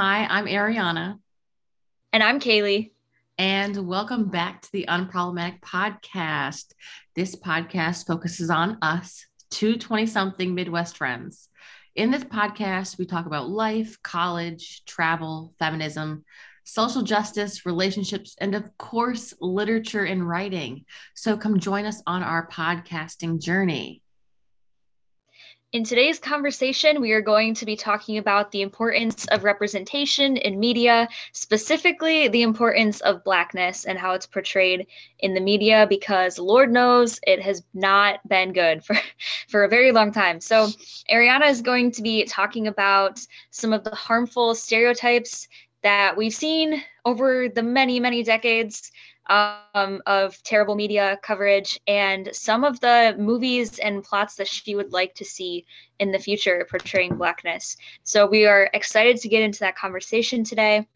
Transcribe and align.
Hi, 0.00 0.28
I'm 0.30 0.46
Ariana. 0.46 1.18
And 2.12 2.22
I'm 2.22 2.38
Kaylee. 2.38 2.92
And 3.36 3.88
welcome 3.88 4.28
back 4.28 4.62
to 4.62 4.70
the 4.70 4.84
Unproblematic 4.88 5.60
Podcast. 5.60 6.66
This 7.16 7.34
podcast 7.34 8.06
focuses 8.06 8.48
on 8.48 8.78
us, 8.80 9.26
two 9.50 9.76
20 9.76 10.06
something 10.06 10.54
Midwest 10.54 10.96
friends. 10.96 11.48
In 11.96 12.12
this 12.12 12.22
podcast, 12.22 12.96
we 12.96 13.06
talk 13.06 13.26
about 13.26 13.48
life, 13.48 14.00
college, 14.04 14.84
travel, 14.84 15.52
feminism, 15.58 16.24
social 16.62 17.02
justice, 17.02 17.66
relationships, 17.66 18.36
and 18.40 18.54
of 18.54 18.70
course, 18.78 19.34
literature 19.40 20.04
and 20.04 20.28
writing. 20.28 20.84
So 21.16 21.36
come 21.36 21.58
join 21.58 21.86
us 21.86 22.00
on 22.06 22.22
our 22.22 22.46
podcasting 22.46 23.40
journey. 23.42 24.02
In 25.70 25.84
today's 25.84 26.18
conversation, 26.18 26.98
we 26.98 27.12
are 27.12 27.20
going 27.20 27.52
to 27.56 27.66
be 27.66 27.76
talking 27.76 28.16
about 28.16 28.52
the 28.52 28.62
importance 28.62 29.26
of 29.26 29.44
representation 29.44 30.38
in 30.38 30.58
media, 30.58 31.06
specifically 31.32 32.26
the 32.26 32.40
importance 32.40 33.02
of 33.02 33.22
Blackness 33.22 33.84
and 33.84 33.98
how 33.98 34.14
it's 34.14 34.24
portrayed 34.24 34.86
in 35.18 35.34
the 35.34 35.42
media, 35.42 35.86
because 35.86 36.38
Lord 36.38 36.72
knows 36.72 37.20
it 37.26 37.42
has 37.42 37.62
not 37.74 38.26
been 38.26 38.54
good 38.54 38.82
for, 38.82 38.96
for 39.48 39.64
a 39.64 39.68
very 39.68 39.92
long 39.92 40.10
time. 40.10 40.40
So, 40.40 40.68
Ariana 41.10 41.50
is 41.50 41.60
going 41.60 41.90
to 41.92 42.02
be 42.02 42.24
talking 42.24 42.66
about 42.66 43.20
some 43.50 43.74
of 43.74 43.84
the 43.84 43.94
harmful 43.94 44.54
stereotypes 44.54 45.48
that 45.82 46.16
we've 46.16 46.32
seen 46.32 46.82
over 47.04 47.46
the 47.50 47.62
many, 47.62 48.00
many 48.00 48.22
decades 48.22 48.90
um, 49.28 50.02
of 50.06 50.42
terrible 50.42 50.74
media 50.74 51.18
coverage 51.22 51.78
and 51.86 52.30
some 52.32 52.64
of 52.64 52.80
the 52.80 53.14
movies 53.18 53.78
and 53.78 54.02
plots 54.02 54.36
that 54.36 54.48
she 54.48 54.74
would 54.74 54.92
like 54.92 55.14
to 55.14 55.24
see 55.24 55.66
in 55.98 56.10
the 56.12 56.18
future 56.18 56.66
portraying 56.70 57.16
Blackness. 57.16 57.76
So 58.02 58.26
we 58.26 58.46
are 58.46 58.70
excited 58.72 59.18
to 59.18 59.28
get 59.28 59.42
into 59.42 59.60
that 59.60 59.76
conversation 59.76 60.44
today. 60.44 60.86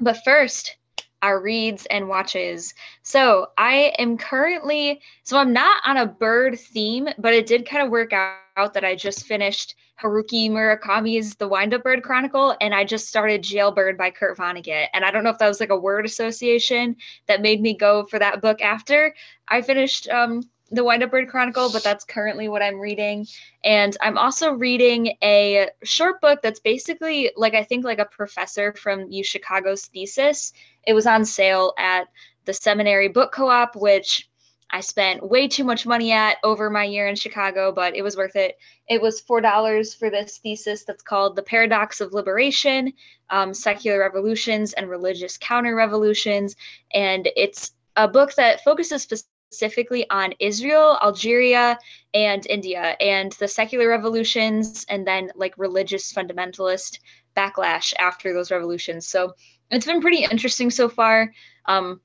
But 0.00 0.18
first, 0.24 0.76
our 1.22 1.40
reads 1.40 1.86
and 1.86 2.08
watches. 2.08 2.74
So 3.02 3.48
I 3.56 3.94
am 3.98 4.18
currently, 4.18 5.00
so 5.22 5.38
I'm 5.38 5.52
not 5.52 5.80
on 5.86 5.96
a 5.96 6.06
bird 6.06 6.58
theme, 6.58 7.08
but 7.18 7.32
it 7.32 7.46
did 7.46 7.68
kind 7.68 7.84
of 7.84 7.90
work 7.90 8.12
out 8.12 8.74
that 8.74 8.84
I 8.84 8.96
just 8.96 9.24
finished 9.24 9.76
Haruki 10.02 10.50
Murakami's 10.50 11.36
The 11.36 11.46
Wind 11.46 11.72
Up 11.74 11.84
Bird 11.84 12.02
Chronicle, 12.02 12.56
and 12.60 12.74
I 12.74 12.84
just 12.84 13.08
started 13.08 13.42
Jailbird 13.42 13.96
by 13.96 14.10
Kurt 14.10 14.36
Vonnegut. 14.36 14.88
And 14.92 15.04
I 15.04 15.12
don't 15.12 15.22
know 15.22 15.30
if 15.30 15.38
that 15.38 15.48
was 15.48 15.60
like 15.60 15.70
a 15.70 15.78
word 15.78 16.04
association 16.04 16.96
that 17.28 17.40
made 17.40 17.60
me 17.60 17.74
go 17.74 18.04
for 18.04 18.18
that 18.18 18.42
book 18.42 18.60
after 18.60 19.14
I 19.46 19.62
finished 19.62 20.08
um, 20.08 20.42
The 20.72 20.84
Up 20.84 21.10
Bird 21.10 21.28
Chronicle, 21.28 21.70
but 21.70 21.84
that's 21.84 22.04
currently 22.04 22.48
what 22.48 22.62
I'm 22.62 22.80
reading. 22.80 23.26
And 23.62 23.96
I'm 24.00 24.16
also 24.16 24.52
reading 24.52 25.16
a 25.22 25.68
short 25.84 26.20
book 26.20 26.40
that's 26.42 26.60
basically 26.60 27.30
like 27.36 27.54
I 27.54 27.62
think 27.62 27.84
like 27.84 27.98
a 27.98 28.06
professor 28.06 28.72
from 28.72 29.10
U 29.10 29.22
Chicago's 29.22 29.86
thesis. 29.86 30.52
It 30.86 30.94
was 30.94 31.06
on 31.06 31.24
sale 31.24 31.74
at 31.78 32.08
the 32.46 32.54
Seminary 32.54 33.08
Book 33.08 33.32
Co-op, 33.32 33.76
which 33.76 34.28
I 34.70 34.80
spent 34.80 35.28
way 35.28 35.46
too 35.46 35.64
much 35.64 35.86
money 35.86 36.12
at 36.12 36.38
over 36.42 36.70
my 36.70 36.84
year 36.84 37.06
in 37.06 37.14
Chicago, 37.14 37.72
but 37.72 37.94
it 37.94 38.00
was 38.00 38.16
worth 38.16 38.36
it. 38.36 38.56
It 38.88 39.02
was 39.02 39.20
$4 39.20 39.98
for 39.98 40.08
this 40.08 40.38
thesis 40.38 40.84
that's 40.84 41.02
called 41.02 41.36
The 41.36 41.42
Paradox 41.42 42.00
of 42.00 42.14
Liberation 42.14 42.94
um, 43.28 43.52
Secular 43.52 44.00
Revolutions 44.00 44.72
and 44.72 44.88
Religious 44.88 45.36
Counter 45.36 45.74
Revolutions. 45.74 46.56
And 46.94 47.28
it's 47.36 47.72
a 47.96 48.08
book 48.08 48.34
that 48.36 48.64
focuses 48.64 49.04
specifically 49.52 50.08
on 50.08 50.32
Israel, 50.40 50.98
Algeria, 51.02 51.78
and 52.14 52.46
India, 52.46 52.96
and 53.00 53.32
the 53.32 53.46
secular 53.46 53.88
revolutions, 53.88 54.86
and 54.88 55.06
then 55.06 55.30
like 55.34 55.54
religious 55.58 56.12
fundamentalist 56.12 56.98
backlash 57.36 57.92
after 57.98 58.32
those 58.32 58.50
revolutions. 58.50 59.06
So 59.06 59.34
it's 59.70 59.86
been 59.86 60.00
pretty 60.00 60.24
interesting 60.24 60.70
so 60.70 60.88
far. 60.88 61.32
Um, 61.66 62.00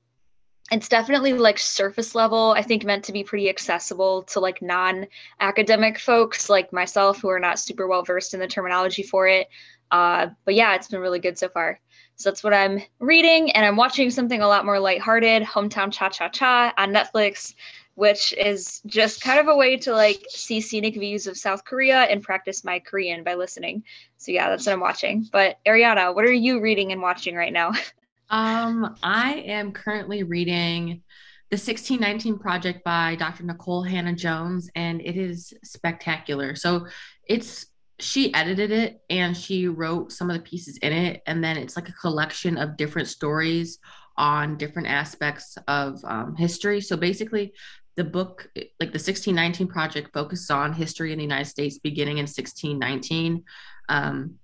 it's 0.70 0.90
definitely 0.90 1.32
like 1.32 1.58
surface 1.58 2.14
level 2.14 2.52
i 2.54 2.60
think 2.60 2.84
meant 2.84 3.02
to 3.02 3.10
be 3.10 3.24
pretty 3.24 3.48
accessible 3.48 4.22
to 4.24 4.38
like 4.38 4.60
non-academic 4.60 5.98
folks 5.98 6.50
like 6.50 6.70
myself 6.74 7.22
who 7.22 7.30
are 7.30 7.40
not 7.40 7.58
super 7.58 7.88
well 7.88 8.02
versed 8.02 8.34
in 8.34 8.40
the 8.40 8.46
terminology 8.46 9.02
for 9.02 9.26
it 9.26 9.48
uh, 9.92 10.26
but 10.44 10.54
yeah 10.54 10.74
it's 10.74 10.88
been 10.88 11.00
really 11.00 11.20
good 11.20 11.38
so 11.38 11.48
far 11.48 11.80
so 12.18 12.28
that's 12.28 12.44
what 12.44 12.52
i'm 12.52 12.80
reading 12.98 13.50
and 13.52 13.64
i'm 13.64 13.76
watching 13.76 14.10
something 14.10 14.42
a 14.42 14.48
lot 14.48 14.64
more 14.66 14.78
lighthearted 14.78 15.42
hometown 15.42 15.90
cha 15.90 16.08
cha 16.08 16.28
cha 16.28 16.72
on 16.76 16.92
netflix 16.92 17.54
which 17.94 18.32
is 18.34 18.80
just 18.86 19.22
kind 19.22 19.40
of 19.40 19.48
a 19.48 19.56
way 19.56 19.76
to 19.76 19.92
like 19.92 20.24
see 20.28 20.60
scenic 20.60 20.94
views 20.94 21.26
of 21.26 21.36
south 21.36 21.64
korea 21.64 22.02
and 22.02 22.22
practice 22.22 22.64
my 22.64 22.78
korean 22.78 23.24
by 23.24 23.34
listening 23.34 23.82
so 24.18 24.30
yeah 24.32 24.50
that's 24.50 24.66
what 24.66 24.72
i'm 24.72 24.80
watching 24.80 25.26
but 25.32 25.58
ariana 25.66 26.14
what 26.14 26.24
are 26.24 26.32
you 26.32 26.60
reading 26.60 26.92
and 26.92 27.00
watching 27.00 27.34
right 27.34 27.52
now 27.52 27.72
Um, 28.30 28.96
I 29.02 29.34
am 29.46 29.72
currently 29.72 30.22
reading 30.22 31.02
the 31.50 31.56
1619 31.56 32.38
Project 32.38 32.84
by 32.84 33.14
Dr. 33.14 33.44
Nikole 33.44 33.88
Hannah-Jones, 33.88 34.70
and 34.74 35.00
it 35.00 35.16
is 35.16 35.54
spectacular. 35.64 36.54
So 36.54 36.86
it's 37.24 37.66
she 38.00 38.32
edited 38.34 38.70
it 38.70 39.00
and 39.10 39.36
she 39.36 39.66
wrote 39.66 40.12
some 40.12 40.30
of 40.30 40.36
the 40.36 40.42
pieces 40.42 40.76
in 40.78 40.92
it, 40.92 41.22
and 41.26 41.42
then 41.42 41.56
it's 41.56 41.76
like 41.76 41.88
a 41.88 41.92
collection 41.92 42.56
of 42.56 42.76
different 42.76 43.08
stories 43.08 43.78
on 44.16 44.56
different 44.56 44.88
aspects 44.88 45.56
of 45.68 46.00
um, 46.04 46.36
history. 46.36 46.80
So 46.80 46.96
basically, 46.96 47.52
the 47.96 48.04
book, 48.04 48.48
like 48.56 48.92
the 48.92 48.98
1619 48.98 49.66
Project, 49.66 50.12
focuses 50.12 50.50
on 50.50 50.72
history 50.72 51.12
in 51.12 51.18
the 51.18 51.24
United 51.24 51.46
States 51.46 51.78
beginning 51.78 52.18
in 52.18 52.24
1619. 52.24 53.44
Um, 53.88 54.38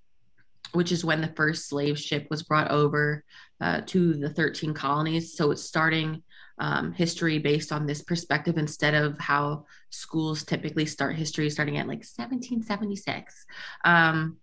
which 0.73 0.91
is 0.91 1.05
when 1.05 1.21
the 1.21 1.33
first 1.37 1.69
slave 1.69 1.97
ship 1.97 2.27
was 2.31 2.43
brought 2.43 2.69
over 2.71 3.23
uh, 3.61 3.83
to 3.87 4.15
the 4.15 4.29
13 4.29 4.75
colonies. 4.75 5.37
So 5.37 5.53
it's 5.53 5.63
starting 5.63 6.23
um, 6.59 6.93
history 6.93 7.39
based 7.39 7.73
on 7.73 7.87
this 7.87 8.03
perspective 8.03 8.59
instead 8.59 8.95
of 8.95 9.19
how 9.19 9.67
schools 9.91 10.45
typically 10.45 10.87
start 10.87 11.17
history 11.17 11.51
starting 11.51 11.79
at 11.79 11.89
like 11.89 11.99
1776. 11.99 13.47
Um, 13.85 14.39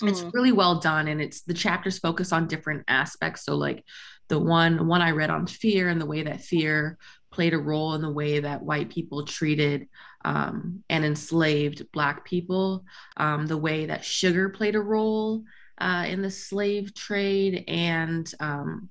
mm. 0.00 0.08
It's 0.08 0.22
really 0.32 0.52
well 0.52 0.80
done, 0.80 1.08
and 1.08 1.20
it's 1.20 1.42
the 1.42 1.54
chapters 1.54 1.98
focus 1.98 2.32
on 2.32 2.48
different 2.48 2.84
aspects. 2.88 3.44
So, 3.44 3.56
like 3.56 3.84
the 4.28 4.38
one 4.38 4.86
one 4.86 5.02
I 5.02 5.10
read 5.10 5.30
on 5.30 5.46
fear 5.46 5.88
and 5.88 6.00
the 6.00 6.06
way 6.06 6.22
that 6.22 6.42
fear 6.42 6.98
played 7.30 7.54
a 7.54 7.58
role 7.58 7.94
in 7.94 8.02
the 8.02 8.10
way 8.10 8.40
that 8.40 8.62
white 8.62 8.90
people 8.90 9.24
treated 9.24 9.88
um, 10.24 10.82
and 10.90 11.04
enslaved 11.04 11.90
black 11.92 12.24
people, 12.24 12.84
um, 13.16 13.46
the 13.46 13.56
way 13.56 13.86
that 13.86 14.04
sugar 14.04 14.48
played 14.48 14.74
a 14.74 14.80
role 14.80 15.44
uh, 15.78 16.04
in 16.08 16.22
the 16.22 16.30
slave 16.30 16.92
trade 16.94 17.64
and 17.68 18.32
um, 18.40 18.90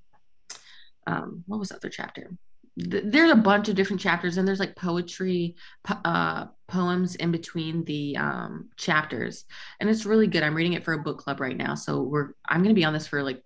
um, 1.09 1.43
what 1.47 1.59
was 1.59 1.69
the 1.69 1.75
other 1.75 1.89
chapter? 1.89 2.31
there's 2.79 3.31
a 3.31 3.35
bunch 3.35 3.67
of 3.67 3.75
different 3.75 4.01
chapters 4.01 4.37
and 4.37 4.47
there's 4.47 4.59
like 4.59 4.75
poetry 4.75 5.55
uh, 6.05 6.45
poems 6.67 7.15
in 7.15 7.31
between 7.31 7.83
the 7.85 8.15
um, 8.17 8.69
chapters 8.77 9.45
and 9.79 9.89
it's 9.89 10.05
really 10.05 10.27
good 10.27 10.43
i'm 10.43 10.55
reading 10.55 10.73
it 10.73 10.85
for 10.85 10.93
a 10.93 10.99
book 10.99 11.17
club 11.17 11.39
right 11.39 11.57
now 11.57 11.75
so 11.75 12.01
we're 12.01 12.29
i'm 12.47 12.61
going 12.61 12.73
to 12.73 12.79
be 12.79 12.85
on 12.85 12.93
this 12.93 13.07
for 13.07 13.23
like 13.23 13.43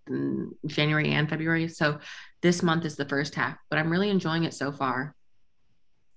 january 0.68 1.12
and 1.12 1.29
february 1.29 1.68
so 1.68 1.97
this 2.41 2.62
month 2.62 2.85
is 2.85 2.96
the 2.96 3.06
first 3.06 3.34
half 3.35 3.57
but 3.69 3.79
i'm 3.79 3.91
really 3.91 4.09
enjoying 4.09 4.44
it 4.44 4.53
so 4.53 4.72
far 4.72 5.16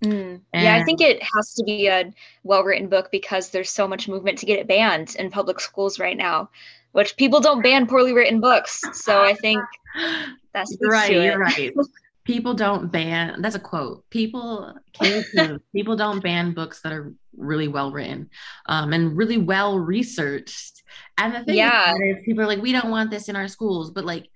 Mm. 0.05 0.43
yeah, 0.53 0.77
I 0.77 0.85
think 0.85 1.01
it 1.01 1.23
has 1.23 1.55
to 1.55 1.65
be 1.65 1.87
a 1.87 2.13
well 2.43 2.63
written 2.63 2.91
book 2.91 3.09
because 3.11 3.49
there's 3.49 3.71
so 3.71 3.89
much 3.89 4.09
movement 4.09 4.37
to 4.41 4.47
get 4.47 4.59
it 4.59 4.69
banned 4.69 5.17
in 5.19 5.31
public 5.31 5.59
schools 5.59 5.99
right 5.99 6.19
now 6.19 6.51
which 6.97 7.15
people 7.19 7.41
don't 7.41 7.61
ban 7.61 7.87
poorly 7.87 8.15
written 8.15 8.41
books. 8.41 8.81
So 8.95 9.23
I 9.23 9.35
think 9.35 9.63
that's 10.57 10.77
right. 10.81 11.13
You're 11.13 11.39
right. 11.39 11.73
People 12.25 12.55
don't 12.55 12.91
ban. 12.91 13.41
That's 13.41 13.55
a 13.55 13.61
quote. 13.61 14.09
People 14.11 14.75
can't. 14.93 15.63
people 15.73 15.95
don't 15.95 16.21
ban 16.21 16.55
books 16.55 16.81
that 16.83 16.93
are 16.93 17.15
really 17.37 17.69
well 17.69 17.93
written 17.93 18.31
um, 18.67 18.93
and 18.93 19.17
really 19.17 19.39
well 19.39 19.79
researched. 19.79 20.83
And 21.19 21.35
the 21.35 21.45
thing 21.45 21.57
yeah. 21.57 21.95
is, 21.95 22.25
people 22.25 22.43
are 22.43 22.49
like, 22.49 22.61
we 22.61 22.73
don't 22.73 22.91
want 22.91 23.13
this 23.13 23.29
in 23.29 23.37
our 23.37 23.47
schools, 23.47 23.93
but 23.93 24.05
like 24.05 24.27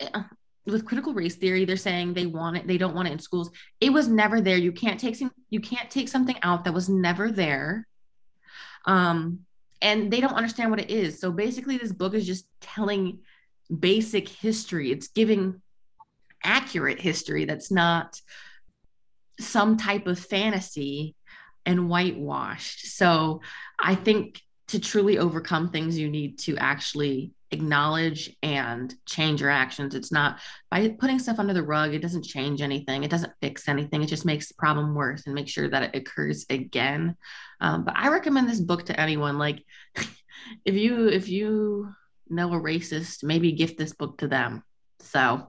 eh, 0.00 0.22
with 0.64 0.86
critical 0.86 1.12
race 1.12 1.34
theory 1.34 1.66
they're 1.66 1.76
saying 1.76 2.14
they 2.14 2.24
want 2.24 2.56
it 2.56 2.66
they 2.66 2.78
don't 2.78 2.94
want 2.94 3.06
it 3.06 3.12
in 3.12 3.18
schools 3.18 3.50
it 3.82 3.92
was 3.92 4.08
never 4.08 4.40
there 4.40 4.56
you 4.56 4.72
can't 4.72 4.98
take 4.98 5.14
some 5.14 5.30
you 5.50 5.60
can't 5.60 5.90
take 5.90 6.08
something 6.08 6.36
out 6.42 6.64
that 6.64 6.72
was 6.72 6.88
never 6.88 7.30
there 7.30 7.86
um 8.86 9.44
and 9.84 10.10
they 10.10 10.20
don't 10.20 10.32
understand 10.32 10.70
what 10.70 10.80
it 10.80 10.90
is. 10.90 11.20
So 11.20 11.30
basically, 11.30 11.76
this 11.76 11.92
book 11.92 12.14
is 12.14 12.26
just 12.26 12.46
telling 12.60 13.18
basic 13.68 14.28
history. 14.28 14.92
It's 14.92 15.08
giving 15.08 15.60
accurate 16.42 17.00
history 17.00 17.44
that's 17.44 17.70
not 17.70 18.20
some 19.40 19.76
type 19.76 20.06
of 20.06 20.18
fantasy 20.18 21.16
and 21.66 21.88
whitewashed. 21.88 22.86
So 22.86 23.40
I 23.78 23.94
think 23.94 24.40
to 24.68 24.78
truly 24.78 25.18
overcome 25.18 25.70
things, 25.70 25.98
you 25.98 26.08
need 26.08 26.38
to 26.40 26.56
actually 26.56 27.32
acknowledge 27.50 28.34
and 28.42 28.92
change 29.06 29.40
your 29.40 29.50
actions. 29.50 29.94
It's 29.94 30.12
not 30.12 30.40
by 30.70 30.88
putting 30.88 31.18
stuff 31.18 31.38
under 31.38 31.54
the 31.54 31.62
rug, 31.62 31.94
it 31.94 32.02
doesn't 32.02 32.24
change 32.24 32.60
anything. 32.60 33.04
It 33.04 33.10
doesn't 33.10 33.32
fix 33.40 33.68
anything. 33.68 34.02
It 34.02 34.08
just 34.08 34.24
makes 34.24 34.48
the 34.48 34.54
problem 34.54 34.94
worse 34.94 35.22
and 35.26 35.34
make 35.34 35.48
sure 35.48 35.68
that 35.68 35.82
it 35.82 35.96
occurs 35.96 36.44
again. 36.50 37.16
Um, 37.60 37.84
but 37.84 37.96
I 37.96 38.08
recommend 38.08 38.48
this 38.48 38.60
book 38.60 38.86
to 38.86 39.00
anyone. 39.00 39.38
Like 39.38 39.62
if 40.64 40.74
you 40.74 41.08
if 41.08 41.28
you 41.28 41.94
know 42.28 42.52
a 42.52 42.60
racist, 42.60 43.24
maybe 43.24 43.52
gift 43.52 43.78
this 43.78 43.92
book 43.92 44.18
to 44.18 44.28
them. 44.28 44.62
So 45.00 45.48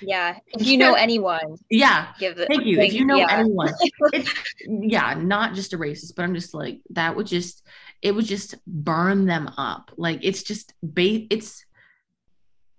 yeah, 0.00 0.38
if 0.48 0.66
you 0.66 0.78
know 0.78 0.94
anyone, 0.94 1.56
yeah, 1.70 2.08
give 2.18 2.38
it. 2.38 2.48
Thank 2.48 2.66
you. 2.66 2.80
If 2.80 2.92
you 2.92 3.04
know 3.04 3.16
yeah. 3.16 3.26
anyone, 3.30 3.72
it's 4.12 4.32
yeah, 4.66 5.14
not 5.14 5.54
just 5.54 5.72
a 5.72 5.78
racist, 5.78 6.14
but 6.16 6.22
I'm 6.22 6.34
just 6.34 6.54
like 6.54 6.80
that 6.90 7.16
would 7.16 7.26
just 7.26 7.66
it 8.02 8.12
would 8.12 8.26
just 8.26 8.54
burn 8.66 9.26
them 9.26 9.50
up. 9.56 9.92
Like 9.96 10.20
it's 10.22 10.42
just 10.42 10.72
ba- 10.82 11.26
it's 11.30 11.64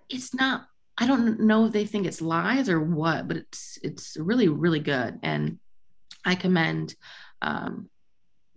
it's 0.09 0.33
not. 0.33 0.65
I 1.01 1.07
don't 1.07 1.41
know 1.41 1.65
if 1.65 1.71
they 1.71 1.85
think 1.85 2.05
it's 2.05 2.21
lies 2.21 2.67
or 2.69 2.81
what, 2.81 3.27
but 3.27 3.37
it's 3.37 3.79
it's 3.83 4.17
really 4.17 4.49
really 4.49 4.81
good, 4.81 5.19
and 5.23 5.59
I 6.25 6.35
commend 6.35 6.95
um, 7.41 7.89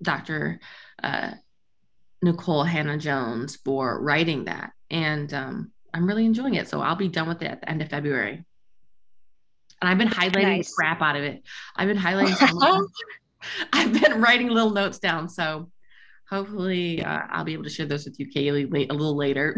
Dr. 0.03 0.61
Uh, 1.03 1.33
Nikole 2.25 2.67
Hannah 2.67 2.99
Jones 2.99 3.57
for 3.57 4.01
writing 4.01 4.45
that, 4.45 4.73
and 4.91 5.33
um, 5.35 5.73
I'm 5.93 6.07
really 6.07 6.25
enjoying 6.25 6.55
it. 6.55 6.69
So 6.69 6.81
I'll 6.81 6.97
be 6.97 7.09
done 7.09 7.29
with 7.29 7.43
it 7.43 7.51
at 7.51 7.61
the 7.61 7.69
end 7.69 7.83
of 7.83 7.89
February 7.89 8.45
and 9.83 9.91
I've 9.91 9.99
been 9.99 10.09
highlighting 10.09 10.59
nice. 10.59 10.73
crap 10.73 11.03
out 11.03 11.17
of 11.17 11.25
it. 11.25 11.43
I've 11.77 11.89
been 11.89 11.99
highlighting. 11.99 12.89
I've 13.73 14.01
been 14.01 14.21
writing 14.21 14.49
little 14.49 14.71
notes 14.71 14.99
down, 14.99 15.29
so 15.29 15.71
hopefully 16.31 17.03
uh, 17.03 17.23
I'll 17.29 17.45
be 17.45 17.53
able 17.53 17.65
to 17.65 17.71
share 17.71 17.87
those 17.87 18.05
with 18.05 18.19
you, 18.19 18.29
Kaylee, 18.29 18.73
late, 18.73 18.91
a 18.91 18.95
little 18.95 19.17
later. 19.17 19.57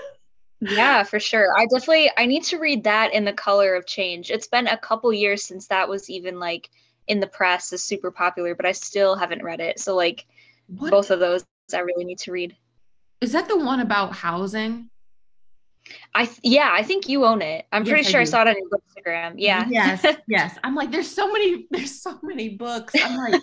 yeah, 0.60 1.02
for 1.02 1.18
sure. 1.18 1.48
I 1.58 1.66
definitely 1.66 2.10
I 2.16 2.26
need 2.26 2.44
to 2.44 2.58
read 2.58 2.84
that 2.84 3.12
in 3.12 3.24
the 3.24 3.32
color 3.32 3.74
of 3.74 3.86
change. 3.86 4.30
It's 4.30 4.46
been 4.46 4.68
a 4.68 4.78
couple 4.78 5.12
years 5.12 5.42
since 5.42 5.66
that 5.66 5.88
was 5.88 6.08
even 6.08 6.38
like 6.38 6.70
in 7.08 7.18
the 7.18 7.26
press 7.26 7.72
is 7.72 7.82
super 7.82 8.12
popular, 8.12 8.54
but 8.54 8.66
I 8.66 8.72
still 8.72 9.16
haven't 9.16 9.42
read 9.42 9.60
it. 9.60 9.80
So 9.80 9.96
like 9.96 10.26
what? 10.68 10.92
both 10.92 11.10
of 11.10 11.18
those 11.18 11.44
I 11.74 11.80
really 11.80 12.04
need 12.04 12.18
to 12.20 12.32
read. 12.32 12.56
Is 13.20 13.32
that 13.32 13.48
the 13.48 13.58
one 13.58 13.80
about 13.80 14.12
housing? 14.12 14.90
I 16.14 16.28
yeah, 16.42 16.70
I 16.72 16.82
think 16.82 17.08
you 17.08 17.24
own 17.24 17.42
it. 17.42 17.66
I'm 17.72 17.84
yes, 17.84 17.90
pretty 17.90 18.10
sure 18.10 18.20
I, 18.20 18.22
I, 18.22 18.24
saw 18.24 18.42
it 18.42 18.48
on 18.48 18.56
your 18.56 18.68
Instagram. 18.68 19.34
Yeah. 19.36 19.66
Yes, 19.68 20.04
yes. 20.28 20.56
I'm 20.64 20.74
like, 20.74 20.90
there's 20.90 21.10
so 21.10 21.30
many, 21.32 21.66
there's 21.70 22.02
so 22.02 22.18
many 22.22 22.50
books. 22.50 22.94
I'm 23.00 23.16
like, 23.16 23.42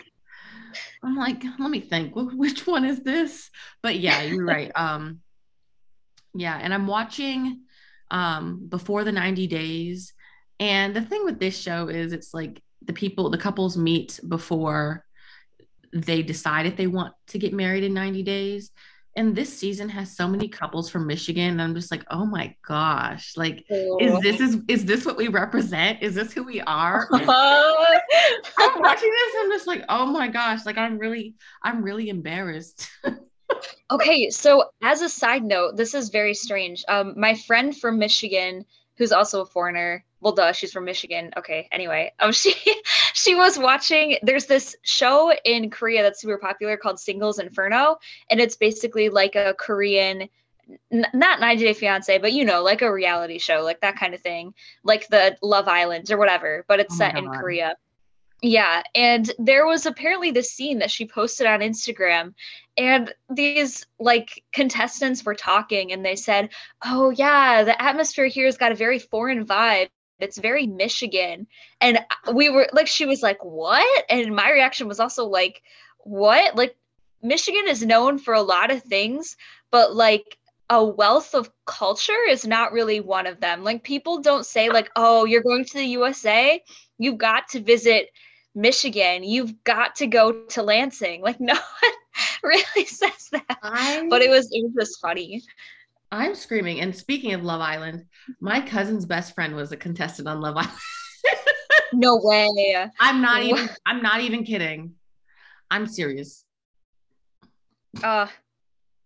I'm 1.04 1.16
like, 1.16 1.44
let 1.60 1.70
me 1.70 1.80
think. 1.80 2.14
Which 2.16 2.68
one 2.68 2.86
is 2.86 3.02
this? 3.02 3.50
But 3.82 4.00
yeah, 4.00 4.22
you're 4.24 4.46
right. 4.46 4.72
Um, 4.76 5.20
yeah, 6.36 6.58
and 6.60 6.74
I'm 6.74 6.88
watching 6.88 7.62
um 8.12 8.68
before 8.68 9.04
the 9.04 9.12
90 9.12 9.48
days. 9.48 10.14
And 10.60 10.96
the 10.96 11.02
thing 11.02 11.26
with 11.26 11.40
this 11.40 11.58
show 11.58 11.88
is 11.88 12.14
it's 12.14 12.34
like 12.34 12.62
the 12.84 12.94
people, 12.94 13.30
the 13.30 13.38
couples 13.38 13.78
meet 13.78 14.20
before 14.28 15.06
they 15.94 16.24
decide 16.24 16.66
if 16.66 16.76
they 16.76 16.88
want 16.88 17.14
to 17.28 17.40
get 17.40 17.54
married 17.54 17.84
in 17.84 17.94
90 17.94 18.24
days 18.24 18.72
and 19.16 19.36
this 19.36 19.56
season 19.56 19.90
has 19.90 20.16
so 20.16 20.28
many 20.28 20.48
couples 20.48 20.90
from 20.90 21.06
Michigan. 21.06 21.52
And 21.52 21.62
I'm 21.62 21.76
just 21.76 21.92
like, 21.92 22.04
oh 22.10 22.26
my 22.26 22.56
gosh, 22.68 23.34
like, 23.38 23.64
is 23.70 24.20
this 24.22 24.40
is 24.40 24.58
is 24.68 24.86
this 24.86 25.06
what 25.06 25.18
we 25.18 25.28
represent? 25.28 26.02
Is 26.02 26.16
this 26.16 26.34
who 26.34 26.44
we 26.44 26.62
are? 26.62 27.08
I'm 27.14 28.80
watching 28.80 29.12
this. 29.12 29.36
I'm 29.40 29.52
just 29.52 29.68
like, 29.68 29.84
oh 29.90 30.08
my 30.08 30.28
gosh, 30.28 30.66
like 30.66 30.78
I'm 30.78 30.98
really, 30.98 31.36
I'm 31.62 31.84
really 31.84 32.10
embarrassed. 32.10 32.90
okay, 33.92 34.30
so 34.32 34.66
as 34.82 35.02
a 35.02 35.10
side 35.10 35.44
note, 35.44 35.78
this 35.78 35.94
is 35.94 36.10
very 36.10 36.34
strange. 36.34 36.84
Um, 36.88 37.14
my 37.16 37.36
friend 37.36 37.78
from 37.78 38.00
Michigan, 38.00 38.66
who's 38.98 39.12
also 39.12 39.42
a 39.42 39.46
foreigner, 39.46 40.04
well 40.24 40.34
duh 40.34 40.52
she's 40.52 40.72
from 40.72 40.86
michigan. 40.86 41.32
Okay 41.38 41.68
anyway 41.72 42.12
um 42.20 42.32
she 42.42 42.56
she 43.14 43.36
was 43.36 43.60
watching 43.60 44.18
there's 44.24 44.46
this 44.46 44.76
show 44.82 45.32
in 45.46 45.70
korea 45.70 46.02
that's 46.02 46.22
super 46.22 46.38
popular 46.38 46.78
called 46.78 47.00
singles 47.00 47.40
inferno 47.40 47.98
and 48.30 48.40
it's 48.40 48.56
basically 48.56 49.10
like 49.10 49.36
a 49.36 49.54
korean 49.60 50.30
n- 50.92 51.08
not 51.14 51.40
90 51.40 51.64
day 51.64 51.74
fiance 51.74 52.18
but 52.18 52.34
you 52.34 52.46
know 52.46 52.64
like 52.64 52.82
a 52.82 52.92
reality 52.92 53.38
show 53.38 53.62
like 53.62 53.82
that 53.82 53.98
kind 53.98 54.14
of 54.14 54.22
thing 54.22 54.54
like 54.84 55.08
the 55.10 55.38
love 55.42 55.68
islands 55.68 56.12
or 56.12 56.18
whatever 56.18 56.66
but 56.68 56.80
it's 56.80 56.96
oh 56.96 56.98
set 56.98 57.18
in 57.18 57.30
korea. 57.30 57.76
Yeah 58.42 58.84
and 58.94 59.32
there 59.40 59.66
was 59.66 59.86
apparently 59.86 60.32
this 60.32 60.52
scene 60.52 60.80
that 60.80 60.92
she 60.92 61.06
posted 61.06 61.48
on 61.48 61.62
instagram 61.62 62.34
and 62.78 63.14
these 63.30 63.86
like 64.00 64.44
contestants 64.52 65.24
were 65.24 65.36
talking 65.36 65.92
and 65.92 66.06
they 66.06 66.16
said 66.16 66.50
oh 66.84 67.10
yeah 67.10 67.64
the 67.64 67.82
atmosphere 67.82 68.28
here 68.28 68.46
has 68.46 68.58
got 68.58 68.72
a 68.72 68.76
very 68.76 69.00
foreign 69.00 69.46
vibe 69.46 69.90
it's 70.24 70.38
very 70.38 70.68
Michigan. 70.68 71.48
And 71.82 72.00
we 72.34 72.50
were 72.50 72.70
like, 72.74 72.88
she 72.88 73.06
was 73.06 73.22
like, 73.22 73.44
what? 73.44 74.06
And 74.10 74.36
my 74.36 74.52
reaction 74.52 74.88
was 74.88 75.00
also 75.00 75.26
like, 75.26 75.62
what? 76.00 76.56
Like, 76.56 76.76
Michigan 77.22 77.68
is 77.68 77.86
known 77.86 78.18
for 78.18 78.34
a 78.34 78.42
lot 78.42 78.72
of 78.72 78.84
things, 78.84 79.38
but 79.72 79.96
like 79.96 80.38
a 80.70 80.84
wealth 80.84 81.36
of 81.36 81.52
culture 81.66 82.18
is 82.30 82.46
not 82.46 82.72
really 82.72 83.00
one 83.00 83.28
of 83.28 83.40
them. 83.40 83.64
Like, 83.64 83.84
people 83.84 84.22
don't 84.22 84.46
say, 84.46 84.70
like, 84.70 84.90
oh, 84.96 85.26
you're 85.26 85.44
going 85.44 85.66
to 85.66 85.74
the 85.74 85.86
USA, 85.86 86.62
you've 86.98 87.18
got 87.18 87.50
to 87.50 87.60
visit 87.60 88.10
Michigan, 88.56 89.24
you've 89.24 89.64
got 89.64 89.96
to 89.98 90.08
go 90.08 90.32
to 90.32 90.64
Lansing. 90.64 91.22
Like, 91.22 91.40
no 91.40 91.54
one 91.54 91.94
really 92.44 92.86
says 92.86 93.30
that. 93.32 93.58
I... 93.62 94.08
But 94.10 94.22
it 94.22 94.30
was, 94.30 94.50
it 94.52 94.64
was 94.64 94.74
just 94.88 95.02
funny. 95.02 95.44
I'm 96.14 96.36
screaming. 96.36 96.80
And 96.80 96.96
speaking 96.96 97.34
of 97.34 97.44
Love 97.44 97.60
Island, 97.60 98.06
my 98.40 98.62
cousin's 98.62 99.04
best 99.04 99.34
friend 99.34 99.56
was 99.56 99.72
a 99.72 99.78
contestant 99.78 100.28
on 100.28 100.42
Love 100.42 100.58
Island. 100.58 100.78
no 101.94 102.20
way. 102.22 102.88
I'm 103.00 103.20
not 103.24 103.42
even 103.42 103.68
I'm 103.84 104.04
not 104.04 104.22
even 104.22 104.44
kidding. 104.44 104.94
I'm 105.72 105.88
serious. 105.88 106.46
Uh 108.04 108.28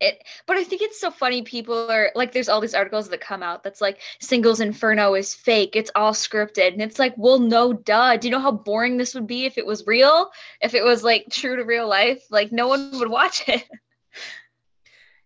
it 0.00 0.22
but 0.46 0.58
I 0.58 0.64
think 0.64 0.82
it's 0.82 1.00
so 1.00 1.10
funny 1.10 1.40
people 1.42 1.90
are 1.90 2.12
like 2.14 2.32
there's 2.32 2.50
all 2.50 2.60
these 2.60 2.74
articles 2.74 3.08
that 3.08 3.22
come 3.22 3.42
out 3.42 3.64
that's 3.64 3.80
like 3.80 4.00
singles 4.20 4.60
inferno 4.60 5.14
is 5.14 5.32
fake. 5.32 5.76
It's 5.76 5.90
all 5.94 6.12
scripted. 6.12 6.74
And 6.74 6.82
it's 6.82 6.98
like, 6.98 7.14
well 7.16 7.38
no 7.38 7.72
duh. 7.72 8.18
Do 8.18 8.28
you 8.28 8.32
know 8.32 8.38
how 8.38 8.52
boring 8.52 8.98
this 8.98 9.14
would 9.14 9.26
be 9.26 9.46
if 9.46 9.56
it 9.56 9.64
was 9.64 9.86
real? 9.86 10.30
If 10.60 10.74
it 10.74 10.84
was 10.84 11.02
like 11.02 11.28
true 11.30 11.56
to 11.56 11.64
real 11.64 11.88
life? 11.88 12.22
Like 12.30 12.52
no 12.52 12.68
one 12.68 12.98
would 12.98 13.08
watch 13.08 13.48
it. 13.48 13.64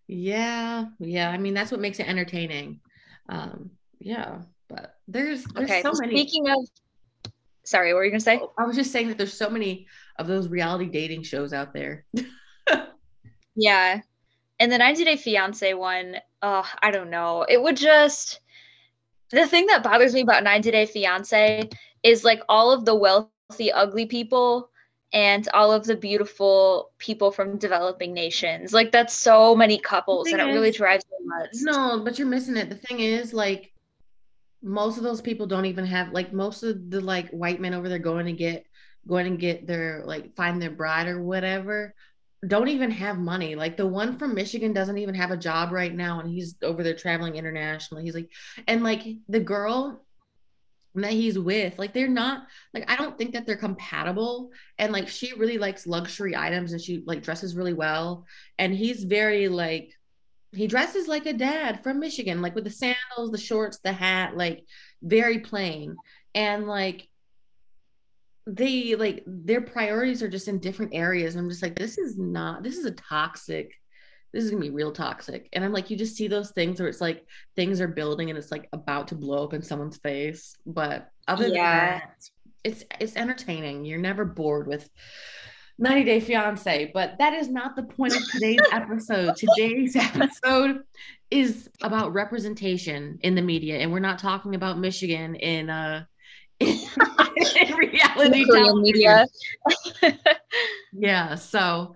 Yeah, 0.07 0.85
yeah. 0.99 1.29
I 1.29 1.37
mean, 1.37 1.53
that's 1.53 1.71
what 1.71 1.79
makes 1.79 1.99
it 1.99 2.07
entertaining. 2.07 2.79
Um, 3.29 3.71
yeah, 3.99 4.41
but 4.67 4.95
there's 5.07 5.43
there's 5.45 5.69
okay. 5.69 5.81
so 5.81 5.93
many. 5.99 6.15
Speaking 6.15 6.49
of, 6.49 7.33
sorry, 7.63 7.93
what 7.93 7.99
were 7.99 8.05
you 8.05 8.11
gonna 8.11 8.19
say? 8.19 8.39
Oh, 8.41 8.53
I 8.57 8.65
was 8.65 8.75
just 8.75 8.91
saying 8.91 9.07
that 9.07 9.17
there's 9.17 9.33
so 9.33 9.49
many 9.49 9.87
of 10.17 10.27
those 10.27 10.49
reality 10.49 10.87
dating 10.87 11.23
shows 11.23 11.53
out 11.53 11.73
there. 11.73 12.05
yeah, 13.55 14.01
and 14.59 14.71
the 14.71 14.77
90 14.77 15.05
Day 15.05 15.15
Fiance 15.15 15.73
one. 15.73 16.17
Oh, 16.41 16.69
I 16.81 16.91
don't 16.91 17.09
know. 17.09 17.45
It 17.47 17.61
would 17.61 17.77
just 17.77 18.41
the 19.31 19.47
thing 19.47 19.65
that 19.67 19.83
bothers 19.83 20.13
me 20.13 20.21
about 20.21 20.43
90 20.43 20.71
Day 20.71 20.85
Fiance 20.85 21.69
is 22.03 22.23
like 22.23 22.41
all 22.49 22.71
of 22.71 22.85
the 22.85 22.93
wealthy, 22.93 23.71
ugly 23.71 24.05
people 24.05 24.69
and 25.13 25.47
all 25.53 25.71
of 25.71 25.85
the 25.85 25.95
beautiful 25.95 26.91
people 26.97 27.31
from 27.31 27.57
developing 27.57 28.13
nations. 28.13 28.73
Like 28.73 28.91
that's 28.91 29.13
so 29.13 29.55
many 29.55 29.77
couples 29.77 30.27
and 30.31 30.41
it 30.41 30.49
is, 30.49 30.53
really 30.53 30.71
drives 30.71 31.05
me 31.05 31.27
nuts. 31.27 31.63
No, 31.63 32.01
but 32.03 32.17
you're 32.17 32.27
missing 32.27 32.57
it. 32.57 32.69
The 32.69 32.75
thing 32.75 32.99
is 32.99 33.31
like 33.33 33.71
most 34.63 34.97
of 34.97 35.03
those 35.03 35.21
people 35.21 35.45
don't 35.45 35.65
even 35.65 35.85
have 35.85 36.11
like 36.11 36.33
most 36.33 36.63
of 36.63 36.89
the 36.89 36.99
like 36.99 37.29
white 37.29 37.61
men 37.61 37.73
over 37.73 37.87
there 37.87 37.99
going 37.99 38.25
to 38.25 38.33
get 38.33 38.65
going 39.07 39.27
and 39.27 39.39
get 39.39 39.67
their 39.67 40.03
like 40.05 40.35
find 40.35 40.61
their 40.61 40.71
bride 40.71 41.07
or 41.07 41.21
whatever 41.21 41.93
don't 42.47 42.67
even 42.67 42.91
have 42.91 43.17
money. 43.17 43.55
Like 43.55 43.77
the 43.77 43.87
one 43.87 44.17
from 44.17 44.35
Michigan 44.35 44.73
doesn't 44.73 44.97
even 44.97 45.15
have 45.15 45.31
a 45.31 45.37
job 45.37 45.71
right 45.71 45.93
now 45.93 46.19
and 46.19 46.29
he's 46.29 46.55
over 46.61 46.83
there 46.83 46.93
traveling 46.95 47.35
internationally. 47.35 48.03
He's 48.03 48.15
like 48.15 48.29
and 48.67 48.83
like 48.83 49.01
the 49.29 49.39
girl 49.39 50.03
that 51.01 51.11
he's 51.11 51.39
with 51.39 51.77
like 51.79 51.93
they're 51.93 52.07
not 52.07 52.45
like 52.73 52.89
i 52.89 52.95
don't 52.95 53.17
think 53.17 53.33
that 53.33 53.45
they're 53.45 53.57
compatible. 53.57 54.51
And 54.77 54.91
like 54.91 55.07
she 55.07 55.33
really 55.33 55.57
likes 55.57 55.87
luxury 55.87 56.35
items 56.35 56.71
and 56.71 56.81
she 56.81 57.03
like 57.05 57.23
dresses 57.23 57.55
really 57.55 57.73
well. 57.73 58.25
And 58.59 58.73
he's 58.73 59.03
very 59.03 59.47
like 59.47 59.91
he 60.51 60.67
dresses 60.67 61.07
like 61.07 61.25
a 61.25 61.33
dad 61.33 61.81
from 61.81 61.99
michigan 61.99 62.43
like 62.43 62.53
with 62.53 62.63
the 62.63 62.69
sandals 62.69 63.31
the 63.31 63.39
shorts 63.39 63.79
the 63.79 63.91
hat 63.91 64.37
like 64.37 64.65
very 65.01 65.39
plain. 65.39 65.95
And 66.35 66.67
like 66.67 67.07
they 68.45 68.95
like 68.95 69.23
their 69.25 69.61
priorities 69.61 70.21
are 70.21 70.29
just 70.29 70.47
in 70.47 70.59
different 70.59 70.93
areas. 70.93 71.35
And 71.35 71.43
i'm 71.43 71.49
just 71.49 71.63
like 71.63 71.75
this 71.75 71.97
is 71.97 72.17
not 72.17 72.61
this 72.61 72.77
is 72.77 72.85
a 72.85 72.91
toxic 72.91 73.71
this 74.33 74.43
is 74.43 74.49
gonna 74.49 74.61
be 74.61 74.71
real 74.71 74.91
toxic. 74.91 75.47
And 75.53 75.63
I'm 75.63 75.71
like, 75.71 75.89
you 75.89 75.95
just 75.95 76.15
see 76.15 76.27
those 76.27 76.51
things 76.51 76.79
where 76.79 76.89
it's 76.89 77.01
like 77.01 77.25
things 77.55 77.79
are 77.79 77.87
building 77.87 78.29
and 78.29 78.37
it's 78.37 78.51
like 78.51 78.67
about 78.73 79.09
to 79.09 79.15
blow 79.15 79.43
up 79.43 79.53
in 79.53 79.61
someone's 79.61 79.97
face. 79.97 80.55
But 80.65 81.09
other 81.27 81.47
yeah. 81.47 81.51
than 81.53 81.99
that, 81.99 82.29
it's 82.63 82.83
it's 82.99 83.15
entertaining. 83.15 83.85
You're 83.85 83.99
never 83.99 84.25
bored 84.25 84.67
with 84.67 84.89
90 85.77 86.03
Day 86.03 86.19
Fiance. 86.19 86.91
But 86.93 87.17
that 87.19 87.33
is 87.33 87.47
not 87.47 87.75
the 87.75 87.83
point 87.83 88.15
of 88.15 88.23
today's 88.31 88.59
episode. 88.71 89.35
Today's 89.35 89.95
episode 89.95 90.81
is 91.29 91.69
about 91.83 92.13
representation 92.13 93.19
in 93.21 93.35
the 93.35 93.41
media, 93.41 93.77
and 93.79 93.91
we're 93.91 93.99
not 93.99 94.17
talking 94.17 94.55
about 94.55 94.79
Michigan 94.79 95.35
in 95.35 95.69
uh 95.69 96.05
in, 96.59 96.79
in 97.61 97.75
reality 97.75 98.45
media. 98.81 99.27
yeah. 100.91 101.35
So 101.35 101.95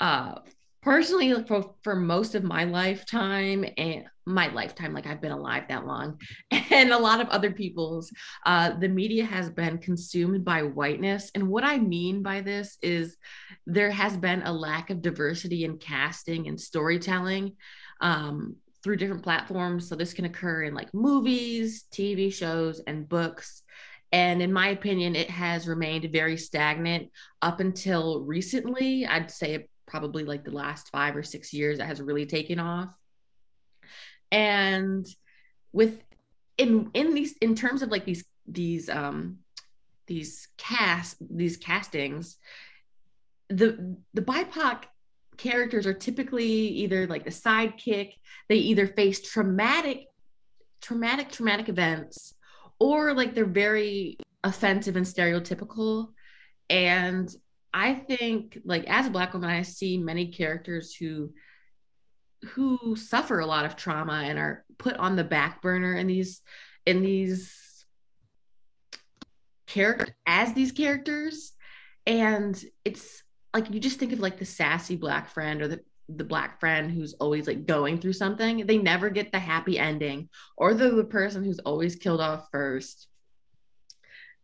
uh 0.00 0.40
personally 0.82 1.44
for, 1.44 1.74
for 1.82 1.96
most 1.96 2.34
of 2.34 2.44
my 2.44 2.64
lifetime 2.64 3.64
and 3.76 4.04
my 4.26 4.52
lifetime 4.52 4.92
like 4.92 5.06
i've 5.06 5.22
been 5.22 5.32
alive 5.32 5.64
that 5.68 5.86
long 5.86 6.20
and 6.70 6.92
a 6.92 6.98
lot 6.98 7.20
of 7.20 7.28
other 7.28 7.50
people's 7.50 8.12
uh, 8.46 8.70
the 8.78 8.88
media 8.88 9.24
has 9.24 9.50
been 9.50 9.78
consumed 9.78 10.44
by 10.44 10.62
whiteness. 10.62 11.30
And 11.34 11.48
what 11.48 11.64
i 11.64 11.78
mean 11.78 12.22
by 12.22 12.40
this 12.40 12.78
is 12.82 13.16
there 13.66 13.90
has 13.90 14.16
been 14.16 14.42
a 14.42 14.52
lack 14.52 14.90
of 14.90 15.02
diversity 15.02 15.64
in 15.64 15.78
casting 15.78 16.48
and 16.48 16.60
storytelling 16.60 17.56
um, 18.00 18.56
through 18.82 18.96
different 18.96 19.24
platforms. 19.24 19.88
So 19.88 19.96
this 19.96 20.14
can 20.14 20.24
occur 20.24 20.64
in 20.64 20.74
like 20.74 20.92
movies 20.94 21.84
tv 21.92 22.32
shows 22.32 22.80
and 22.86 23.08
books. 23.08 23.62
And 24.12 24.40
in 24.40 24.52
my 24.52 24.68
opinion 24.68 25.16
it 25.16 25.30
has 25.30 25.68
remained 25.68 26.10
very 26.12 26.36
stagnant 26.36 27.10
up 27.42 27.60
until 27.60 28.24
recently. 28.24 29.06
I'd 29.06 29.30
say 29.30 29.68
probably 29.88 30.24
like 30.24 30.44
the 30.44 30.52
last 30.52 30.90
five 30.90 31.16
or 31.16 31.22
six 31.24 31.52
years 31.52 31.78
that 31.78 31.86
has 31.86 32.00
really 32.00 32.26
taken 32.26 32.60
off. 32.60 32.90
And 34.30 35.06
with 35.72 36.00
in 36.56 36.90
in 36.94 37.14
these 37.14 37.36
in 37.38 37.54
terms 37.54 37.82
of 37.82 37.90
like 37.90 38.04
these 38.04 38.24
these 38.46 38.88
um 38.88 39.38
these 40.06 40.48
cast 40.56 41.16
these 41.30 41.56
castings 41.56 42.38
the 43.48 43.96
the 44.14 44.22
bipoc 44.22 44.84
characters 45.38 45.86
are 45.86 45.94
typically 45.94 46.46
either 46.46 47.06
like 47.06 47.24
the 47.24 47.30
sidekick. 47.30 48.12
They 48.48 48.56
either 48.56 48.86
face 48.86 49.22
traumatic 49.22 50.06
traumatic 50.82 51.30
traumatic 51.30 51.68
events 51.68 52.34
or 52.78 53.14
like 53.14 53.34
they're 53.34 53.46
very 53.46 54.18
offensive 54.44 54.96
and 54.96 55.06
stereotypical. 55.06 56.08
And 56.68 57.34
I 57.72 57.94
think 57.94 58.58
like 58.64 58.84
as 58.86 59.06
a 59.06 59.10
black 59.10 59.32
woman, 59.32 59.50
I 59.50 59.62
see 59.62 59.98
many 59.98 60.32
characters 60.32 60.94
who 60.94 61.32
who 62.50 62.96
suffer 62.96 63.40
a 63.40 63.46
lot 63.46 63.64
of 63.64 63.76
trauma 63.76 64.22
and 64.24 64.38
are 64.38 64.64
put 64.78 64.96
on 64.96 65.16
the 65.16 65.24
back 65.24 65.60
burner 65.60 65.94
in 65.94 66.06
these 66.06 66.40
in 66.86 67.02
these 67.02 67.86
character 69.66 70.14
as 70.26 70.52
these 70.54 70.72
characters. 70.72 71.52
And 72.06 72.62
it's 72.84 73.22
like 73.52 73.70
you 73.70 73.80
just 73.80 73.98
think 73.98 74.12
of 74.12 74.20
like 74.20 74.38
the 74.38 74.44
sassy 74.44 74.96
black 74.96 75.30
friend 75.30 75.60
or 75.60 75.68
the 75.68 75.80
the 76.08 76.24
black 76.24 76.58
friend 76.58 76.90
who's 76.90 77.12
always 77.14 77.46
like 77.46 77.66
going 77.66 77.98
through 77.98 78.14
something. 78.14 78.66
They 78.66 78.78
never 78.78 79.10
get 79.10 79.30
the 79.30 79.38
happy 79.38 79.78
ending, 79.78 80.30
or 80.56 80.72
the, 80.74 80.90
the 80.90 81.04
person 81.04 81.44
who's 81.44 81.58
always 81.58 81.96
killed 81.96 82.20
off 82.20 82.48
first. 82.50 83.08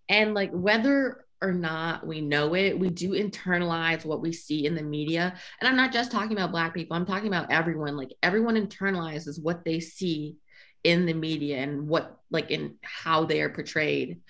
And 0.09 0.35
like 0.35 0.51
whether 0.53 1.24
or 1.45 1.53
not 1.53 2.07
we 2.07 2.21
know 2.21 2.55
it. 2.55 2.79
We 2.79 2.91
do 2.91 3.11
internalize 3.11 4.05
what 4.05 4.23
we 4.23 4.33
see 4.33 4.67
in 4.67 4.75
the 4.75 4.83
media. 4.83 5.35
And 5.61 5.69
i'm 5.69 5.77
not 5.77 5.93
just 5.93 6.11
talking 6.11 6.33
about 6.33 6.51
black 6.51 6.75
people 6.75 6.97
i'm 6.97 7.07
talking 7.07 7.29
about 7.29 7.51
everyone. 7.51 7.97
Like 7.97 8.15
everyone 8.23 8.57
internalizes 8.57 9.43
what 9.43 9.65
they 9.65 9.81
see 9.81 10.37
in 10.83 11.07
the 11.07 11.15
media 11.15 11.59
and 11.59 11.87
what 11.89 12.19
like 12.31 12.51
in 12.51 12.77
how 12.83 13.25
they 13.25 13.41
are 13.41 13.51
portrayed. 13.51 14.21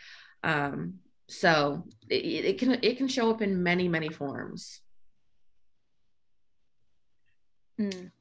Um 0.42 0.94
so 1.28 1.85
it, 2.09 2.44
it 2.44 2.59
can 2.59 2.78
it 2.83 2.99
can 2.99 3.09
show 3.09 3.30
up 3.30 3.40
in 3.40 3.62
many 3.62 3.88
many 3.88 4.09
forms. 4.09 4.80
Mm. 7.76 8.12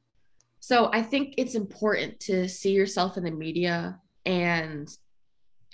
so 0.60 0.90
i 0.92 1.04
think 1.04 1.36
it's 1.38 1.54
important 1.54 2.20
to 2.22 2.50
see 2.50 2.72
yourself 2.72 3.18
in 3.18 3.24
the 3.24 3.30
media 3.30 4.00
and 4.26 4.90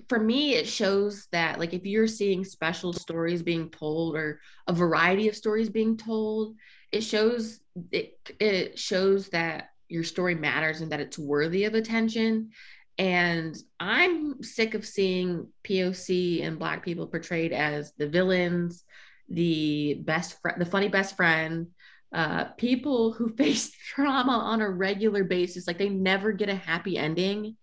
for 0.07 0.19
me 0.19 0.55
it 0.55 0.67
shows 0.67 1.27
that 1.31 1.59
like 1.59 1.73
if 1.73 1.85
you're 1.85 2.07
seeing 2.07 2.43
special 2.43 2.93
stories 2.93 3.43
being 3.43 3.69
told 3.69 4.15
or 4.15 4.39
a 4.67 4.73
variety 4.73 5.27
of 5.27 5.35
stories 5.35 5.69
being 5.69 5.97
told 5.97 6.55
it 6.91 7.01
shows 7.01 7.59
it 7.91 8.17
it 8.39 8.77
shows 8.79 9.29
that 9.29 9.69
your 9.87 10.03
story 10.03 10.35
matters 10.35 10.81
and 10.81 10.91
that 10.91 10.99
it's 10.99 11.17
worthy 11.17 11.65
of 11.65 11.73
attention. 11.73 12.51
And 12.97 13.57
i'm 13.79 14.43
sick 14.43 14.73
of 14.73 14.85
seeing 14.85 15.47
poc 15.63 16.45
and 16.45 16.59
black 16.59 16.83
people 16.83 17.07
portrayed 17.07 17.53
as 17.53 17.93
the 17.97 18.07
villains 18.07 18.83
the 19.29 20.01
best 20.03 20.41
friend 20.41 20.61
the 20.61 20.65
funny 20.65 20.89
best 20.89 21.15
friend 21.15 21.67
uh, 22.13 22.45
people 22.57 23.13
who 23.13 23.29
face 23.35 23.71
trauma 23.71 24.33
on 24.33 24.61
a 24.61 24.69
regular 24.69 25.23
basis. 25.23 25.67
Like 25.67 25.77
they 25.77 25.89
never 25.89 26.31
get 26.31 26.49
a 26.49 26.55
happy 26.55 26.97
ending. 26.97 27.57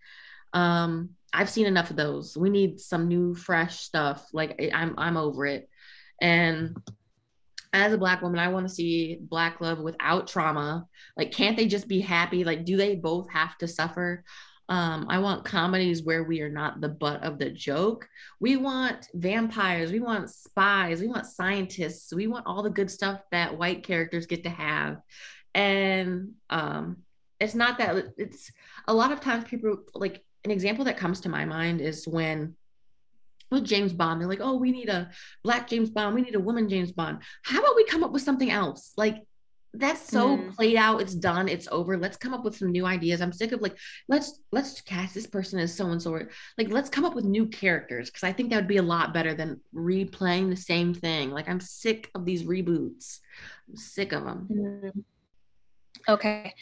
Um, 0.53 1.11
I've 1.37 1.51
seen 1.51 1.67
enough 1.67 1.91
of 1.91 1.97
those. 1.97 2.35
We 2.37 2.49
need 2.49 2.81
some 2.81 3.09
new, 3.09 3.35
fresh 3.35 3.81
stuff. 3.81 4.27
Like 4.33 4.59
I'm, 4.73 4.95
I'm 4.97 5.19
over 5.19 5.45
it. 5.45 5.69
And 6.21 6.75
as 7.75 7.93
a 7.93 7.99
black 7.99 8.23
woman, 8.23 8.41
I 8.41 8.49
want 8.49 8.67
to 8.67 8.75
see 8.75 9.19
black 9.21 9.61
love 9.61 9.79
without 9.79 10.29
trauma. 10.29 10.87
Like, 11.15 11.33
can't 11.33 11.55
they 11.55 11.67
just 11.67 11.89
be 11.89 12.01
happy? 12.01 12.43
Like, 12.43 12.65
do 12.65 12.79
they 12.79 12.97
both 12.97 13.31
have 13.31 13.59
to 13.59 13.69
suffer? 13.69 14.25
Um, 14.71 15.07
I 15.11 15.19
want 15.19 15.45
comedies 15.45 16.03
where 16.03 16.25
we 16.25 16.41
are 16.41 16.49
not 16.49 16.81
the 16.81 16.89
butt 16.89 17.23
of 17.23 17.39
the 17.39 17.51
joke. 17.51 18.09
We 18.41 18.57
want 18.57 19.07
vampires, 19.13 19.93
we 19.93 20.01
want 20.01 20.31
spies, 20.31 21.01
we 21.01 21.07
want 21.07 21.27
scientists, 21.27 22.15
we 22.15 22.29
want 22.29 22.47
all 22.47 22.63
the 22.63 22.71
good 22.71 22.91
stuff 22.91 23.21
that 23.31 23.59
white 23.59 23.85
characters 23.85 24.27
get 24.27 24.43
to 24.45 24.51
have. 24.51 25.03
And 25.55 26.33
um, 26.49 27.03
it's 27.39 27.55
not 27.55 27.79
that 27.79 28.07
it's 28.17 28.51
a 28.89 28.95
lot 28.95 29.13
of 29.13 29.21
times 29.21 29.45
people 29.45 29.83
like 29.95 30.25
an 30.47 30.53
example 30.53 30.85
that 30.85 30.97
comes 30.97 31.21
to 31.21 31.29
my 31.29 31.45
mind 31.45 31.81
is 31.81 32.07
when 32.07 32.55
with 33.51 33.65
James 33.65 33.93
Bond, 33.93 34.21
they're 34.21 34.29
like, 34.29 34.41
oh, 34.41 34.57
we 34.57 34.71
need 34.71 34.89
a 34.89 35.11
black 35.43 35.69
James 35.69 35.91
Bond, 35.91 36.15
we 36.15 36.23
need 36.23 36.37
a 36.37 36.41
woman 36.41 36.69
James 36.69 36.93
Bond. 36.93 37.19
How 37.43 37.59
about 37.59 37.75
we 37.75 37.85
come 37.85 38.05
up 38.05 38.13
with 38.13 38.23
something 38.23 38.51
else? 38.51 38.93
Like 38.97 39.25
that's 39.75 40.09
so 40.09 40.39
mm. 40.39 40.55
played 40.55 40.77
out, 40.77 41.01
it's 41.01 41.15
done, 41.15 41.49
it's 41.49 41.67
over. 41.73 41.99
Let's 41.99 42.17
come 42.17 42.33
up 42.33 42.45
with 42.45 42.57
some 42.57 42.71
new 42.71 42.87
ideas. 42.87 43.21
I'm 43.21 43.33
sick 43.33 43.51
of 43.51 43.61
like, 43.61 43.77
let's 44.09 44.39
let's 44.53 44.81
cast 44.83 45.15
this 45.15 45.27
person 45.27 45.59
as 45.59 45.75
so 45.75 45.87
and 45.91 46.01
so. 46.01 46.13
Like, 46.57 46.69
let's 46.71 46.91
come 46.91 47.05
up 47.05 47.15
with 47.15 47.25
new 47.25 47.47
characters 47.47 48.09
because 48.09 48.23
I 48.23 48.33
think 48.33 48.51
that 48.51 48.57
would 48.57 48.69
be 48.69 48.77
a 48.77 48.83
lot 48.83 49.13
better 49.13 49.35
than 49.35 49.61
replaying 49.75 50.49
the 50.49 50.57
same 50.57 50.95
thing. 50.95 51.33
Like, 51.33 51.49
I'm 51.49 51.61
sick 51.61 52.09
of 52.15 52.25
these 52.25 52.45
reboots. 52.45 53.19
I'm 53.69 53.77
sick 53.77 54.13
of 54.13 54.25
them. 54.25 54.49
Mm. 54.49 55.03
Okay, 56.09 56.55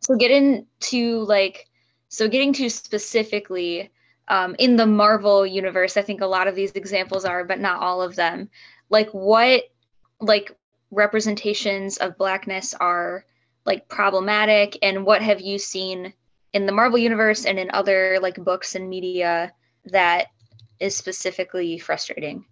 so 0.00 0.14
get 0.14 0.30
into 0.30 1.24
like 1.24 1.66
so 2.14 2.28
getting 2.28 2.52
to 2.52 2.70
specifically 2.70 3.90
um, 4.28 4.54
in 4.60 4.76
the 4.76 4.86
Marvel 4.86 5.44
universe, 5.44 5.96
I 5.96 6.02
think 6.02 6.20
a 6.20 6.26
lot 6.26 6.46
of 6.46 6.54
these 6.54 6.70
examples 6.72 7.24
are, 7.24 7.42
but 7.42 7.58
not 7.58 7.82
all 7.82 8.00
of 8.00 8.14
them. 8.14 8.50
Like 8.88 9.10
what 9.10 9.64
like 10.20 10.56
representations 10.92 11.96
of 11.96 12.16
blackness 12.16 12.72
are 12.74 13.24
like 13.66 13.88
problematic 13.88 14.78
and 14.80 15.04
what 15.04 15.22
have 15.22 15.40
you 15.40 15.58
seen 15.58 16.14
in 16.52 16.66
the 16.66 16.72
Marvel 16.72 16.98
universe 16.98 17.46
and 17.46 17.58
in 17.58 17.68
other 17.72 18.20
like 18.22 18.36
books 18.36 18.76
and 18.76 18.88
media 18.88 19.52
that 19.86 20.28
is 20.78 20.96
specifically 20.96 21.78
frustrating? 21.78 22.44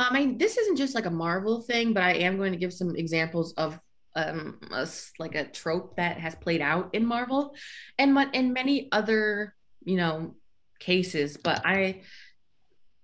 I 0.00 0.12
mean, 0.12 0.36
this 0.36 0.58
isn't 0.58 0.76
just 0.76 0.96
like 0.96 1.06
a 1.06 1.10
Marvel 1.10 1.60
thing, 1.60 1.92
but 1.92 2.02
I 2.02 2.14
am 2.14 2.38
going 2.38 2.50
to 2.50 2.58
give 2.58 2.72
some 2.72 2.96
examples 2.96 3.52
of 3.52 3.78
um 4.16 4.58
a, 4.72 4.88
like 5.18 5.34
a 5.34 5.46
trope 5.46 5.96
that 5.96 6.18
has 6.18 6.34
played 6.34 6.60
out 6.60 6.90
in 6.94 7.04
Marvel 7.04 7.54
and 7.98 8.16
in 8.32 8.52
many 8.52 8.88
other 8.92 9.54
you 9.84 9.96
know 9.96 10.34
cases 10.78 11.36
but 11.36 11.62
I 11.64 12.02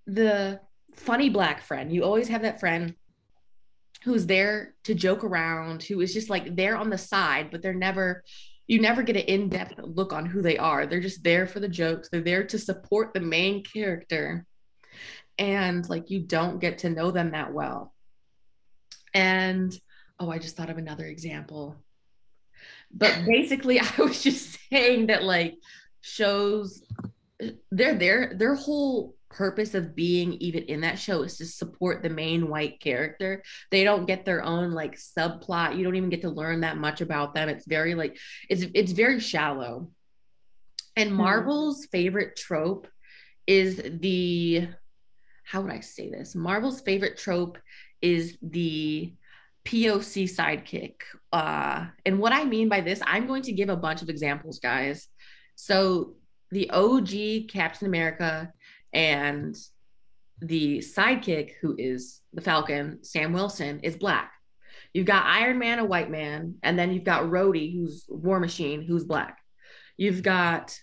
the 0.06 0.60
funny 0.94 1.30
black 1.30 1.62
friend 1.62 1.92
you 1.92 2.04
always 2.04 2.28
have 2.28 2.42
that 2.42 2.60
friend 2.60 2.94
who's 4.04 4.26
there 4.26 4.74
to 4.84 4.94
joke 4.94 5.24
around 5.24 5.82
who 5.82 6.00
is 6.00 6.12
just 6.12 6.30
like 6.30 6.56
there 6.56 6.76
on 6.76 6.90
the 6.90 6.98
side 6.98 7.50
but 7.50 7.62
they're 7.62 7.74
never 7.74 8.22
you 8.70 8.80
never 8.80 9.02
get 9.02 9.16
an 9.16 9.22
in-depth 9.22 9.80
look 9.82 10.12
on 10.12 10.24
who 10.26 10.42
they 10.42 10.56
are. 10.56 10.86
They're 10.86 11.00
just 11.00 11.24
there 11.24 11.48
for 11.48 11.58
the 11.58 11.66
jokes. 11.66 12.08
They're 12.08 12.20
there 12.20 12.44
to 12.44 12.56
support 12.56 13.12
the 13.12 13.20
main 13.20 13.64
character. 13.64 14.46
And 15.38 15.88
like 15.88 16.08
you 16.08 16.20
don't 16.20 16.60
get 16.60 16.78
to 16.78 16.88
know 16.88 17.10
them 17.10 17.32
that 17.32 17.52
well. 17.52 17.92
And 19.12 19.76
oh, 20.20 20.30
I 20.30 20.38
just 20.38 20.56
thought 20.56 20.70
of 20.70 20.78
another 20.78 21.06
example. 21.06 21.76
But 22.92 23.24
basically, 23.26 23.80
I 23.80 23.90
was 23.98 24.22
just 24.22 24.58
saying 24.70 25.06
that 25.06 25.24
like 25.24 25.54
shows 26.02 26.82
they're 27.70 27.94
their 27.94 28.34
their 28.36 28.54
whole 28.54 29.14
purpose 29.30 29.74
of 29.74 29.94
being 29.94 30.34
even 30.34 30.64
in 30.64 30.80
that 30.80 30.98
show 30.98 31.22
is 31.22 31.38
to 31.38 31.46
support 31.46 32.02
the 32.02 32.10
main 32.10 32.48
white 32.48 32.80
character. 32.80 33.42
They 33.70 33.84
don't 33.84 34.06
get 34.06 34.24
their 34.24 34.42
own 34.42 34.72
like 34.72 34.96
subplot. 34.96 35.76
You 35.76 35.84
don't 35.84 35.96
even 35.96 36.10
get 36.10 36.22
to 36.22 36.30
learn 36.30 36.60
that 36.60 36.76
much 36.76 37.00
about 37.00 37.34
them. 37.34 37.48
It's 37.48 37.66
very 37.66 37.94
like 37.94 38.18
it's 38.48 38.64
it's 38.74 38.92
very 38.92 39.20
shallow. 39.20 39.90
And 40.96 41.10
hmm. 41.10 41.16
Marvel's 41.16 41.86
favorite 41.86 42.36
trope 42.36 42.88
is 43.46 43.80
the 44.00 44.68
how 45.44 45.62
would 45.62 45.72
I 45.72 45.80
say 45.80 46.10
this? 46.10 46.34
Marvel's 46.34 46.80
favorite 46.82 47.16
trope 47.16 47.58
is 48.02 48.36
the 48.42 49.14
POC 49.70 50.24
sidekick. 50.24 50.94
Uh, 51.32 51.86
and 52.04 52.18
what 52.18 52.32
I 52.32 52.44
mean 52.44 52.68
by 52.68 52.80
this, 52.80 53.00
I'm 53.06 53.26
going 53.26 53.42
to 53.42 53.52
give 53.52 53.68
a 53.68 53.76
bunch 53.76 54.02
of 54.02 54.08
examples, 54.08 54.58
guys. 54.58 55.06
So 55.54 56.14
the 56.50 56.70
OG 56.70 57.48
Captain 57.48 57.86
America 57.86 58.52
and 58.92 59.56
the 60.40 60.78
sidekick, 60.78 61.52
who 61.60 61.76
is 61.78 62.20
the 62.32 62.40
Falcon, 62.40 63.04
Sam 63.04 63.32
Wilson, 63.32 63.80
is 63.80 63.96
black. 63.96 64.32
You've 64.92 65.06
got 65.06 65.26
Iron 65.26 65.60
Man, 65.60 65.78
a 65.78 65.84
white 65.84 66.10
man, 66.10 66.56
and 66.64 66.76
then 66.76 66.92
you've 66.92 67.04
got 67.04 67.24
Rhodey, 67.24 67.72
who's 67.72 68.06
War 68.08 68.40
Machine, 68.40 68.82
who's 68.82 69.04
black. 69.04 69.38
You've 69.96 70.24
got 70.24 70.76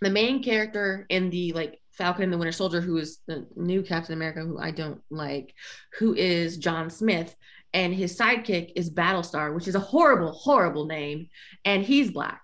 the 0.00 0.10
main 0.10 0.42
character 0.42 1.06
in 1.08 1.30
the 1.30 1.52
like 1.52 1.80
Falcon 1.92 2.24
and 2.24 2.32
the 2.32 2.38
Winter 2.38 2.50
Soldier, 2.50 2.80
who 2.80 2.96
is 2.96 3.18
the 3.28 3.46
new 3.54 3.82
Captain 3.82 4.14
America, 4.14 4.40
who 4.40 4.58
I 4.58 4.70
don't 4.72 5.02
like, 5.10 5.54
who 5.98 6.14
is 6.14 6.56
John 6.56 6.90
Smith, 6.90 7.36
and 7.72 7.94
his 7.94 8.18
sidekick 8.18 8.72
is 8.76 8.90
Battlestar, 8.90 9.54
which 9.54 9.68
is 9.68 9.74
a 9.74 9.80
horrible, 9.80 10.32
horrible 10.32 10.86
name, 10.86 11.28
and 11.64 11.82
he's 11.82 12.10
black. 12.10 12.42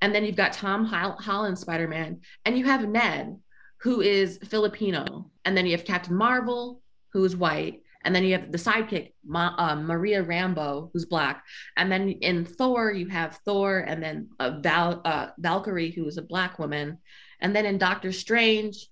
And 0.00 0.14
then 0.14 0.24
you've 0.24 0.36
got 0.36 0.52
Tom 0.52 0.84
Holland 0.84 1.58
Spider 1.58 1.88
Man, 1.88 2.20
and 2.44 2.58
you 2.58 2.64
have 2.66 2.88
Ned, 2.88 3.38
who 3.80 4.00
is 4.00 4.38
Filipino, 4.44 5.30
and 5.44 5.56
then 5.56 5.66
you 5.66 5.72
have 5.72 5.84
Captain 5.84 6.14
Marvel, 6.14 6.82
who 7.12 7.24
is 7.24 7.36
white, 7.36 7.82
and 8.04 8.14
then 8.14 8.24
you 8.24 8.32
have 8.32 8.52
the 8.52 8.58
sidekick 8.58 9.12
Ma- 9.24 9.54
uh, 9.56 9.76
Maria 9.76 10.22
Rambeau, 10.22 10.90
who's 10.92 11.06
black, 11.06 11.44
and 11.76 11.90
then 11.90 12.08
in 12.08 12.44
Thor 12.44 12.92
you 12.92 13.08
have 13.08 13.40
Thor, 13.44 13.78
and 13.78 14.02
then 14.02 14.28
uh, 14.38 14.58
Val- 14.60 15.00
uh, 15.04 15.28
Valkyrie, 15.38 15.90
who 15.90 16.06
is 16.06 16.18
a 16.18 16.22
black 16.22 16.58
woman, 16.58 16.98
and 17.40 17.54
then 17.54 17.66
in 17.66 17.78
Doctor 17.78 18.12
Strange, 18.12 18.88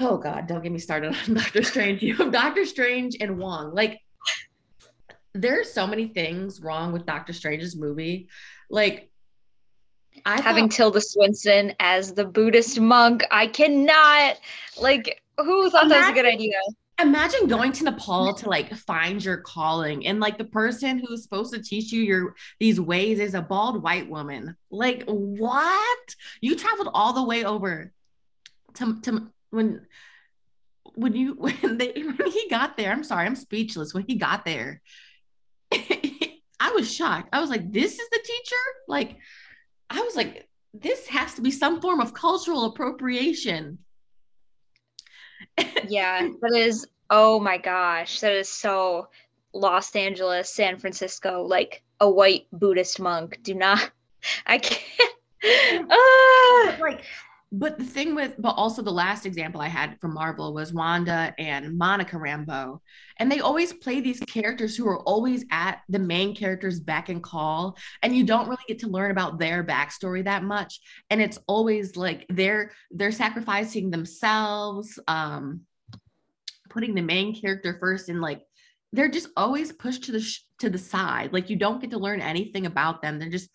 oh 0.00 0.16
god, 0.16 0.46
don't 0.46 0.62
get 0.62 0.72
me 0.72 0.78
started 0.78 1.14
on 1.28 1.34
Doctor 1.34 1.62
Strange. 1.62 2.02
You 2.02 2.16
have 2.16 2.32
Doctor 2.32 2.64
Strange 2.64 3.16
and 3.20 3.38
Wong, 3.38 3.74
like. 3.74 4.00
There's 5.34 5.72
so 5.72 5.86
many 5.86 6.08
things 6.08 6.60
wrong 6.60 6.92
with 6.92 7.06
Doctor 7.06 7.32
Strange's 7.32 7.76
movie. 7.76 8.28
Like 8.68 9.10
I 10.26 10.40
having 10.40 10.68
thought, 10.68 10.76
Tilda 10.76 11.00
Swinton 11.00 11.74
as 11.80 12.12
the 12.12 12.24
Buddhist 12.24 12.78
monk. 12.80 13.24
I 13.30 13.46
cannot 13.46 14.38
like 14.80 15.22
who 15.38 15.70
thought 15.70 15.86
imagine, 15.86 15.88
that 15.88 16.10
was 16.10 16.18
a 16.18 16.22
good 16.22 16.32
idea? 16.32 16.56
Imagine 17.00 17.48
going 17.48 17.72
to 17.72 17.84
Nepal 17.84 18.34
to 18.34 18.48
like 18.48 18.72
find 18.74 19.24
your 19.24 19.38
calling 19.38 20.06
and 20.06 20.20
like 20.20 20.38
the 20.38 20.44
person 20.44 20.98
who's 20.98 21.22
supposed 21.22 21.52
to 21.54 21.62
teach 21.62 21.92
you 21.92 22.02
your 22.02 22.34
these 22.60 22.80
ways 22.80 23.18
is 23.18 23.34
a 23.34 23.42
bald 23.42 23.82
white 23.82 24.08
woman. 24.08 24.56
Like 24.70 25.04
what? 25.06 26.14
You 26.40 26.56
traveled 26.56 26.90
all 26.92 27.14
the 27.14 27.24
way 27.24 27.44
over 27.44 27.92
to 28.74 29.00
to 29.02 29.30
when 29.50 29.86
when 30.94 31.14
you 31.14 31.34
when 31.38 31.78
they 31.78 31.92
when 31.92 32.30
he 32.30 32.48
got 32.48 32.76
there, 32.76 32.92
I'm 32.92 33.04
sorry, 33.04 33.26
I'm 33.26 33.36
speechless. 33.36 33.94
When 33.94 34.04
he 34.06 34.16
got 34.16 34.44
there, 34.44 34.82
I 36.62 36.70
was 36.70 36.92
shocked. 36.92 37.28
I 37.32 37.40
was 37.40 37.50
like, 37.50 37.72
this 37.72 37.98
is 37.98 38.08
the 38.10 38.20
teacher? 38.24 38.56
Like 38.86 39.16
I 39.90 40.00
was 40.00 40.14
like, 40.14 40.48
this 40.72 41.08
has 41.08 41.34
to 41.34 41.42
be 41.42 41.50
some 41.50 41.80
form 41.80 42.00
of 42.00 42.14
cultural 42.14 42.66
appropriation. 42.66 43.78
yeah, 45.88 46.28
that 46.40 46.54
is, 46.54 46.86
oh 47.10 47.40
my 47.40 47.58
gosh, 47.58 48.20
that 48.20 48.32
is 48.32 48.48
so 48.48 49.08
Los 49.52 49.96
Angeles, 49.96 50.54
San 50.54 50.78
Francisco, 50.78 51.42
like 51.42 51.82
a 51.98 52.08
white 52.08 52.46
Buddhist 52.52 53.00
monk. 53.00 53.40
Do 53.42 53.54
not, 53.54 53.90
I 54.46 54.58
can't. 54.58 55.90
Uh, 55.90 56.76
like 56.80 57.02
but 57.54 57.78
the 57.78 57.84
thing 57.84 58.14
with 58.14 58.34
but 58.38 58.54
also 58.56 58.80
the 58.80 58.90
last 58.90 59.26
example 59.26 59.60
i 59.60 59.68
had 59.68 60.00
from 60.00 60.14
marvel 60.14 60.54
was 60.54 60.72
wanda 60.72 61.34
and 61.38 61.76
monica 61.76 62.16
rambeau. 62.16 62.80
And 63.18 63.30
they 63.30 63.40
always 63.40 63.72
play 63.72 64.00
these 64.00 64.20
characters 64.20 64.74
who 64.74 64.88
are 64.88 65.00
always 65.00 65.44
at 65.50 65.82
the 65.88 65.98
main 65.98 66.34
character's 66.34 66.80
beck 66.80 67.10
and 67.10 67.22
call 67.22 67.76
and 68.02 68.16
you 68.16 68.24
don't 68.24 68.48
really 68.48 68.64
get 68.66 68.78
to 68.80 68.88
learn 68.88 69.10
about 69.10 69.38
their 69.38 69.62
backstory 69.62 70.24
that 70.24 70.42
much. 70.42 70.80
And 71.10 71.20
it's 71.20 71.38
always 71.46 71.94
like 71.96 72.26
they're 72.30 72.72
they're 72.90 73.12
sacrificing 73.12 73.90
themselves 73.90 74.98
um 75.06 75.60
putting 76.70 76.94
the 76.94 77.02
main 77.02 77.38
character 77.38 77.76
first 77.78 78.08
and 78.08 78.20
like 78.20 78.40
they're 78.94 79.10
just 79.10 79.28
always 79.36 79.72
pushed 79.72 80.04
to 80.04 80.12
the 80.12 80.20
sh- 80.20 80.40
to 80.58 80.70
the 80.70 80.78
side. 80.78 81.32
Like 81.32 81.50
you 81.50 81.56
don't 81.56 81.80
get 81.80 81.90
to 81.90 81.98
learn 81.98 82.22
anything 82.22 82.66
about 82.66 83.02
them. 83.02 83.18
They're 83.18 83.28
just 83.28 83.50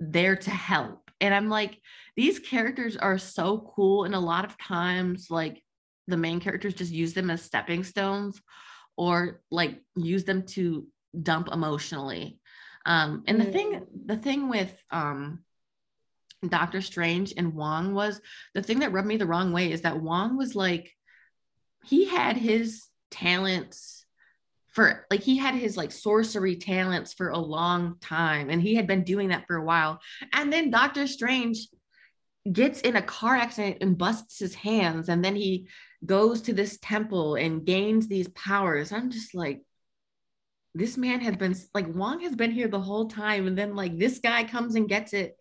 there 0.00 0.36
to 0.36 0.50
help. 0.50 1.10
And 1.20 1.34
i'm 1.34 1.48
like 1.48 1.80
these 2.16 2.38
characters 2.38 2.96
are 2.96 3.18
so 3.18 3.70
cool 3.74 4.04
and 4.04 4.14
a 4.14 4.20
lot 4.20 4.44
of 4.44 4.58
times 4.58 5.26
like 5.30 5.62
the 6.08 6.16
main 6.16 6.40
characters 6.40 6.74
just 6.74 6.92
use 6.92 7.12
them 7.12 7.30
as 7.30 7.42
stepping 7.42 7.84
stones 7.84 8.40
or 8.96 9.42
like 9.50 9.80
use 9.96 10.24
them 10.24 10.42
to 10.42 10.86
dump 11.22 11.48
emotionally 11.52 12.38
um 12.84 13.22
and 13.26 13.40
the 13.40 13.44
thing 13.44 13.72
mm. 13.72 13.86
the 14.06 14.16
thing 14.16 14.48
with 14.48 14.72
um 14.90 15.40
Doctor 16.46 16.82
Strange 16.82 17.32
and 17.36 17.54
Wong 17.54 17.94
was 17.94 18.20
the 18.54 18.62
thing 18.62 18.80
that 18.80 18.92
rubbed 18.92 19.08
me 19.08 19.16
the 19.16 19.26
wrong 19.26 19.52
way 19.52 19.72
is 19.72 19.82
that 19.82 20.00
Wong 20.00 20.36
was 20.36 20.54
like 20.54 20.92
he 21.84 22.04
had 22.04 22.36
his 22.36 22.86
talents 23.10 24.04
for 24.68 25.06
like 25.10 25.22
he 25.22 25.38
had 25.38 25.54
his 25.54 25.76
like 25.76 25.90
sorcery 25.90 26.56
talents 26.56 27.14
for 27.14 27.30
a 27.30 27.38
long 27.38 27.96
time 28.00 28.50
and 28.50 28.60
he 28.60 28.74
had 28.74 28.86
been 28.86 29.04
doing 29.04 29.28
that 29.28 29.46
for 29.46 29.56
a 29.56 29.64
while 29.64 29.98
and 30.32 30.52
then 30.52 30.70
Doctor 30.70 31.06
Strange 31.06 31.66
gets 32.52 32.80
in 32.80 32.96
a 32.96 33.02
car 33.02 33.36
accident 33.36 33.78
and 33.80 33.98
busts 33.98 34.38
his 34.38 34.54
hands 34.54 35.08
and 35.08 35.24
then 35.24 35.34
he 35.34 35.68
goes 36.04 36.42
to 36.42 36.52
this 36.52 36.78
temple 36.80 37.34
and 37.34 37.64
gains 37.64 38.06
these 38.06 38.28
powers. 38.28 38.92
I'm 38.92 39.10
just 39.10 39.34
like 39.34 39.62
this 40.74 40.96
man 40.96 41.20
has 41.20 41.36
been 41.36 41.56
like 41.74 41.86
wong 41.88 42.20
has 42.20 42.36
been 42.36 42.50
here 42.50 42.68
the 42.68 42.80
whole 42.80 43.08
time 43.08 43.46
and 43.46 43.56
then 43.56 43.74
like 43.74 43.98
this 43.98 44.18
guy 44.18 44.44
comes 44.44 44.74
and 44.74 44.88
gets 44.88 45.12
it. 45.12 45.36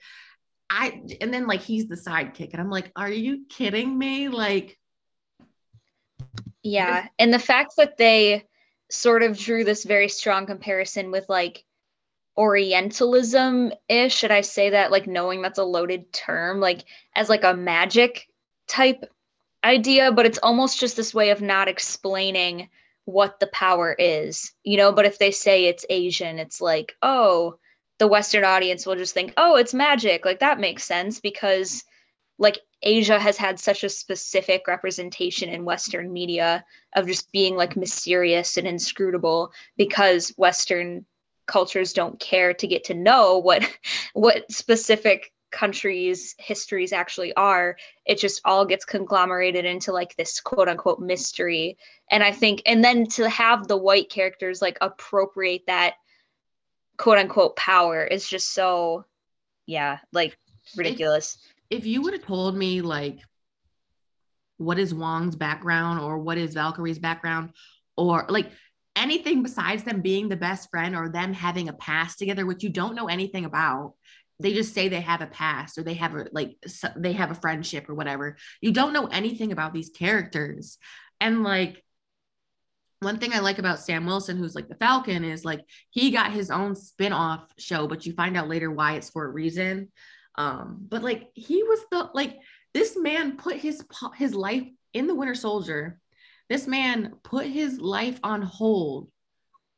I 0.69 1.01
and 1.21 1.33
then 1.33 1.45
like 1.45 1.61
he's 1.61 1.87
the 1.87 1.95
sidekick 1.95 2.53
and 2.53 2.61
i'm 2.61 2.71
like 2.71 2.91
are 2.95 3.11
you 3.11 3.45
kidding 3.49 3.97
me? 3.97 4.29
Like 4.29 4.77
yeah 6.63 7.07
and 7.19 7.33
the 7.33 7.39
fact 7.39 7.73
that 7.77 7.97
they 7.97 8.45
sort 8.89 9.23
of 9.23 9.37
drew 9.37 9.63
this 9.63 9.83
very 9.83 10.09
strong 10.09 10.45
comparison 10.45 11.11
with 11.11 11.25
like 11.27 11.64
orientalism 12.37 13.71
ish 13.87 14.15
should 14.15 14.31
i 14.31 14.41
say 14.41 14.71
that 14.71 14.91
like 14.91 15.07
knowing 15.07 15.41
that's 15.41 15.59
a 15.59 15.63
loaded 15.63 16.11
term 16.11 16.59
like 16.59 16.83
as 17.15 17.29
like 17.29 17.43
a 17.43 17.55
magic 17.55 18.27
type 18.67 19.05
idea 19.63 20.11
but 20.11 20.25
it's 20.25 20.39
almost 20.39 20.79
just 20.79 20.97
this 20.97 21.13
way 21.13 21.29
of 21.29 21.41
not 21.41 21.67
explaining 21.67 22.69
what 23.05 23.39
the 23.39 23.47
power 23.47 23.95
is 23.97 24.51
you 24.63 24.77
know? 24.77 24.91
But 24.91 25.05
if 25.05 25.17
they 25.19 25.31
say 25.31 25.65
it's 25.65 25.85
asian 25.89 26.39
it's 26.39 26.59
like 26.59 26.95
oh 27.01 27.57
the 27.99 28.07
western 28.07 28.43
audience 28.43 28.85
will 28.85 28.95
just 28.95 29.13
think 29.13 29.33
oh 29.37 29.55
it's 29.55 29.73
magic. 29.73 30.25
Like 30.25 30.39
that 30.39 30.59
makes 30.59 30.83
sense 30.83 31.21
because 31.21 31.83
like 32.37 32.59
asia 32.81 33.17
has 33.17 33.37
had 33.37 33.59
such 33.59 33.83
a 33.83 33.89
specific 33.89 34.67
representation 34.67 35.47
in 35.47 35.63
western 35.63 36.11
media 36.11 36.65
of 36.95 37.07
just 37.07 37.31
being 37.31 37.55
like 37.55 37.77
mysterious 37.77 38.57
and 38.57 38.67
inscrutable 38.67 39.51
because 39.77 40.33
western 40.37 41.05
cultures 41.47 41.93
don't 41.93 42.19
care 42.19 42.53
to 42.53 42.67
get 42.67 42.85
to 42.85 42.93
know 42.93 43.37
what 43.37 43.63
what 44.13 44.51
specific 44.51 45.31
countries 45.51 46.35
histories 46.37 46.91
actually 46.91 47.33
are 47.35 47.77
it 48.05 48.19
just 48.19 48.41
all 48.43 48.65
gets 48.65 48.83
conglomerated 48.83 49.63
into 49.63 49.93
like 49.93 50.13
this 50.17 50.41
quote 50.41 50.67
unquote 50.67 50.99
mystery. 50.99 51.77
And 52.11 52.23
i 52.23 52.31
think 52.31 52.61
and 52.65 52.83
then 52.83 53.07
to 53.11 53.29
have 53.29 53.67
the 53.67 53.77
white 53.77 54.09
characters 54.09 54.61
like 54.61 54.77
appropriate 54.81 55.65
that 55.67 55.95
quote 56.97 57.17
unquote 57.17 57.55
power 57.55 58.03
is 58.03 58.27
just 58.27 58.53
so 58.53 59.05
yeah 59.65 59.99
like 60.11 60.37
ridiculous. 60.75 61.37
if, 61.69 61.79
if 61.79 61.85
you 61.85 62.01
would 62.01 62.13
have 62.13 62.25
told 62.25 62.55
me 62.55 62.81
like 62.81 63.19
what 64.57 64.79
is 64.79 64.93
wong's 64.93 65.35
background 65.35 65.99
or 65.99 66.17
what 66.17 66.37
is 66.37 66.53
valkyrie's 66.53 66.99
background 66.99 67.51
or 67.97 68.25
like 68.29 68.51
anything 68.95 69.43
besides 69.43 69.83
them 69.83 70.01
being 70.01 70.29
the 70.29 70.35
best 70.35 70.69
friend 70.69 70.95
or 70.95 71.09
them 71.09 71.33
having 71.33 71.69
a 71.69 71.73
past 71.73 72.19
together, 72.19 72.45
which 72.45 72.63
you 72.63 72.69
don't 72.69 72.95
know 72.95 73.07
anything 73.07 73.45
about. 73.45 73.93
They 74.39 74.53
just 74.53 74.73
say 74.73 74.89
they 74.89 75.01
have 75.01 75.21
a 75.21 75.27
past 75.27 75.77
or 75.77 75.83
they 75.83 75.93
have 75.93 76.13
a 76.13 76.27
like 76.31 76.57
they 76.97 77.13
have 77.13 77.31
a 77.31 77.35
friendship 77.35 77.89
or 77.89 77.95
whatever. 77.95 78.37
You 78.61 78.73
don't 78.73 78.93
know 78.93 79.07
anything 79.07 79.51
about 79.51 79.73
these 79.73 79.89
characters. 79.89 80.77
And 81.21 81.43
like 81.43 81.81
one 82.99 83.17
thing 83.17 83.33
I 83.33 83.39
like 83.39 83.59
about 83.59 83.79
Sam 83.79 84.05
Wilson, 84.05 84.37
who's 84.37 84.55
like 84.55 84.67
the 84.67 84.75
Falcon, 84.75 85.23
is 85.23 85.45
like 85.45 85.61
he 85.89 86.11
got 86.11 86.33
his 86.33 86.51
own 86.51 86.75
spin-off 86.75 87.45
show, 87.57 87.87
but 87.87 88.05
you 88.05 88.13
find 88.13 88.35
out 88.35 88.49
later 88.49 88.71
why 88.71 88.93
it's 88.95 89.09
for 89.09 89.25
a 89.25 89.29
reason. 89.29 89.91
Um, 90.37 90.85
but 90.89 91.03
like 91.03 91.29
he 91.33 91.63
was 91.63 91.79
the 91.91 92.09
like 92.13 92.37
this 92.73 92.97
man 92.97 93.37
put 93.37 93.55
his 93.57 93.85
his 94.17 94.35
life 94.35 94.67
in 94.93 95.07
the 95.07 95.15
Winter 95.15 95.35
Soldier 95.35 95.99
this 96.49 96.67
man 96.67 97.13
put 97.23 97.47
his 97.47 97.79
life 97.79 98.19
on 98.23 98.41
hold 98.41 99.09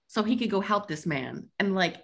so 0.07 0.23
he 0.23 0.37
could 0.37 0.49
go 0.49 0.61
help 0.61 0.87
this 0.87 1.05
man 1.05 1.47
and 1.59 1.75
like 1.75 1.97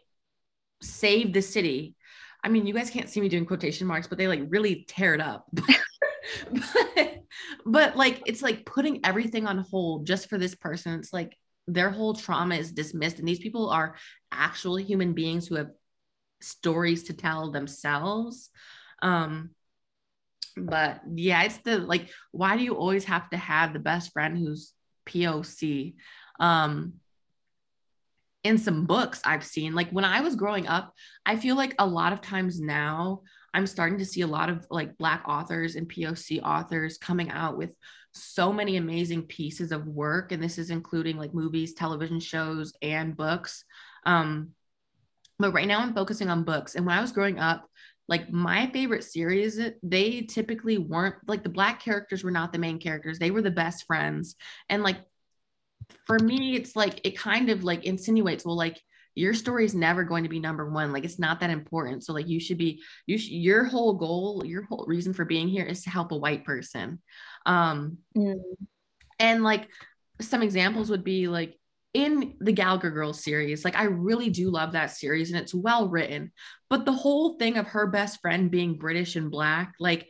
save 0.82 1.34
the 1.34 1.42
city. 1.42 1.96
I 2.44 2.50
mean, 2.50 2.66
you 2.66 2.74
guys 2.74 2.90
can't 2.90 3.10
see 3.10 3.22
me 3.22 3.30
doing 3.30 3.46
quotation 3.46 3.88
marks, 3.88 4.08
but 4.08 4.18
they 4.18 4.28
like 4.28 4.44
really 4.50 4.86
tear 4.88 5.14
it 5.14 5.22
up. 5.22 5.48
but, 5.54 7.24
but 7.66 7.96
like 7.96 8.22
it's 8.26 8.42
like 8.42 8.66
putting 8.66 9.06
everything 9.06 9.48
on 9.48 9.60
hold 9.60 10.06
just 10.06 10.30
for 10.30 10.38
this 10.38 10.56
person. 10.56 11.00
It's 11.00 11.14
like 11.14 11.38
their 11.68 11.90
whole 11.90 12.14
trauma 12.14 12.56
is 12.56 12.72
dismissed. 12.72 13.20
And 13.20 13.28
these 13.28 13.40
people 13.40 13.70
are 13.70 13.96
actual 14.32 14.78
human 14.78 15.14
beings 15.14 15.48
who 15.48 15.56
have 15.56 15.72
stories 16.42 17.04
to 17.04 17.14
tell 17.14 17.52
themselves. 17.52 18.50
Um, 19.02 19.52
but 20.56 21.02
yeah 21.16 21.44
it's 21.44 21.58
the 21.60 21.78
like 21.80 22.10
why 22.32 22.58
do 22.58 22.64
you 22.64 22.76
always 22.76 23.06
have 23.06 23.30
to 23.30 23.38
have 23.38 23.74
the 23.74 23.80
best 23.80 24.12
friend 24.12 24.38
who's 24.38 24.74
poc 25.08 25.94
um 26.40 26.94
in 28.44 28.58
some 28.58 28.86
books 28.86 29.22
I've 29.24 29.46
seen. 29.46 29.74
Like 29.74 29.90
when 29.92 30.06
I 30.06 30.22
was 30.22 30.36
growing 30.36 30.68
up, 30.68 30.94
I 31.26 31.38
feel 31.38 31.56
like 31.56 31.76
a 31.80 31.86
lot 31.86 32.14
of 32.14 32.22
times 32.22 32.60
now 32.60 33.22
I'm 33.54 33.68
starting 33.68 34.00
to 34.00 34.06
see 34.06 34.22
a 34.22 34.28
lot 34.28 34.50
of 34.50 34.68
like 34.70 34.98
Black 34.98 35.24
authors 35.28 35.76
and 35.76 35.90
POC 35.90 36.42
authors 36.44 36.98
coming 36.98 37.30
out 37.32 37.58
with 37.58 37.72
so 38.14 38.52
many 38.52 38.78
amazing 38.78 39.24
pieces 39.24 39.72
of 39.72 39.88
work. 39.88 40.32
And 40.32 40.44
this 40.44 40.58
is 40.58 40.72
including 40.72 41.18
like 41.18 41.34
movies, 41.34 41.74
television 41.74 42.20
shows, 42.20 42.74
and 42.82 43.16
books. 43.16 43.64
Um, 44.06 44.50
but 45.40 45.54
right 45.54 45.68
now 45.68 45.80
I'm 45.80 45.94
focusing 45.94 46.30
on 46.30 46.44
books. 46.44 46.76
And 46.76 46.86
when 46.86 46.98
I 46.98 47.02
was 47.02 47.12
growing 47.12 47.40
up, 47.40 47.68
like 48.14 48.32
my 48.32 48.68
favorite 48.68 49.04
series, 49.04 49.60
they 49.82 50.22
typically 50.22 50.78
weren't 50.78 51.16
like 51.26 51.42
the 51.42 51.50
Black 51.50 51.82
characters 51.82 52.24
were 52.24 52.30
not 52.30 52.54
the 52.54 52.60
main 52.60 52.78
characters, 52.78 53.18
they 53.18 53.32
were 53.32 53.42
the 53.42 53.50
best 53.50 53.88
friends. 53.88 54.36
And 54.70 54.84
like 54.84 54.98
for 56.06 56.20
me, 56.20 56.56
it's 56.56 56.76
like 56.76 57.02
it 57.04 57.18
kind 57.18 57.50
of 57.50 57.64
like 57.64 57.86
insinuates, 57.86 58.46
well, 58.46 58.56
like 58.56 58.80
your 59.16 59.34
story 59.34 59.66
is 59.66 59.74
never 59.74 60.04
going 60.04 60.22
to 60.26 60.30
be 60.30 60.40
number 60.40 60.70
one. 60.70 60.94
Like 60.94 61.06
it's 61.06 61.18
not 61.18 61.40
that 61.40 61.50
important. 61.50 62.04
So 62.04 62.14
like 62.14 62.28
you 62.28 62.40
should 62.40 62.60
be 62.60 62.84
you 63.08 63.18
sh- 63.18 63.30
your 63.30 63.64
whole 63.64 63.94
goal, 63.94 64.44
your 64.46 64.62
whole 64.62 64.86
reason 64.88 65.12
for 65.12 65.26
being 65.26 65.48
here 65.48 65.66
is 65.66 65.84
to 65.86 65.90
help 65.90 66.12
a 66.12 66.18
white 66.18 66.46
person. 66.46 67.02
Um 67.48 67.98
mm. 68.16 68.40
and 69.18 69.44
like 69.44 69.70
some 70.22 70.44
examples 70.44 70.92
would 70.92 71.04
be 71.04 71.28
like 71.28 71.58
in 71.94 72.34
the 72.40 72.52
Gallagher 72.52 72.90
Girls 72.90 73.24
series, 73.24 73.64
like 73.64 73.76
I 73.76 73.84
really 73.84 74.30
do 74.30 74.50
love 74.50 74.72
that 74.72 74.92
series 74.92 75.32
and 75.32 75.40
it's 75.40 75.54
well 75.54 75.88
written. 75.88 76.32
But 76.70 76.86
the 76.86 76.92
whole 76.92 77.38
thing 77.38 77.58
of 77.58 77.68
her 77.68 77.88
best 77.88 78.20
friend 78.22 78.50
being 78.50 78.78
British 78.78 79.16
and 79.16 79.30
black, 79.30 79.76
like 79.80 80.10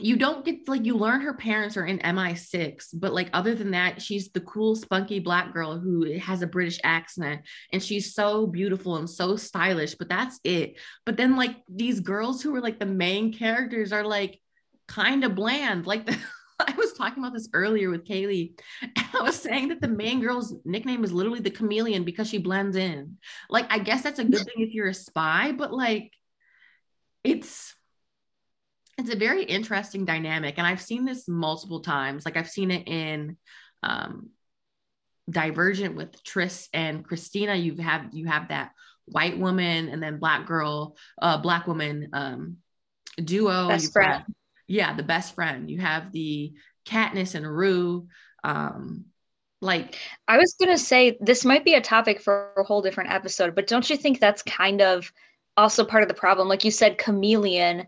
you 0.00 0.16
don't 0.16 0.44
get 0.44 0.68
like 0.68 0.84
you 0.84 0.96
learn 0.96 1.22
her 1.22 1.34
parents 1.34 1.76
are 1.76 1.84
in 1.84 1.98
MI6, 1.98 2.90
but 2.94 3.12
like 3.12 3.30
other 3.32 3.56
than 3.56 3.72
that, 3.72 4.00
she's 4.00 4.30
the 4.30 4.40
cool, 4.40 4.76
spunky 4.76 5.18
black 5.18 5.52
girl 5.52 5.78
who 5.80 6.18
has 6.18 6.42
a 6.42 6.46
British 6.46 6.78
accent 6.84 7.42
and 7.72 7.82
she's 7.82 8.14
so 8.14 8.46
beautiful 8.46 8.96
and 8.96 9.10
so 9.10 9.34
stylish, 9.34 9.96
but 9.96 10.08
that's 10.08 10.38
it. 10.44 10.78
But 11.04 11.16
then 11.16 11.34
like 11.34 11.56
these 11.68 11.98
girls 11.98 12.40
who 12.40 12.54
are 12.54 12.60
like 12.60 12.78
the 12.78 12.86
main 12.86 13.32
characters 13.32 13.92
are 13.92 14.04
like 14.04 14.40
kind 14.86 15.24
of 15.24 15.34
bland. 15.34 15.86
Like 15.86 16.06
the 16.06 16.16
I 16.66 16.74
was 16.76 16.92
talking 16.92 17.22
about 17.22 17.34
this 17.34 17.48
earlier 17.52 17.90
with 17.90 18.06
Kaylee. 18.06 18.58
I 18.96 19.22
was 19.22 19.36
saying 19.36 19.68
that 19.68 19.80
the 19.80 19.88
main 19.88 20.20
girl's 20.20 20.54
nickname 20.64 21.04
is 21.04 21.12
literally 21.12 21.40
the 21.40 21.50
chameleon 21.50 22.04
because 22.04 22.28
she 22.28 22.38
blends 22.38 22.76
in. 22.76 23.18
Like, 23.48 23.66
I 23.70 23.78
guess 23.78 24.02
that's 24.02 24.18
a 24.18 24.24
good 24.24 24.44
thing 24.44 24.64
if 24.64 24.74
you're 24.74 24.88
a 24.88 24.94
spy, 24.94 25.52
but 25.52 25.72
like 25.72 26.12
it's 27.24 27.74
it's 28.96 29.10
a 29.10 29.16
very 29.16 29.44
interesting 29.44 30.04
dynamic 30.04 30.54
and 30.58 30.66
i've 30.66 30.80
seen 30.80 31.04
this 31.04 31.28
multiple 31.28 31.80
times 31.80 32.24
like 32.24 32.36
i've 32.36 32.50
seen 32.50 32.70
it 32.70 32.86
in 32.88 33.36
um, 33.82 34.30
divergent 35.30 35.94
with 35.94 36.22
tris 36.22 36.68
and 36.72 37.04
christina 37.04 37.54
you 37.54 37.76
have 37.76 38.06
you 38.12 38.26
have 38.26 38.48
that 38.48 38.72
white 39.06 39.38
woman 39.38 39.88
and 39.88 40.02
then 40.02 40.18
black 40.18 40.46
girl 40.46 40.96
uh 41.22 41.38
black 41.38 41.66
woman 41.66 42.08
um 42.12 42.56
duo 43.22 43.68
best 43.68 43.92
friend. 43.92 44.24
Yeah 44.68 44.94
the 44.94 45.02
best 45.02 45.34
friend 45.34 45.70
you 45.70 45.78
have 45.78 46.12
the 46.12 46.52
katniss 46.86 47.34
and 47.34 47.46
rue 47.46 48.06
um 48.44 49.06
like 49.60 49.98
i 50.28 50.38
was 50.38 50.54
gonna 50.60 50.78
say 50.78 51.18
this 51.20 51.44
might 51.44 51.64
be 51.64 51.74
a 51.74 51.80
topic 51.80 52.20
for 52.20 52.52
a 52.56 52.62
whole 52.62 52.80
different 52.80 53.10
episode 53.10 53.54
but 53.54 53.66
don't 53.66 53.90
you 53.90 53.96
think 53.96 54.20
that's 54.20 54.42
kind 54.42 54.80
of 54.80 55.12
also 55.56 55.84
part 55.84 56.04
of 56.04 56.08
the 56.08 56.14
problem 56.14 56.48
like 56.48 56.64
you 56.64 56.70
said 56.70 56.96
chameleon 56.96 57.86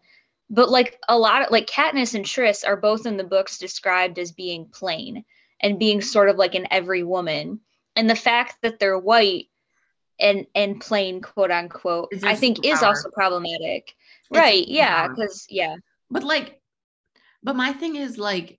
but 0.50 0.68
like 0.68 0.98
a 1.08 1.16
lot 1.16 1.42
of 1.42 1.50
like 1.50 1.68
Katniss 1.68 2.14
and 2.14 2.26
Tris 2.26 2.64
are 2.64 2.76
both 2.76 3.06
in 3.06 3.16
the 3.16 3.24
books 3.24 3.56
described 3.56 4.18
as 4.18 4.32
being 4.32 4.66
plain 4.66 5.24
and 5.60 5.78
being 5.78 6.00
sort 6.00 6.28
of 6.28 6.36
like 6.36 6.56
an 6.56 6.66
every 6.70 7.04
woman. 7.04 7.60
And 7.94 8.10
the 8.10 8.16
fact 8.16 8.56
that 8.62 8.78
they're 8.78 8.98
white 8.98 9.46
and 10.18 10.46
and 10.54 10.80
plain 10.80 11.22
quote 11.22 11.52
unquote, 11.52 12.12
I 12.24 12.34
think 12.34 12.64
is 12.66 12.82
also 12.82 13.10
problematic. 13.10 13.94
It's 14.30 14.38
right. 14.38 14.66
Yeah. 14.66 15.08
Cause 15.14 15.46
yeah. 15.48 15.76
But 16.10 16.24
like, 16.24 16.59
but 17.42 17.56
my 17.56 17.72
thing 17.72 17.96
is 17.96 18.18
like 18.18 18.58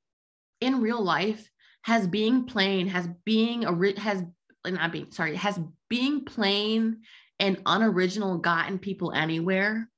in 0.59 0.81
real 0.81 1.01
life, 1.01 1.49
has 1.83 2.07
being 2.07 2.45
plain, 2.45 2.87
has 2.87 3.07
being 3.25 3.65
a 3.65 3.99
has 3.99 4.23
not 4.65 4.91
being 4.91 5.11
sorry, 5.11 5.35
has 5.35 5.59
being 5.89 6.25
plain 6.25 7.01
and 7.39 7.61
unoriginal 7.65 8.37
gotten 8.37 8.79
people 8.79 9.11
anywhere? 9.11 9.89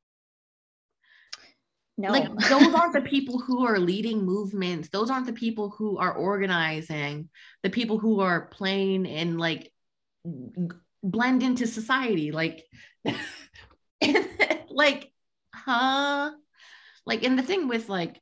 No. 1.98 2.10
Like 2.10 2.28
those 2.50 2.74
aren't 2.74 2.94
the 2.94 3.02
people 3.02 3.40
who 3.40 3.66
are 3.68 3.78
leading 3.78 4.26
movements. 4.26 4.90
Those 4.90 5.12
aren't 5.12 5.28
the 5.28 5.34
people 5.34 5.70
who 5.70 5.98
are 5.98 6.14
organizing. 6.14 7.30
The 7.62 7.70
people 7.70 8.00
who 8.00 8.22
are 8.22 8.48
playing 8.48 9.06
and 9.06 9.40
like 9.40 9.72
blend 11.04 11.44
into 11.44 11.68
society. 11.68 12.32
Like, 12.32 12.64
like, 14.70 15.12
huh? 15.54 16.32
Like, 17.06 17.24
and 17.24 17.38
the 17.38 17.44
thing 17.44 17.68
with 17.68 17.90
like 17.90 18.20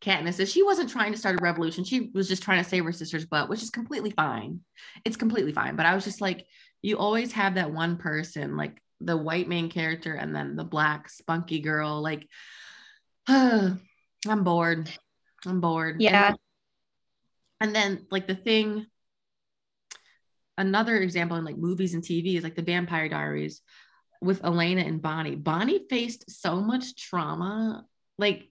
Katniss 0.00 0.38
is 0.38 0.50
she 0.50 0.62
wasn't 0.62 0.90
trying 0.90 1.12
to 1.12 1.18
start 1.18 1.40
a 1.40 1.42
revolution. 1.42 1.84
She 1.84 2.10
was 2.14 2.28
just 2.28 2.42
trying 2.42 2.62
to 2.62 2.68
save 2.68 2.84
her 2.84 2.92
sister's 2.92 3.26
butt, 3.26 3.48
which 3.48 3.62
is 3.62 3.70
completely 3.70 4.10
fine. 4.10 4.60
It's 5.04 5.16
completely 5.16 5.52
fine. 5.52 5.76
But 5.76 5.86
I 5.86 5.94
was 5.94 6.04
just 6.04 6.20
like, 6.20 6.46
you 6.82 6.98
always 6.98 7.32
have 7.32 7.56
that 7.56 7.72
one 7.72 7.96
person, 7.96 8.56
like 8.56 8.80
the 9.00 9.16
white 9.16 9.48
main 9.48 9.70
character 9.70 10.14
and 10.14 10.34
then 10.34 10.56
the 10.56 10.64
black 10.64 11.08
spunky 11.08 11.60
girl 11.60 12.02
like 12.02 12.28
uh, 13.28 13.70
i'm 14.28 14.44
bored 14.44 14.90
i'm 15.46 15.60
bored 15.60 16.00
yeah 16.00 16.28
and, 16.28 16.38
and 17.60 17.74
then 17.74 18.06
like 18.10 18.26
the 18.26 18.34
thing 18.34 18.86
another 20.56 20.96
example 20.96 21.36
in 21.36 21.44
like 21.44 21.56
movies 21.56 21.94
and 21.94 22.02
tv 22.02 22.36
is 22.36 22.44
like 22.44 22.56
the 22.56 22.62
vampire 22.62 23.08
diaries 23.08 23.62
with 24.20 24.44
elena 24.44 24.82
and 24.82 25.00
bonnie 25.00 25.36
bonnie 25.36 25.86
faced 25.88 26.28
so 26.30 26.60
much 26.60 26.96
trauma 26.96 27.84
like 28.18 28.50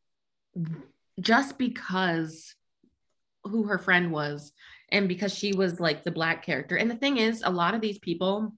just 1.19 1.58
because 1.58 2.53
who 3.43 3.63
her 3.63 3.77
friend 3.77 4.12
was 4.12 4.51
and 4.91 5.08
because 5.08 5.34
she 5.34 5.53
was 5.53 5.80
like 5.80 6.03
the 6.03 6.12
black 6.12 6.45
character 6.45 6.75
and 6.75 6.91
the 6.91 6.95
thing 6.95 7.17
is 7.17 7.43
a 7.43 7.49
lot 7.49 7.73
of 7.73 7.82
these 7.82 7.99
people 7.99 8.53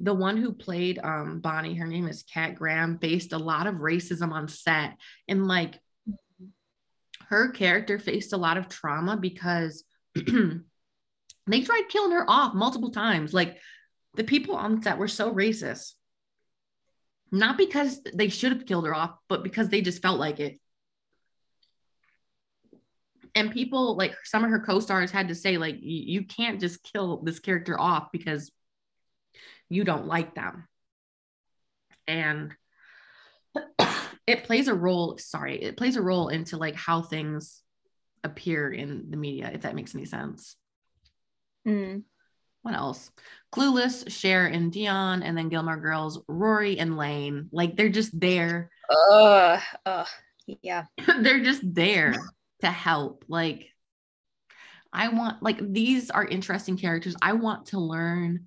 the 0.00 0.14
one 0.14 0.36
who 0.36 0.52
played 0.52 0.98
um, 1.02 1.40
Bonnie, 1.40 1.74
her 1.74 1.86
name 1.86 2.06
is 2.06 2.22
Kat 2.22 2.54
Graham, 2.54 2.98
faced 2.98 3.32
a 3.32 3.38
lot 3.38 3.66
of 3.66 3.76
racism 3.76 4.32
on 4.32 4.48
set. 4.48 4.96
And 5.26 5.46
like 5.46 5.80
her 7.28 7.50
character 7.50 7.98
faced 7.98 8.32
a 8.32 8.36
lot 8.36 8.58
of 8.58 8.68
trauma 8.68 9.16
because 9.16 9.84
they 10.14 11.60
tried 11.62 11.88
killing 11.88 12.12
her 12.12 12.28
off 12.28 12.54
multiple 12.54 12.90
times. 12.90 13.32
Like 13.32 13.56
the 14.14 14.24
people 14.24 14.56
on 14.56 14.82
set 14.82 14.98
were 14.98 15.08
so 15.08 15.32
racist. 15.32 15.92
Not 17.32 17.58
because 17.58 18.00
they 18.14 18.28
should 18.28 18.52
have 18.52 18.66
killed 18.66 18.86
her 18.86 18.94
off, 18.94 19.16
but 19.28 19.42
because 19.42 19.68
they 19.68 19.80
just 19.80 20.02
felt 20.02 20.20
like 20.20 20.40
it. 20.40 20.60
And 23.36 23.52
people 23.52 23.96
like 23.96 24.16
some 24.24 24.44
of 24.44 24.50
her 24.50 24.60
co-stars 24.60 25.10
had 25.10 25.28
to 25.28 25.34
say, 25.34 25.58
like, 25.58 25.76
you 25.78 26.24
can't 26.24 26.58
just 26.58 26.82
kill 26.82 27.18
this 27.18 27.38
character 27.38 27.78
off 27.78 28.08
because 28.10 28.50
you 29.68 29.84
don't 29.84 30.06
like 30.06 30.34
them. 30.34 30.66
And 32.08 32.54
it 34.26 34.44
plays 34.44 34.68
a 34.68 34.74
role, 34.74 35.18
sorry, 35.18 35.62
it 35.62 35.76
plays 35.76 35.96
a 35.96 36.02
role 36.02 36.28
into 36.28 36.56
like 36.56 36.76
how 36.76 37.02
things 37.02 37.60
appear 38.24 38.72
in 38.72 39.10
the 39.10 39.18
media, 39.18 39.50
if 39.52 39.60
that 39.60 39.74
makes 39.74 39.94
any 39.94 40.06
sense. 40.06 40.56
Mm. 41.68 42.04
What 42.62 42.74
else? 42.74 43.10
Clueless, 43.54 44.10
Cher 44.10 44.46
and 44.46 44.72
Dionne, 44.72 45.22
and 45.22 45.36
then 45.36 45.50
Gilmore 45.50 45.76
Girls, 45.76 46.22
Rory 46.26 46.78
and 46.78 46.96
Lane. 46.96 47.50
Like 47.52 47.76
they're 47.76 47.90
just 47.90 48.18
there. 48.18 48.70
Uh, 48.90 49.60
uh 49.84 50.06
yeah. 50.62 50.84
they're 51.20 51.44
just 51.44 51.60
there 51.74 52.14
to 52.60 52.68
help. 52.68 53.24
Like 53.28 53.68
I 54.92 55.08
want 55.08 55.42
like 55.42 55.58
these 55.60 56.10
are 56.10 56.24
interesting 56.24 56.76
characters. 56.76 57.16
I 57.20 57.34
want 57.34 57.66
to 57.66 57.78
learn 57.78 58.46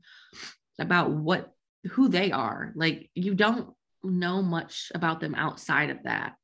about 0.79 1.11
what 1.11 1.53
who 1.91 2.09
they 2.09 2.31
are. 2.31 2.71
Like 2.75 3.09
you 3.13 3.35
don't 3.35 3.73
know 4.03 4.41
much 4.41 4.91
about 4.95 5.19
them 5.19 5.35
outside 5.35 5.89
of 5.89 6.03
that. 6.03 6.35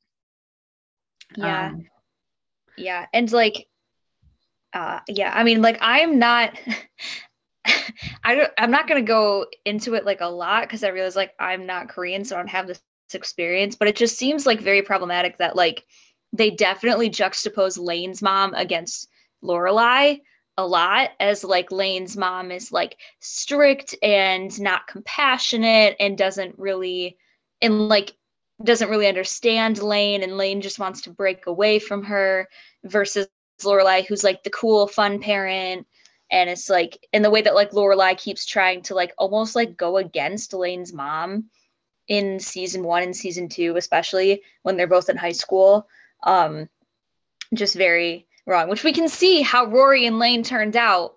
Yeah. 1.35 1.67
Um, 1.67 1.85
yeah. 2.77 3.05
And 3.13 3.31
like 3.31 3.67
uh 4.73 4.99
yeah, 5.07 5.31
I 5.33 5.43
mean 5.43 5.61
like 5.61 5.77
I'm 5.81 6.19
not 6.19 6.57
I 8.23 8.35
don't 8.35 8.51
I'm 8.57 8.71
not 8.71 8.87
gonna 8.87 9.01
go 9.01 9.47
into 9.65 9.95
it 9.95 10.05
like 10.05 10.21
a 10.21 10.27
lot 10.27 10.63
because 10.63 10.83
I 10.83 10.89
realize 10.89 11.15
like 11.15 11.33
I'm 11.39 11.65
not 11.65 11.89
Korean, 11.89 12.25
so 12.25 12.35
I 12.35 12.39
don't 12.39 12.49
have 12.49 12.67
this 12.67 12.81
experience, 13.13 13.75
but 13.75 13.87
it 13.87 13.95
just 13.95 14.17
seems 14.17 14.45
like 14.45 14.59
very 14.59 14.81
problematic 14.81 15.37
that 15.37 15.55
like 15.55 15.83
they 16.37 16.51
definitely 16.51 17.09
juxtapose 17.09 17.77
Lane's 17.79 18.21
mom 18.21 18.53
against 18.53 19.09
Lorelai 19.43 20.21
a 20.57 20.65
lot 20.65 21.11
as 21.19 21.43
like 21.43 21.71
Lane's 21.71 22.15
mom 22.15 22.51
is 22.51 22.71
like 22.71 22.97
strict 23.19 23.95
and 24.01 24.59
not 24.59 24.87
compassionate 24.87 25.95
and 25.99 26.17
doesn't 26.17 26.57
really 26.57 27.17
and 27.61 27.89
like 27.89 28.15
doesn't 28.63 28.89
really 28.89 29.07
understand 29.07 29.81
Lane 29.81 30.23
and 30.23 30.37
Lane 30.37 30.61
just 30.61 30.79
wants 30.79 31.01
to 31.01 31.09
break 31.09 31.45
away 31.47 31.79
from 31.79 32.03
her 32.03 32.47
versus 32.85 33.27
Lorelai 33.61 34.05
who's 34.05 34.23
like 34.23 34.43
the 34.43 34.49
cool 34.49 34.87
fun 34.87 35.19
parent 35.19 35.85
and 36.31 36.49
it's 36.49 36.69
like 36.69 37.05
in 37.11 37.21
the 37.21 37.29
way 37.29 37.41
that 37.41 37.55
like 37.55 37.71
Lorelai 37.71 38.17
keeps 38.17 38.45
trying 38.45 38.81
to 38.83 38.95
like 38.95 39.13
almost 39.17 39.55
like 39.55 39.77
go 39.77 39.97
against 39.97 40.53
Lane's 40.53 40.93
mom 40.93 41.49
in 42.07 42.39
season 42.39 42.83
one 42.83 43.03
and 43.03 43.15
season 43.15 43.49
two, 43.49 43.75
especially 43.77 44.41
when 44.63 44.77
they're 44.77 44.87
both 44.87 45.09
in 45.09 45.17
high 45.17 45.31
school. 45.31 45.87
Um, 46.23 46.69
just 47.53 47.75
very 47.75 48.27
wrong, 48.45 48.69
which 48.69 48.83
we 48.83 48.93
can 48.93 49.07
see 49.07 49.41
how 49.41 49.65
Rory 49.65 50.05
and 50.05 50.19
Lane 50.19 50.43
turned 50.43 50.75
out. 50.75 51.15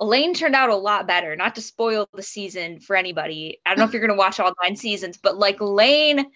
Lane 0.00 0.32
turned 0.34 0.54
out 0.54 0.70
a 0.70 0.76
lot 0.76 1.08
better, 1.08 1.34
not 1.34 1.56
to 1.56 1.60
spoil 1.60 2.08
the 2.14 2.22
season 2.22 2.78
for 2.78 2.94
anybody. 2.94 3.60
I 3.66 3.70
don't 3.70 3.78
know 3.80 3.84
if 3.84 3.92
you're 3.92 4.06
going 4.06 4.16
to 4.16 4.18
watch 4.18 4.38
all 4.38 4.52
nine 4.62 4.76
seasons, 4.76 5.16
but 5.16 5.36
like 5.36 5.60
Lane 5.60 6.26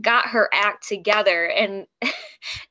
got 0.00 0.28
her 0.28 0.48
act 0.52 0.88
together 0.88 1.46
and 1.46 1.86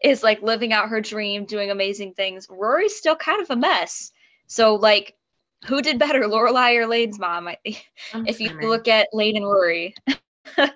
is 0.03 0.23
like 0.23 0.41
living 0.41 0.73
out 0.73 0.89
her 0.89 1.01
dream, 1.01 1.45
doing 1.45 1.69
amazing 1.69 2.13
things. 2.13 2.47
Rory's 2.49 2.95
still 2.95 3.15
kind 3.15 3.41
of 3.41 3.49
a 3.51 3.55
mess. 3.55 4.11
So, 4.47 4.75
like, 4.75 5.15
who 5.65 5.81
did 5.81 5.99
better, 5.99 6.21
Lorelai 6.21 6.77
or 6.77 6.87
Lane's 6.87 7.19
mom? 7.19 7.47
I, 7.47 7.57
if 8.25 8.39
you 8.39 8.49
look 8.61 8.87
at 8.87 9.09
Lane 9.13 9.37
and 9.37 9.45
Rory. 9.45 9.93
oh 10.57 10.69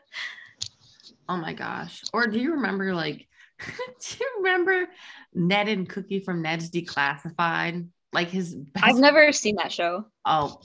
my 1.27 1.53
gosh. 1.53 2.03
Or 2.13 2.27
do 2.27 2.39
you 2.39 2.51
remember, 2.51 2.93
like, 2.93 3.27
do 3.99 4.17
you 4.19 4.31
remember 4.37 4.87
Ned 5.33 5.67
and 5.67 5.87
Cookie 5.87 6.19
from 6.19 6.41
Ned's 6.41 6.69
Declassified? 6.69 7.87
Like 8.11 8.29
his 8.29 8.55
best 8.55 8.85
I've 8.85 8.97
never 8.97 9.31
seen 9.31 9.55
that 9.55 9.71
show. 9.71 10.05
Oh. 10.25 10.59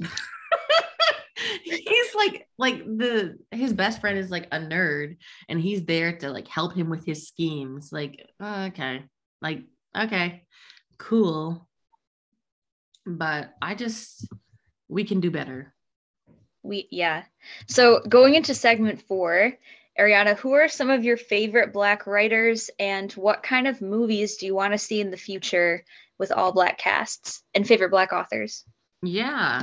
he's 1.65 2.15
like 2.15 2.49
like 2.59 2.85
the 2.85 3.39
his 3.51 3.73
best 3.73 4.01
friend 4.01 4.19
is 4.19 4.31
like 4.31 4.47
a 4.53 4.59
nerd 4.59 5.17
and 5.49 5.61
he's 5.61 5.85
there 5.85 6.17
to 6.19 6.31
like 6.31 6.49
help 6.49 6.75
him 6.75 6.89
with 6.89 7.05
his 7.05 7.27
schemes 7.27 7.91
like 7.93 8.27
okay 8.43 9.05
like 9.41 9.63
okay 9.97 10.43
cool 10.99 11.69
but 13.07 13.55
i 13.63 13.75
just 13.75 14.27
we 14.89 15.05
can 15.05 15.21
do 15.21 15.31
better 15.31 15.75
we 16.63 16.89
yeah 16.91 17.23
so 17.67 18.01
going 18.09 18.35
into 18.35 18.55
segment 18.55 19.03
four 19.03 19.53
ariana 19.99 20.37
who 20.37 20.53
are 20.53 20.69
some 20.69 20.91
of 20.91 21.05
your 21.05 21.17
favorite 21.17 21.73
black 21.73 22.07
writers 22.07 22.71
and 22.79 23.13
what 23.13 23.43
kind 23.43 23.67
of 23.67 23.83
movies 23.83 24.37
do 24.37 24.47
you 24.47 24.55
want 24.55 24.73
to 24.73 24.79
see 24.79 25.01
in 25.01 25.11
the 25.11 25.17
future 25.17 25.85
with 26.19 26.33
all 26.33 26.53
black 26.53 26.79
casts 26.79 27.43
and 27.55 27.67
favorite 27.67 27.91
black 27.91 28.13
authors 28.13 28.65
yeah 29.03 29.63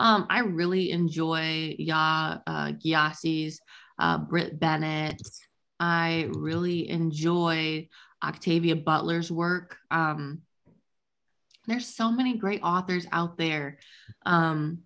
um, 0.00 0.26
I 0.30 0.40
really 0.40 0.90
enjoy 0.90 1.76
Yaa 1.78 2.40
uh, 2.46 2.72
Gyasi's 2.72 3.60
uh, 3.98 4.16
Brit 4.16 4.58
Bennett. 4.58 5.20
I 5.78 6.28
really 6.32 6.88
enjoy 6.88 7.88
Octavia 8.24 8.76
Butler's 8.76 9.30
work. 9.30 9.76
Um, 9.90 10.40
there's 11.66 11.86
so 11.86 12.10
many 12.10 12.38
great 12.38 12.62
authors 12.62 13.06
out 13.12 13.36
there. 13.36 13.78
Um, 14.24 14.80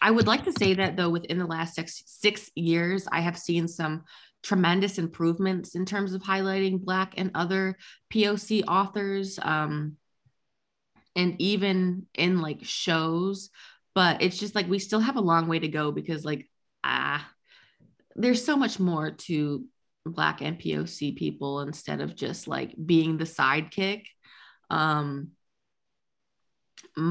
I 0.00 0.10
would 0.10 0.26
like 0.26 0.44
to 0.44 0.52
say 0.52 0.72
that 0.74 0.96
though, 0.96 1.10
within 1.10 1.38
the 1.38 1.46
last 1.46 1.74
six 1.74 2.02
six 2.06 2.50
years, 2.54 3.06
I 3.12 3.20
have 3.20 3.38
seen 3.38 3.68
some 3.68 4.04
tremendous 4.46 4.96
improvements 4.96 5.74
in 5.74 5.84
terms 5.84 6.12
of 6.12 6.22
highlighting 6.22 6.80
Black 6.80 7.14
and 7.16 7.32
other 7.34 7.76
POC 8.12 8.62
authors, 8.68 9.40
um, 9.42 9.96
and 11.16 11.34
even 11.40 12.06
in 12.14 12.40
like 12.40 12.60
shows. 12.62 13.50
But 13.92 14.22
it's 14.22 14.38
just 14.38 14.54
like 14.54 14.68
we 14.68 14.78
still 14.78 15.00
have 15.00 15.16
a 15.16 15.20
long 15.20 15.48
way 15.48 15.58
to 15.58 15.68
go 15.68 15.90
because 15.90 16.24
like 16.24 16.48
ah 16.84 17.28
there's 18.14 18.44
so 18.44 18.56
much 18.56 18.78
more 18.78 19.10
to 19.10 19.64
black 20.04 20.40
and 20.40 20.58
poc 20.60 21.16
people 21.16 21.60
instead 21.62 22.00
of 22.00 22.14
just 22.14 22.46
like 22.46 22.72
being 22.84 23.16
the 23.16 23.24
sidekick. 23.24 24.04
Um 24.70 25.32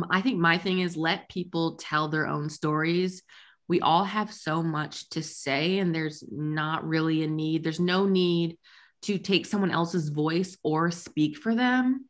i 0.10 0.22
think 0.22 0.40
my 0.40 0.58
thing 0.58 0.80
is 0.80 0.96
let 0.96 1.30
people 1.30 1.76
tell 1.76 2.08
their 2.08 2.28
own 2.28 2.50
stories 2.50 3.22
we 3.68 3.82
all 3.82 4.04
have 4.04 4.32
so 4.32 4.62
much 4.62 5.10
to 5.10 5.24
say 5.24 5.80
and 5.80 5.94
there's 5.94 6.24
not 6.32 6.88
really 6.88 7.24
a 7.24 7.28
need 7.28 7.64
there's 7.64 7.80
no 7.80 8.06
need 8.06 8.58
to 9.06 9.20
take 9.20 9.46
someone 9.46 9.70
else's 9.70 10.10
voice 10.10 10.58
or 10.64 10.90
speak 10.90 11.38
for 11.38 11.54
them. 11.54 12.06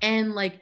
And 0.00 0.32
like 0.32 0.60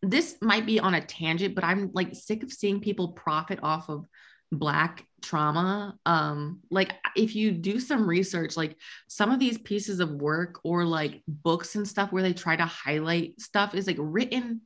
this 0.00 0.36
might 0.40 0.64
be 0.64 0.80
on 0.80 0.94
a 0.94 1.04
tangent, 1.04 1.54
but 1.54 1.64
I'm 1.64 1.90
like 1.92 2.14
sick 2.14 2.42
of 2.42 2.50
seeing 2.50 2.80
people 2.80 3.08
profit 3.08 3.58
off 3.62 3.90
of 3.90 4.06
black 4.50 5.04
trauma. 5.20 5.98
Um 6.06 6.60
like 6.70 6.94
if 7.14 7.36
you 7.36 7.52
do 7.52 7.78
some 7.78 8.08
research 8.08 8.56
like 8.56 8.76
some 9.06 9.30
of 9.30 9.38
these 9.38 9.58
pieces 9.58 10.00
of 10.00 10.12
work 10.12 10.60
or 10.64 10.84
like 10.84 11.22
books 11.28 11.76
and 11.76 11.86
stuff 11.86 12.10
where 12.10 12.22
they 12.22 12.32
try 12.32 12.56
to 12.56 12.64
highlight 12.64 13.38
stuff 13.40 13.74
is 13.74 13.86
like 13.86 13.98
written 13.98 14.62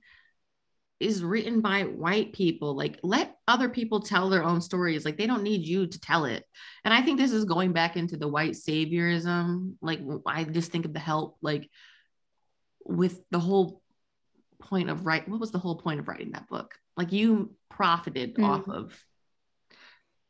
is 1.02 1.22
written 1.22 1.60
by 1.60 1.82
white 1.82 2.32
people 2.32 2.74
like 2.76 2.98
let 3.02 3.36
other 3.48 3.68
people 3.68 4.00
tell 4.00 4.30
their 4.30 4.44
own 4.44 4.60
stories 4.60 5.04
like 5.04 5.18
they 5.18 5.26
don't 5.26 5.42
need 5.42 5.66
you 5.66 5.86
to 5.86 6.00
tell 6.00 6.24
it. 6.24 6.44
And 6.84 6.94
i 6.94 7.02
think 7.02 7.18
this 7.18 7.32
is 7.32 7.44
going 7.44 7.72
back 7.72 7.96
into 7.96 8.16
the 8.16 8.28
white 8.28 8.52
saviorism 8.52 9.74
like 9.82 10.00
i 10.26 10.44
just 10.44 10.72
think 10.72 10.84
of 10.84 10.92
the 10.92 11.00
help 11.00 11.36
like 11.42 11.68
with 12.84 13.20
the 13.30 13.38
whole 13.38 13.82
point 14.62 14.90
of 14.90 15.06
write 15.06 15.28
what 15.28 15.40
was 15.40 15.50
the 15.50 15.58
whole 15.58 15.76
point 15.76 16.00
of 16.00 16.08
writing 16.08 16.32
that 16.32 16.48
book? 16.48 16.74
Like 16.96 17.12
you 17.12 17.54
profited 17.68 18.36
mm. 18.36 18.44
off 18.44 18.68
of 18.68 18.98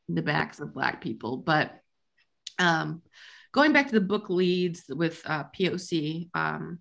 the 0.09 0.23
backs 0.23 0.61
of 0.61 0.75
black 0.75 1.01
people. 1.01 1.37
But 1.37 1.73
um 2.59 3.03
going 3.53 3.73
back 3.73 3.89
to 3.89 3.95
the 3.95 4.01
book 4.01 4.31
leads 4.31 4.85
with 4.89 5.23
uh, 5.25 5.45
poc 5.57 6.31
um 6.35 6.81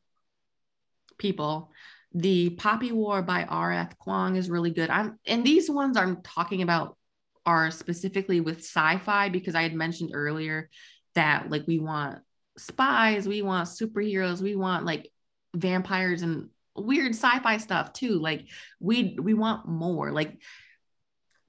people 1.18 1.72
the 2.14 2.52
poppy 2.52 2.92
war 2.92 3.22
by 3.22 3.44
rf 3.44 3.94
kuang 4.06 4.38
is 4.38 4.50
really 4.50 4.72
good. 4.72 4.90
I'm 4.90 5.18
and 5.26 5.46
these 5.46 5.70
ones 5.70 5.98
i'm 5.98 6.22
talking 6.22 6.62
about 6.62 6.98
are 7.46 7.72
specifically 7.72 8.40
with 8.42 8.60
sci-fi 8.60 9.30
because 9.30 9.56
i 9.56 9.64
had 9.64 9.74
mentioned 9.74 10.12
earlier 10.14 10.70
that 11.16 11.50
like 11.50 11.66
we 11.68 11.80
want 11.80 12.20
spies 12.58 13.28
we 13.28 13.42
want 13.42 13.68
superheroes 13.68 14.42
we 14.42 14.56
want 14.56 14.86
like 14.86 15.10
vampires 15.56 16.22
and 16.22 16.50
weird 16.76 17.14
sci-fi 17.14 17.58
stuff 17.58 17.94
too. 17.94 18.20
Like 18.20 18.48
we 18.80 19.18
we 19.22 19.34
want 19.34 19.68
more. 19.68 20.12
Like 20.12 20.40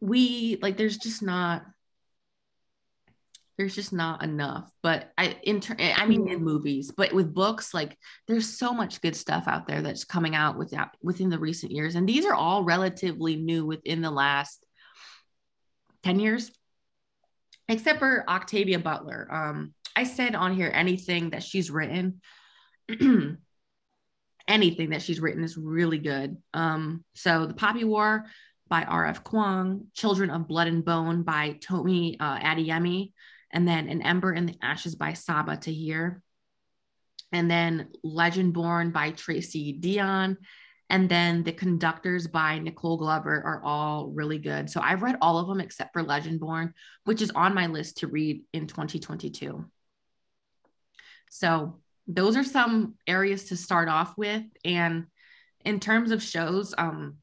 we 0.00 0.58
like 0.60 0.76
there's 0.76 0.98
just 0.98 1.22
not 1.22 1.64
there's 3.56 3.74
just 3.74 3.92
not 3.92 4.22
enough 4.22 4.70
but 4.82 5.12
i 5.18 5.36
in 5.42 5.60
ter- 5.60 5.76
i 5.78 6.06
mean 6.06 6.28
in 6.28 6.42
movies 6.42 6.90
but 6.96 7.12
with 7.12 7.34
books 7.34 7.74
like 7.74 7.96
there's 8.26 8.48
so 8.58 8.72
much 8.72 9.00
good 9.00 9.16
stuff 9.16 9.44
out 9.46 9.66
there 9.66 9.82
that's 9.82 10.04
coming 10.04 10.34
out 10.34 10.56
with 10.58 10.70
that 10.70 10.94
within 11.02 11.28
the 11.28 11.38
recent 11.38 11.72
years 11.72 11.94
and 11.94 12.08
these 12.08 12.24
are 12.24 12.34
all 12.34 12.64
relatively 12.64 13.36
new 13.36 13.64
within 13.64 14.00
the 14.00 14.10
last 14.10 14.64
10 16.02 16.20
years 16.20 16.50
except 17.68 17.98
for 17.98 18.24
octavia 18.28 18.78
butler 18.78 19.28
um 19.30 19.74
i 19.94 20.04
said 20.04 20.34
on 20.34 20.54
here 20.54 20.70
anything 20.74 21.30
that 21.30 21.42
she's 21.42 21.70
written 21.70 22.20
anything 24.48 24.90
that 24.90 25.02
she's 25.02 25.20
written 25.20 25.44
is 25.44 25.56
really 25.56 25.98
good. 25.98 26.36
Um, 26.54 27.04
so 27.14 27.46
The 27.46 27.54
Poppy 27.54 27.84
War 27.84 28.26
by 28.68 28.82
R.F. 28.84 29.24
Kuang, 29.24 29.86
Children 29.94 30.30
of 30.30 30.48
Blood 30.48 30.66
and 30.66 30.84
Bone 30.84 31.22
by 31.22 31.58
Tomi 31.60 32.16
uh, 32.18 32.38
Adeyemi, 32.38 33.12
and 33.52 33.66
then 33.66 33.88
An 33.88 34.02
Ember 34.02 34.32
in 34.32 34.46
the 34.46 34.56
Ashes 34.62 34.94
by 34.94 35.12
Sabaa 35.12 35.60
Tahir, 35.60 36.22
and 37.32 37.50
then 37.50 37.88
Legendborn 38.04 38.92
by 38.92 39.10
Tracy 39.10 39.78
Deonn, 39.78 40.36
and 40.90 41.08
then 41.08 41.42
The 41.42 41.52
Conductors 41.52 42.26
by 42.26 42.58
Nicole 42.58 42.98
Glover 42.98 43.42
are 43.42 43.62
all 43.64 44.08
really 44.08 44.38
good. 44.38 44.68
So 44.68 44.80
I've 44.82 45.02
read 45.02 45.16
all 45.22 45.38
of 45.38 45.48
them 45.48 45.60
except 45.60 45.94
for 45.94 46.04
Legendborn, 46.04 46.72
which 47.04 47.22
is 47.22 47.30
on 47.30 47.54
my 47.54 47.66
list 47.66 47.98
to 47.98 48.08
read 48.08 48.42
in 48.52 48.66
2022. 48.66 49.64
So 51.30 51.80
those 52.06 52.36
are 52.36 52.44
some 52.44 52.96
areas 53.06 53.44
to 53.44 53.56
start 53.56 53.88
off 53.88 54.18
with. 54.18 54.42
And 54.66 55.06
in 55.64 55.80
terms 55.80 56.10
of 56.10 56.22
shows, 56.22 56.74
um, 56.76 57.16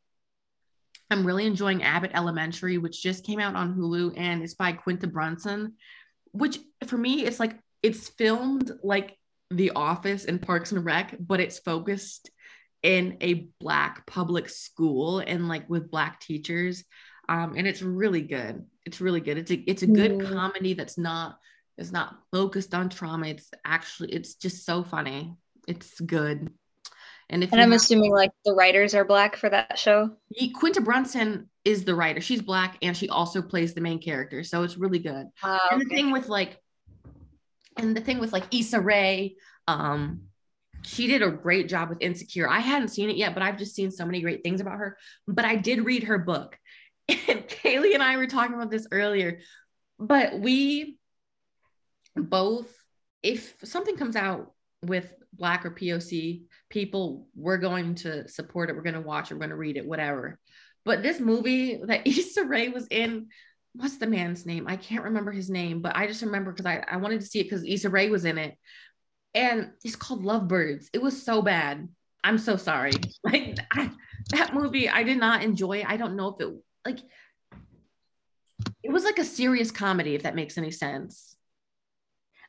I'm 1.12 1.26
really 1.26 1.46
enjoying 1.46 1.84
Abbott 1.84 2.12
Elementary, 2.14 2.78
which 2.78 3.04
just 3.04 3.24
came 3.24 3.40
out 3.40 3.56
on 3.56 3.76
Hulu 3.76 4.14
and 4.18 4.44
it's 4.44 4.54
by 4.54 4.72
Quinta 4.72 5.08
Brunson, 5.08 5.74
which 6.32 6.60
for 6.86 6.98
me, 6.98 7.26
it's 7.26 7.40
like 7.40 7.58
it's 7.84 8.10
filmed 8.10 8.72
like 8.84 9.18
The 9.52 9.72
Office 9.72 10.26
and 10.26 10.42
Parks 10.42 10.72
and 10.72 10.84
Rec, 10.84 11.16
but 11.20 11.40
it's 11.40 11.60
focused 11.60 12.30
in 12.84 13.18
a 13.22 13.50
black 13.60 14.06
public 14.06 14.50
school 14.50 15.20
and 15.20 15.48
like 15.48 15.70
with 15.70 15.92
black 15.92 16.20
teachers. 16.20 16.84
Um, 17.28 17.56
and 17.58 17.68
it's 17.68 17.82
really 17.82 18.22
good. 18.22 18.66
It's 18.86 19.02
really 19.02 19.22
good. 19.22 19.38
It's 19.38 19.52
a 19.52 19.56
it's 19.56 19.84
a 19.84 19.88
good 19.88 20.12
mm. 20.12 20.34
comedy 20.34 20.74
that's 20.74 20.98
not 20.98 21.38
it's 21.78 21.92
not 21.92 22.16
focused 22.32 22.74
on 22.74 22.90
trauma. 22.90 23.28
It's 23.28 23.50
actually 23.64 24.14
it's 24.14 24.36
just 24.36 24.66
so 24.66 24.84
funny. 24.84 25.36
It's 25.68 26.00
good. 26.00 26.52
And 27.30 27.44
if 27.44 27.52
and 27.52 27.62
I'm 27.62 27.72
have, 27.72 27.80
assuming 27.80 28.12
like 28.12 28.32
the 28.44 28.54
writers 28.54 28.96
are 28.96 29.06
black 29.06 29.36
for 29.36 29.50
that 29.50 29.78
show. 29.78 30.12
Quinta 30.56 30.82
Brunson 30.82 31.50
is 31.66 31.84
the 31.84 31.96
writer. 31.96 32.22
She's 32.22 32.42
black 32.42 32.78
and 32.82 32.96
she 32.96 33.10
also 33.10 33.42
plays 33.42 33.74
the 33.74 33.82
main 33.82 34.00
character. 34.00 34.44
So 34.44 34.64
it's 34.64 34.78
really 34.78 35.00
good. 35.00 35.28
Uh, 35.44 35.60
and 35.72 35.82
the 35.82 35.86
thing 35.86 36.12
with 36.12 36.28
like 36.28 36.58
and 37.78 37.96
the 37.96 38.02
thing 38.02 38.20
with 38.20 38.34
like 38.34 38.54
Issa 38.54 38.80
Rae, 38.80 39.36
um, 39.68 40.22
she 40.84 41.08
did 41.08 41.22
a 41.22 41.30
great 41.30 41.68
job 41.68 41.90
with 41.90 42.02
Insecure. 42.02 42.50
I 42.50 42.60
hadn't 42.60 42.90
seen 42.90 43.10
it 43.10 43.18
yet, 43.18 43.34
but 43.34 43.44
I've 43.44 43.58
just 43.58 43.76
seen 43.76 43.92
so 43.92 44.06
many 44.06 44.22
great 44.22 44.44
things 44.44 44.62
about 44.62 44.78
her. 44.78 44.98
But 45.28 45.46
I 45.46 45.56
did 45.56 45.86
read 45.86 46.04
her 46.04 46.18
book. 46.18 46.58
And 47.28 47.48
Kaylee 47.48 47.96
and 47.96 48.04
I 48.04 48.18
were 48.18 48.28
talking 48.28 48.54
about 48.54 48.70
this 48.70 48.88
earlier. 48.92 49.40
But 49.98 50.40
we 50.40 51.00
both, 52.16 52.72
if 53.24 53.56
something 53.64 53.98
comes 53.98 54.16
out 54.16 54.54
with 54.84 55.12
Black 55.34 55.66
or 55.66 55.72
POC 55.72 56.44
people, 56.70 57.28
we're 57.36 57.58
going 57.58 57.96
to 57.96 58.28
support 58.28 58.70
it. 58.70 58.76
We're 58.76 58.84
going 58.84 58.94
to 58.94 59.02
watch 59.02 59.32
it. 59.32 59.34
We're 59.34 59.40
going 59.40 59.50
to 59.50 59.56
read 59.56 59.78
it, 59.78 59.88
whatever. 59.88 60.40
But 60.86 61.04
this 61.04 61.20
movie 61.20 61.80
that 61.84 62.08
Issa 62.08 62.46
Rae 62.46 62.70
was 62.70 62.88
in, 62.88 63.28
what's 63.74 63.98
the 63.98 64.08
man's 64.08 64.46
name? 64.46 64.68
I 64.68 64.76
can't 64.76 65.04
remember 65.04 65.32
his 65.32 65.50
name, 65.50 65.82
but 65.82 65.96
I 65.96 66.08
just 66.08 66.22
remember 66.22 66.52
because 66.52 66.66
I, 66.66 66.84
I 66.90 66.98
wanted 66.98 67.22
to 67.22 67.26
see 67.26 67.40
it 67.40 67.44
because 67.46 67.64
Issa 67.66 67.90
Rae 67.90 68.10
was 68.10 68.26
in 68.26 68.38
it. 68.38 68.58
And 69.36 69.72
it's 69.84 69.96
called 69.96 70.24
Lovebirds. 70.24 70.90
It 70.92 71.02
was 71.02 71.22
so 71.22 71.42
bad. 71.42 71.88
I'm 72.24 72.38
so 72.38 72.58
sorry. 72.58 72.92
Like 73.24 73.60
I, 73.72 73.92
that 74.32 74.54
movie, 74.54 74.90
I 74.90 75.04
did 75.04 75.18
not 75.18 75.44
enjoy. 75.44 75.84
I 75.86 75.98
don't 75.98 76.16
know 76.16 76.30
if 76.30 76.42
it 76.42 76.54
like 76.86 77.00
it 78.82 78.92
was 78.92 79.04
like 79.04 79.20
a 79.20 79.26
serious 79.26 79.72
comedy, 79.72 80.16
if 80.16 80.24
that 80.24 80.36
makes 80.36 80.58
any 80.58 80.72
sense. 80.72 81.36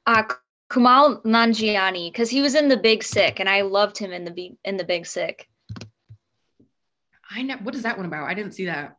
Uh 0.06 0.24
Kumail 0.70 1.22
Nanjiani, 1.24 2.12
because 2.12 2.30
he 2.30 2.40
was 2.40 2.54
in 2.54 2.68
The 2.68 2.76
Big 2.76 3.02
Sick, 3.02 3.40
and 3.40 3.48
I 3.48 3.62
loved 3.62 3.98
him 3.98 4.12
in 4.12 4.24
the 4.24 4.52
in 4.64 4.76
the 4.76 4.84
Big 4.84 5.04
Sick. 5.04 5.49
I 7.30 7.42
know 7.42 7.56
what 7.56 7.74
is 7.74 7.82
that 7.82 7.96
one 7.96 8.06
about? 8.06 8.28
I 8.28 8.34
didn't 8.34 8.52
see 8.52 8.66
that. 8.66 8.96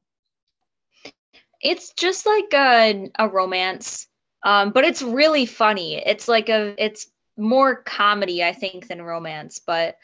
It's 1.62 1.94
just 1.94 2.26
like 2.26 2.54
a, 2.54 3.10
a 3.20 3.28
romance, 3.28 4.08
um, 4.44 4.72
but 4.72 4.84
it's 4.84 5.02
really 5.02 5.46
funny. 5.46 5.98
It's 5.98 6.28
like 6.28 6.50
a 6.50 6.74
it's 6.84 7.08
more 7.38 7.76
comedy, 7.76 8.44
I 8.44 8.54
think, 8.54 8.88
than 8.88 9.02
romance. 9.02 9.60
But 9.60 9.98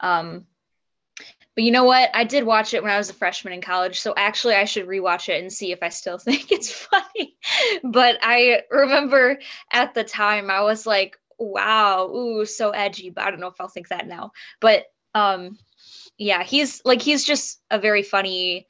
um, 0.00 0.46
but 1.54 1.62
you 1.62 1.70
know 1.70 1.84
what? 1.84 2.10
I 2.14 2.24
did 2.24 2.44
watch 2.44 2.74
it 2.74 2.82
when 2.82 2.90
I 2.90 2.98
was 2.98 3.10
a 3.10 3.14
freshman 3.14 3.52
in 3.52 3.60
college, 3.60 4.00
so 4.00 4.12
actually 4.16 4.54
I 4.54 4.64
should 4.64 4.88
rewatch 4.88 5.28
it 5.28 5.40
and 5.40 5.52
see 5.52 5.70
if 5.70 5.82
I 5.82 5.90
still 5.90 6.18
think 6.18 6.50
it's 6.50 6.72
funny. 6.72 7.36
but 7.84 8.18
I 8.22 8.62
remember 8.70 9.38
at 9.72 9.94
the 9.94 10.04
time 10.04 10.50
I 10.50 10.62
was 10.62 10.86
like, 10.86 11.18
"Wow, 11.38 12.08
ooh, 12.08 12.46
so 12.46 12.70
edgy." 12.70 13.10
But 13.10 13.24
I 13.24 13.30
don't 13.30 13.40
know 13.40 13.48
if 13.48 13.60
I'll 13.60 13.68
think 13.68 13.88
that 13.88 14.08
now. 14.08 14.32
But 14.60 14.86
um, 15.14 15.58
yeah, 16.18 16.42
he's 16.42 16.82
like 16.84 17.02
he's 17.02 17.24
just 17.24 17.60
a 17.70 17.78
very 17.78 18.02
funny 18.02 18.66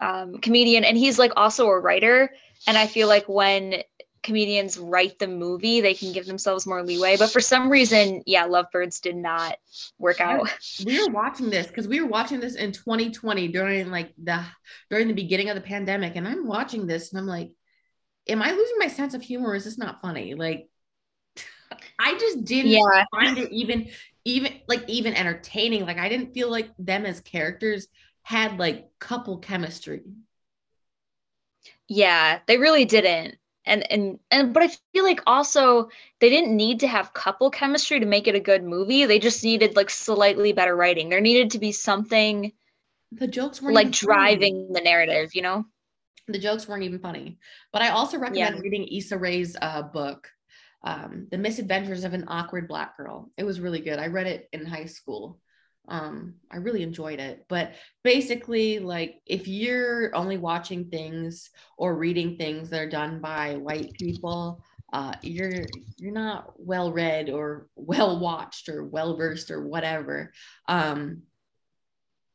um, 0.00 0.38
comedian, 0.38 0.84
and 0.84 0.96
he's 0.96 1.18
like 1.18 1.32
also 1.36 1.66
a 1.68 1.78
writer. 1.78 2.30
And 2.66 2.76
I 2.76 2.86
feel 2.86 3.08
like 3.08 3.28
when 3.28 3.82
comedians 4.22 4.76
write 4.78 5.18
the 5.18 5.28
movie, 5.28 5.80
they 5.80 5.94
can 5.94 6.12
give 6.12 6.26
themselves 6.26 6.66
more 6.66 6.82
leeway. 6.82 7.16
But 7.16 7.30
for 7.30 7.40
some 7.40 7.70
reason, 7.70 8.22
yeah, 8.26 8.44
Lovebirds 8.44 9.00
did 9.00 9.16
not 9.16 9.56
work 9.98 10.20
out. 10.20 10.48
We 10.84 11.00
were 11.00 11.12
watching 11.12 11.50
this 11.50 11.66
because 11.66 11.88
we 11.88 12.00
were 12.00 12.08
watching 12.08 12.40
this 12.40 12.54
in 12.54 12.72
2020 12.72 13.48
during 13.48 13.90
like 13.90 14.12
the 14.22 14.44
during 14.90 15.08
the 15.08 15.14
beginning 15.14 15.50
of 15.50 15.54
the 15.54 15.60
pandemic, 15.60 16.16
and 16.16 16.26
I'm 16.26 16.46
watching 16.46 16.86
this 16.86 17.10
and 17.10 17.20
I'm 17.20 17.26
like, 17.26 17.50
am 18.28 18.42
I 18.42 18.50
losing 18.50 18.76
my 18.78 18.88
sense 18.88 19.14
of 19.14 19.22
humor? 19.22 19.54
Is 19.54 19.64
this 19.64 19.78
not 19.78 20.00
funny? 20.00 20.34
Like, 20.34 20.68
I 21.98 22.16
just 22.18 22.44
didn't 22.44 22.72
yeah. 22.72 23.04
find 23.10 23.38
it 23.38 23.52
even 23.52 23.88
even 24.28 24.52
like 24.68 24.84
even 24.88 25.14
entertaining. 25.14 25.86
Like 25.86 25.98
I 25.98 26.08
didn't 26.08 26.34
feel 26.34 26.50
like 26.50 26.70
them 26.78 27.06
as 27.06 27.20
characters 27.20 27.88
had 28.22 28.58
like 28.58 28.88
couple 28.98 29.38
chemistry. 29.38 30.02
Yeah, 31.88 32.40
they 32.46 32.58
really 32.58 32.84
didn't 32.84 33.38
and 33.68 33.92
and 33.92 34.18
and 34.30 34.52
but 34.52 34.62
I 34.62 34.68
feel 34.92 35.04
like 35.04 35.20
also 35.26 35.90
they 36.20 36.30
didn't 36.30 36.56
need 36.56 36.80
to 36.80 36.88
have 36.88 37.12
couple 37.12 37.50
chemistry 37.50 38.00
to 38.00 38.06
make 38.06 38.26
it 38.26 38.34
a 38.34 38.40
good 38.40 38.64
movie. 38.64 39.04
They 39.04 39.18
just 39.18 39.44
needed 39.44 39.76
like 39.76 39.90
slightly 39.90 40.52
better 40.52 40.74
writing. 40.74 41.08
There 41.08 41.20
needed 41.20 41.52
to 41.52 41.58
be 41.58 41.70
something 41.70 42.52
the 43.12 43.26
jokes 43.26 43.62
were 43.62 43.72
like 43.72 43.90
driving 43.90 44.66
funny. 44.66 44.72
the 44.72 44.80
narrative, 44.80 45.34
you 45.34 45.42
know? 45.42 45.64
The 46.26 46.38
jokes 46.38 46.68
weren't 46.68 46.82
even 46.82 46.98
funny. 46.98 47.38
But 47.72 47.82
I 47.82 47.90
also 47.90 48.18
recommend 48.18 48.56
yeah. 48.56 48.60
reading 48.60 48.86
Issa 48.90 49.16
Rae's 49.16 49.56
uh, 49.62 49.82
book, 49.82 50.28
um, 50.82 51.26
The 51.30 51.38
Misadventures 51.38 52.04
of 52.04 52.14
an 52.14 52.24
Awkward 52.28 52.68
Black 52.68 52.96
Girl. 52.96 53.30
It 53.36 53.44
was 53.44 53.60
really 53.60 53.80
good. 53.80 53.98
I 53.98 54.06
read 54.06 54.26
it 54.26 54.48
in 54.52 54.64
high 54.64 54.86
school 54.86 55.40
um 55.88 56.34
i 56.50 56.56
really 56.56 56.82
enjoyed 56.82 57.18
it 57.18 57.44
but 57.48 57.72
basically 58.04 58.78
like 58.78 59.20
if 59.26 59.48
you're 59.48 60.14
only 60.14 60.36
watching 60.36 60.84
things 60.86 61.50
or 61.76 61.96
reading 61.96 62.36
things 62.36 62.70
that 62.70 62.80
are 62.80 62.88
done 62.88 63.20
by 63.20 63.54
white 63.56 63.92
people 63.94 64.62
uh 64.92 65.14
you're 65.22 65.64
you're 65.96 66.12
not 66.12 66.52
well 66.56 66.92
read 66.92 67.30
or 67.30 67.66
well 67.76 68.20
watched 68.20 68.68
or 68.68 68.84
well 68.84 69.16
versed 69.16 69.50
or 69.50 69.66
whatever 69.66 70.32
um 70.68 71.22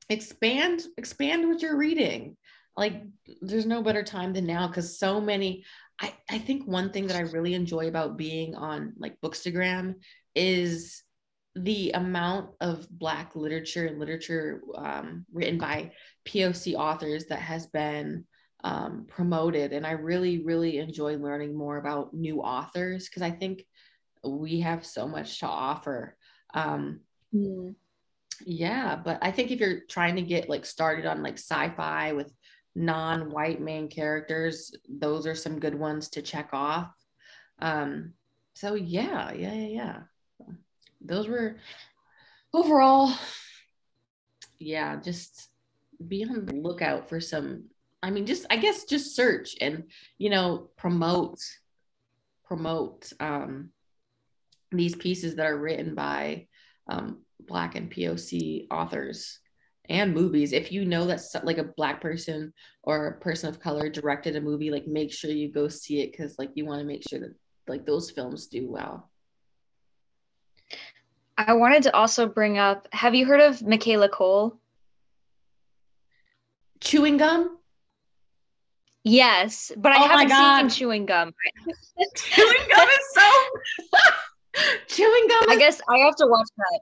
expand 0.10 0.82
expand 0.98 1.48
what 1.48 1.62
you're 1.62 1.78
reading 1.78 2.36
like 2.76 3.04
there's 3.42 3.68
no 3.68 3.84
better 3.84 4.04
time 4.04 4.34
than 4.34 4.46
now 4.46 4.68
because 4.68 4.98
so 4.98 5.22
many 5.22 5.64
I, 6.04 6.14
I 6.30 6.38
think 6.38 6.68
one 6.68 6.92
thing 6.92 7.08
that 7.08 7.16
I 7.16 7.22
really 7.22 7.54
enjoy 7.54 7.88
about 7.88 8.18
being 8.18 8.56
on 8.56 8.92
like 8.98 9.22
Bookstagram 9.22 9.96
is 10.36 11.02
the 11.56 11.92
amount 11.92 12.50
of 12.60 12.88
black 12.90 13.36
literature 13.36 13.86
and 13.86 14.00
literature 14.00 14.62
um, 14.76 15.26
written 15.32 15.58
by 15.58 15.92
poc 16.26 16.76
authors 16.76 17.26
that 17.28 17.40
has 17.40 17.68
been 17.68 18.26
um, 18.64 19.06
promoted 19.08 19.72
and 19.72 19.86
i 19.86 19.92
really 19.92 20.44
really 20.44 20.80
enjoy 20.80 21.16
learning 21.18 21.56
more 21.56 21.78
about 21.78 22.14
new 22.14 22.40
authors 22.40 23.08
because 23.08 23.22
i 23.22 23.30
think 23.30 23.66
we 24.24 24.62
have 24.62 24.86
so 24.86 25.08
much 25.08 25.40
to 25.40 25.46
offer 25.46 26.16
um, 26.54 27.02
mm. 27.34 27.76
yeah 28.46 28.96
but 28.96 29.20
i 29.22 29.30
think 29.30 29.52
if 29.52 29.60
you're 29.60 29.82
trying 29.90 30.16
to 30.16 30.22
get 30.22 30.50
like 30.50 30.66
started 30.66 31.06
on 31.06 31.22
like 31.22 31.38
sci-fi 31.38 32.14
with 32.14 32.34
non-white 32.76 33.62
main 33.62 33.88
characters 33.88 34.74
those 34.90 35.28
are 35.28 35.36
some 35.36 35.60
good 35.60 35.76
ones 35.76 36.10
to 36.10 36.22
check 36.22 36.50
off 36.54 36.92
um, 37.60 38.14
so 38.56 38.74
yeah 38.74 39.32
yeah 39.32 39.54
yeah 39.54 39.68
yeah 39.68 40.00
those 41.02 41.28
were 41.28 41.58
overall, 42.54 43.12
yeah, 44.60 44.96
just 44.98 45.50
be 46.06 46.24
on 46.24 46.46
the 46.46 46.54
lookout 46.54 47.10
for 47.10 47.20
some. 47.20 47.66
I 48.02 48.10
mean, 48.10 48.26
just 48.26 48.46
I 48.50 48.58
guess 48.58 48.84
just 48.86 49.16
search 49.16 49.56
and 49.62 49.86
you 50.18 50.30
know 50.30 50.70
promote 50.78 51.40
promote 52.46 53.12
um, 53.20 53.70
these 54.72 54.96
pieces 54.96 55.36
that 55.36 55.46
are 55.46 55.58
written 55.58 55.96
by 55.96 56.48
um, 56.88 57.24
Black 57.40 57.76
and 57.76 57.92
POC 57.92 58.68
authors 58.72 59.40
and 59.90 60.14
movies. 60.14 60.54
If 60.54 60.72
you 60.72 60.86
know 60.86 61.06
that 61.06 61.22
like 61.44 61.58
a 61.58 61.64
Black 61.64 62.02
person 62.02 62.54
or 62.84 63.08
a 63.08 63.20
person 63.20 63.50
of 63.50 63.60
color 63.60 63.90
directed 63.90 64.36
a 64.36 64.42
movie, 64.42 64.72
like 64.72 64.88
make 64.88 65.12
sure 65.12 65.32
you 65.32 65.52
go 65.52 65.68
see 65.68 66.02
it 66.02 66.12
because 66.12 66.38
like 66.40 66.52
you 66.56 66.66
want 66.66 66.80
to 66.80 66.86
make 66.86 67.04
sure 67.08 67.20
that 67.20 67.36
like 67.68 67.86
those 67.86 68.12
films 68.12 68.48
do 68.48 68.70
well. 68.70 69.10
I 71.38 71.54
wanted 71.54 71.84
to 71.84 71.96
also 71.96 72.28
bring 72.28 72.58
up 72.58 72.88
have 72.92 73.16
you 73.16 73.26
heard 73.26 73.42
of 73.42 73.62
Michaela 73.62 74.10
Coel? 74.10 74.60
Chewing 76.80 77.18
gum? 77.18 77.58
Yes, 79.04 79.72
but 79.76 79.92
I 79.92 80.04
oh 80.04 80.08
haven't 80.08 80.30
seen 80.30 80.70
chewing 80.70 81.06
gum. 81.06 81.34
chewing 82.16 82.70
gum 82.70 82.88
is 82.88 83.14
so 83.14 83.32
chewing 84.88 85.28
gum. 85.28 85.44
Is- 85.44 85.50
I 85.50 85.56
guess 85.58 85.82
I 85.90 85.98
have 86.00 86.16
to 86.18 86.28
watch 86.28 86.48
that. 86.58 86.80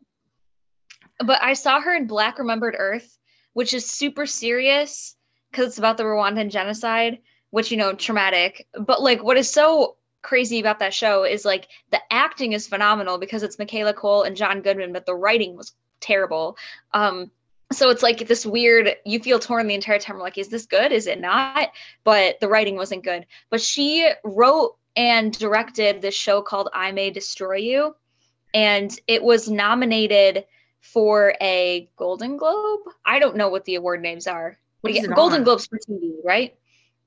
But 1.25 1.41
I 1.41 1.53
saw 1.53 1.79
her 1.81 1.95
in 1.95 2.07
Black 2.07 2.39
Remembered 2.39 2.75
Earth, 2.77 3.17
which 3.53 3.73
is 3.73 3.85
super 3.85 4.25
serious 4.25 5.15
because 5.51 5.67
it's 5.67 5.77
about 5.77 5.97
the 5.97 6.03
Rwandan 6.03 6.49
genocide, 6.49 7.19
which 7.49 7.71
you 7.71 7.77
know, 7.77 7.93
traumatic. 7.93 8.67
But 8.79 9.01
like 9.01 9.23
what 9.23 9.37
is 9.37 9.49
so 9.49 9.97
crazy 10.21 10.59
about 10.59 10.79
that 10.79 10.93
show 10.93 11.23
is 11.23 11.45
like 11.45 11.67
the 11.91 11.99
acting 12.11 12.53
is 12.53 12.67
phenomenal 12.67 13.17
because 13.17 13.43
it's 13.43 13.59
Michaela 13.59 13.93
Coel 13.93 14.23
and 14.23 14.35
John 14.35 14.61
Goodman, 14.61 14.93
but 14.93 15.05
the 15.05 15.15
writing 15.15 15.55
was 15.55 15.73
terrible. 15.99 16.57
Um, 16.93 17.31
so 17.71 17.89
it's 17.89 18.03
like 18.03 18.27
this 18.27 18.45
weird, 18.45 18.95
you 19.05 19.19
feel 19.19 19.39
torn 19.39 19.67
the 19.67 19.75
entire 19.75 19.99
time. 19.99 20.17
We're 20.17 20.23
Like, 20.23 20.37
is 20.37 20.49
this 20.49 20.65
good? 20.65 20.91
Is 20.91 21.07
it 21.07 21.21
not? 21.21 21.69
But 22.03 22.39
the 22.39 22.49
writing 22.49 22.75
wasn't 22.75 23.03
good. 23.03 23.25
But 23.49 23.61
she 23.61 24.09
wrote 24.23 24.75
and 24.95 25.37
directed 25.37 26.01
this 26.01 26.15
show 26.15 26.41
called 26.41 26.69
I 26.73 26.91
May 26.91 27.11
Destroy 27.11 27.55
You. 27.55 27.95
And 28.53 28.91
it 29.07 29.23
was 29.23 29.49
nominated 29.49 30.45
for 30.81 31.35
a 31.39 31.89
Golden 31.95 32.37
Globe. 32.37 32.81
I 33.05 33.19
don't 33.19 33.37
know 33.37 33.49
what 33.49 33.65
the 33.65 33.75
award 33.75 34.01
names 34.01 34.27
are. 34.27 34.57
What 34.81 34.93
is 34.93 35.03
it? 35.03 35.15
Golden 35.15 35.39
on? 35.39 35.43
Globes 35.43 35.67
for 35.67 35.77
TV, 35.77 36.13
right? 36.23 36.55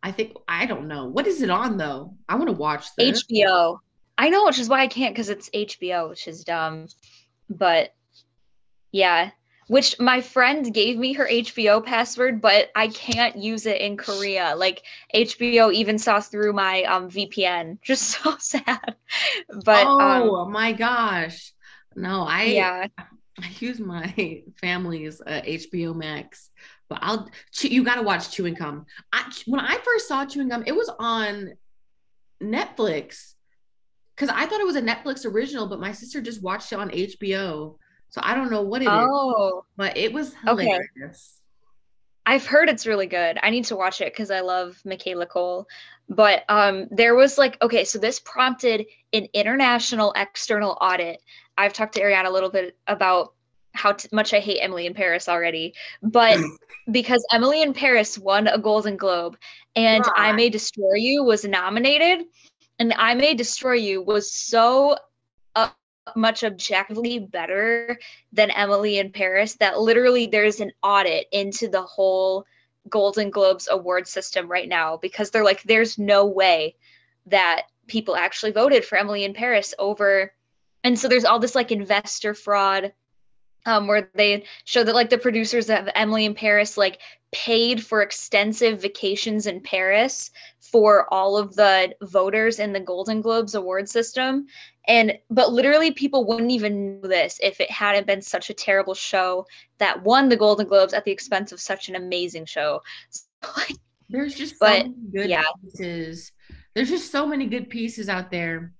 I 0.02 0.12
think 0.12 0.36
I 0.46 0.66
don't 0.66 0.86
know. 0.86 1.06
What 1.06 1.26
is 1.26 1.42
it 1.42 1.50
on 1.50 1.76
though? 1.76 2.14
I 2.28 2.36
want 2.36 2.48
to 2.48 2.52
watch 2.52 2.94
this. 2.96 3.24
HBO. 3.24 3.78
I 4.16 4.28
know, 4.28 4.44
which 4.44 4.58
is 4.58 4.68
why 4.68 4.80
I 4.80 4.86
can't 4.86 5.14
because 5.14 5.28
it's 5.28 5.50
HBO, 5.50 6.10
which 6.10 6.28
is 6.28 6.44
dumb. 6.44 6.88
But 7.50 7.94
yeah, 8.92 9.30
which 9.66 9.98
my 9.98 10.20
friend 10.20 10.72
gave 10.72 10.98
me 10.98 11.14
her 11.14 11.26
HBO 11.26 11.84
password, 11.84 12.40
but 12.40 12.70
I 12.76 12.88
can't 12.88 13.36
use 13.36 13.66
it 13.66 13.80
in 13.80 13.96
Korea. 13.96 14.54
Like 14.56 14.82
HBO 15.14 15.72
even 15.72 15.98
saw 15.98 16.20
through 16.20 16.52
my 16.52 16.82
um, 16.84 17.10
VPN. 17.10 17.80
Just 17.82 18.02
so 18.02 18.36
sad. 18.38 18.96
But 19.64 19.86
oh 19.86 20.36
um, 20.36 20.52
my 20.52 20.72
gosh, 20.72 21.52
no, 21.96 22.22
I 22.22 22.44
yeah. 22.44 22.86
I 23.40 23.48
use 23.58 23.80
my 23.80 24.42
family's 24.60 25.20
uh, 25.20 25.40
HBO 25.44 25.94
Max, 25.94 26.50
but 26.88 26.98
I'll 27.02 27.28
you 27.60 27.84
got 27.84 27.96
to 27.96 28.02
watch 28.02 28.30
Chewing 28.30 28.54
Gum. 28.54 28.86
I 29.12 29.30
when 29.46 29.60
I 29.60 29.78
first 29.78 30.08
saw 30.08 30.24
Chewing 30.24 30.48
Gum, 30.48 30.64
it 30.66 30.74
was 30.74 30.90
on 30.98 31.54
Netflix 32.42 33.34
because 34.14 34.28
I 34.28 34.46
thought 34.46 34.60
it 34.60 34.66
was 34.66 34.76
a 34.76 34.82
Netflix 34.82 35.26
original, 35.26 35.66
but 35.66 35.80
my 35.80 35.92
sister 35.92 36.20
just 36.20 36.42
watched 36.42 36.72
it 36.72 36.78
on 36.78 36.90
HBO. 36.90 37.76
So 38.10 38.20
I 38.22 38.34
don't 38.34 38.50
know 38.50 38.62
what 38.62 38.82
it 38.82 38.88
oh. 38.88 39.58
is, 39.58 39.64
but 39.76 39.96
it 39.96 40.12
was 40.12 40.34
hilarious. 40.44 40.80
Okay. 41.02 41.18
I've 42.26 42.46
heard 42.46 42.68
it's 42.68 42.86
really 42.86 43.06
good. 43.06 43.38
I 43.42 43.50
need 43.50 43.66
to 43.66 43.76
watch 43.76 44.00
it 44.00 44.12
because 44.12 44.30
I 44.30 44.40
love 44.40 44.80
Michaela 44.84 45.26
Coel. 45.26 45.66
But 46.08 46.44
um, 46.48 46.88
there 46.90 47.14
was 47.14 47.38
like, 47.38 47.60
okay, 47.60 47.84
so 47.84 47.98
this 47.98 48.20
prompted 48.20 48.86
an 49.12 49.28
international 49.34 50.12
external 50.16 50.76
audit. 50.80 51.20
I've 51.56 51.72
talked 51.72 51.94
to 51.94 52.02
Ariana 52.02 52.26
a 52.26 52.30
little 52.30 52.50
bit 52.50 52.76
about 52.86 53.34
how 53.72 53.92
t- 53.92 54.08
much 54.12 54.32
I 54.32 54.40
hate 54.40 54.60
Emily 54.60 54.86
in 54.86 54.94
Paris 54.94 55.28
already, 55.28 55.74
but 56.02 56.38
because 56.90 57.24
Emily 57.32 57.62
in 57.62 57.74
Paris 57.74 58.18
won 58.18 58.46
a 58.46 58.58
Golden 58.58 58.96
Globe 58.96 59.36
and 59.76 60.04
I 60.14 60.32
May 60.32 60.50
Destroy 60.50 60.94
You 60.94 61.24
was 61.24 61.44
nominated, 61.44 62.26
and 62.78 62.92
I 62.96 63.14
May 63.14 63.34
Destroy 63.34 63.74
You 63.74 64.02
was 64.02 64.32
so 64.32 64.96
uh, 65.56 65.70
much 66.14 66.44
objectively 66.44 67.18
better 67.18 67.98
than 68.32 68.50
Emily 68.50 68.98
in 68.98 69.10
Paris 69.10 69.54
that 69.56 69.80
literally 69.80 70.26
there's 70.26 70.60
an 70.60 70.72
audit 70.82 71.26
into 71.32 71.68
the 71.68 71.82
whole 71.82 72.44
Golden 72.88 73.30
Globes 73.30 73.68
award 73.70 74.06
system 74.06 74.48
right 74.48 74.68
now 74.68 74.96
because 74.96 75.30
they're 75.30 75.44
like, 75.44 75.62
there's 75.62 75.98
no 75.98 76.26
way 76.26 76.76
that 77.26 77.62
people 77.86 78.16
actually 78.16 78.52
voted 78.52 78.84
for 78.84 78.98
Emily 78.98 79.24
in 79.24 79.34
Paris 79.34 79.74
over. 79.78 80.32
And 80.84 80.98
so 80.98 81.08
there's 81.08 81.24
all 81.24 81.38
this 81.38 81.54
like 81.54 81.72
investor 81.72 82.34
fraud 82.34 82.92
um, 83.66 83.86
where 83.86 84.10
they 84.14 84.44
show 84.64 84.84
that 84.84 84.94
like 84.94 85.10
the 85.10 85.18
producers 85.18 85.70
of 85.70 85.88
Emily 85.94 86.24
in 86.24 86.34
Paris 86.34 86.76
like 86.76 87.00
paid 87.32 87.82
for 87.84 88.02
extensive 88.02 88.82
vacations 88.82 89.46
in 89.46 89.60
Paris 89.60 90.30
for 90.60 91.12
all 91.12 91.36
of 91.36 91.56
the 91.56 91.94
voters 92.02 92.58
in 92.58 92.72
the 92.72 92.80
Golden 92.80 93.20
Globes 93.20 93.54
award 93.54 93.88
system. 93.88 94.46
And 94.86 95.18
but 95.30 95.52
literally 95.52 95.90
people 95.90 96.26
wouldn't 96.26 96.50
even 96.50 97.00
know 97.00 97.08
this 97.08 97.38
if 97.42 97.60
it 97.60 97.70
hadn't 97.70 98.06
been 98.06 98.22
such 98.22 98.50
a 98.50 98.54
terrible 98.54 98.94
show 98.94 99.46
that 99.78 100.02
won 100.02 100.28
the 100.28 100.36
Golden 100.36 100.68
Globes 100.68 100.92
at 100.92 101.04
the 101.04 101.10
expense 101.10 101.52
of 101.52 101.60
such 101.60 101.88
an 101.88 101.96
amazing 101.96 102.44
show. 102.44 102.82
So, 103.10 103.24
like, 103.56 103.76
There's 104.10 104.34
just 104.34 104.56
but, 104.60 104.82
so 104.82 104.94
good 105.12 105.30
yeah. 105.30 105.42
pieces. 105.62 106.30
There's 106.74 106.90
just 106.90 107.10
so 107.10 107.26
many 107.26 107.46
good 107.46 107.70
pieces 107.70 108.08
out 108.08 108.30
there. 108.30 108.72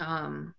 Um 0.00 0.54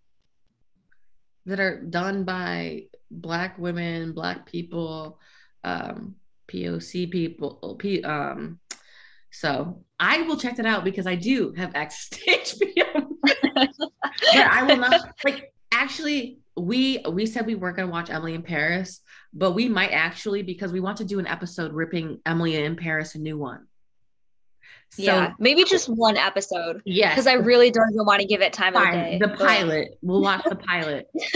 that 1.46 1.60
are 1.60 1.82
done 1.82 2.24
by 2.24 2.84
black 3.12 3.58
women, 3.58 4.14
black 4.14 4.46
people, 4.46 5.20
um, 5.64 6.16
POC 6.48 7.10
people. 7.12 7.76
P, 7.80 8.04
um, 8.04 8.60
so 9.32 9.84
I 10.00 10.22
will 10.22 10.38
check 10.38 10.56
that 10.58 10.66
out 10.66 10.84
because 10.84 11.08
I 11.08 11.16
do 11.16 11.54
have 11.58 11.74
to 11.74 11.80
HBO. 12.28 13.08
but 13.24 13.38
I 14.36 14.64
will 14.64 14.78
not 14.78 15.14
like 15.24 15.54
actually 15.72 16.40
we 16.58 17.04
we 17.10 17.26
said 17.26 17.46
we 17.46 17.56
weren't 17.56 17.76
going 17.76 17.88
to 17.88 17.92
watch 17.92 18.10
Emily 18.10 18.34
in 18.34 18.42
Paris, 18.42 19.02
but 19.34 19.52
we 19.52 19.68
might 19.68 19.92
actually 19.92 20.42
because 20.42 20.72
we 20.72 20.80
want 20.80 20.98
to 20.98 21.06
do 21.06 21.20
an 21.20 21.28
episode 21.28 21.74
ripping 21.74 22.20
Emily 22.26 22.56
in 22.56 22.76
Paris 22.76 23.16
a 23.16 23.20
new 23.20 23.38
one. 23.38 23.68
So, 24.96 25.04
yeah, 25.04 25.34
maybe 25.40 25.66
just 25.66 25.90
one 25.90 26.16
episode. 26.16 26.82
Yeah, 26.86 27.10
because 27.10 27.28
I 27.28 27.34
really 27.34 27.70
don't 27.70 27.92
even 27.92 28.06
want 28.06 28.22
to 28.22 28.28
give 28.28 28.42
it 28.42 28.54
time 28.54 28.74
Fine. 28.74 28.88
of 28.88 28.94
day. 28.94 29.20
The 29.20 29.28
pilot. 29.30 29.98
We'll 30.02 30.22
watch 30.22 30.44
the 30.48 30.56
pilot. 30.56 31.10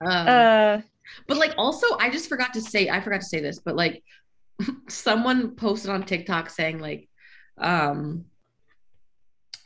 um, 0.00 0.08
uh, 0.08 0.80
but 1.26 1.36
like, 1.36 1.52
also, 1.58 1.86
I 1.98 2.08
just 2.08 2.30
forgot 2.30 2.54
to 2.54 2.62
say. 2.62 2.88
I 2.88 3.02
forgot 3.02 3.20
to 3.20 3.26
say 3.26 3.40
this, 3.40 3.58
but 3.58 3.76
like, 3.76 4.02
someone 4.88 5.56
posted 5.56 5.90
on 5.90 6.04
TikTok 6.04 6.48
saying 6.48 6.78
like, 6.78 7.06
um, 7.58 8.24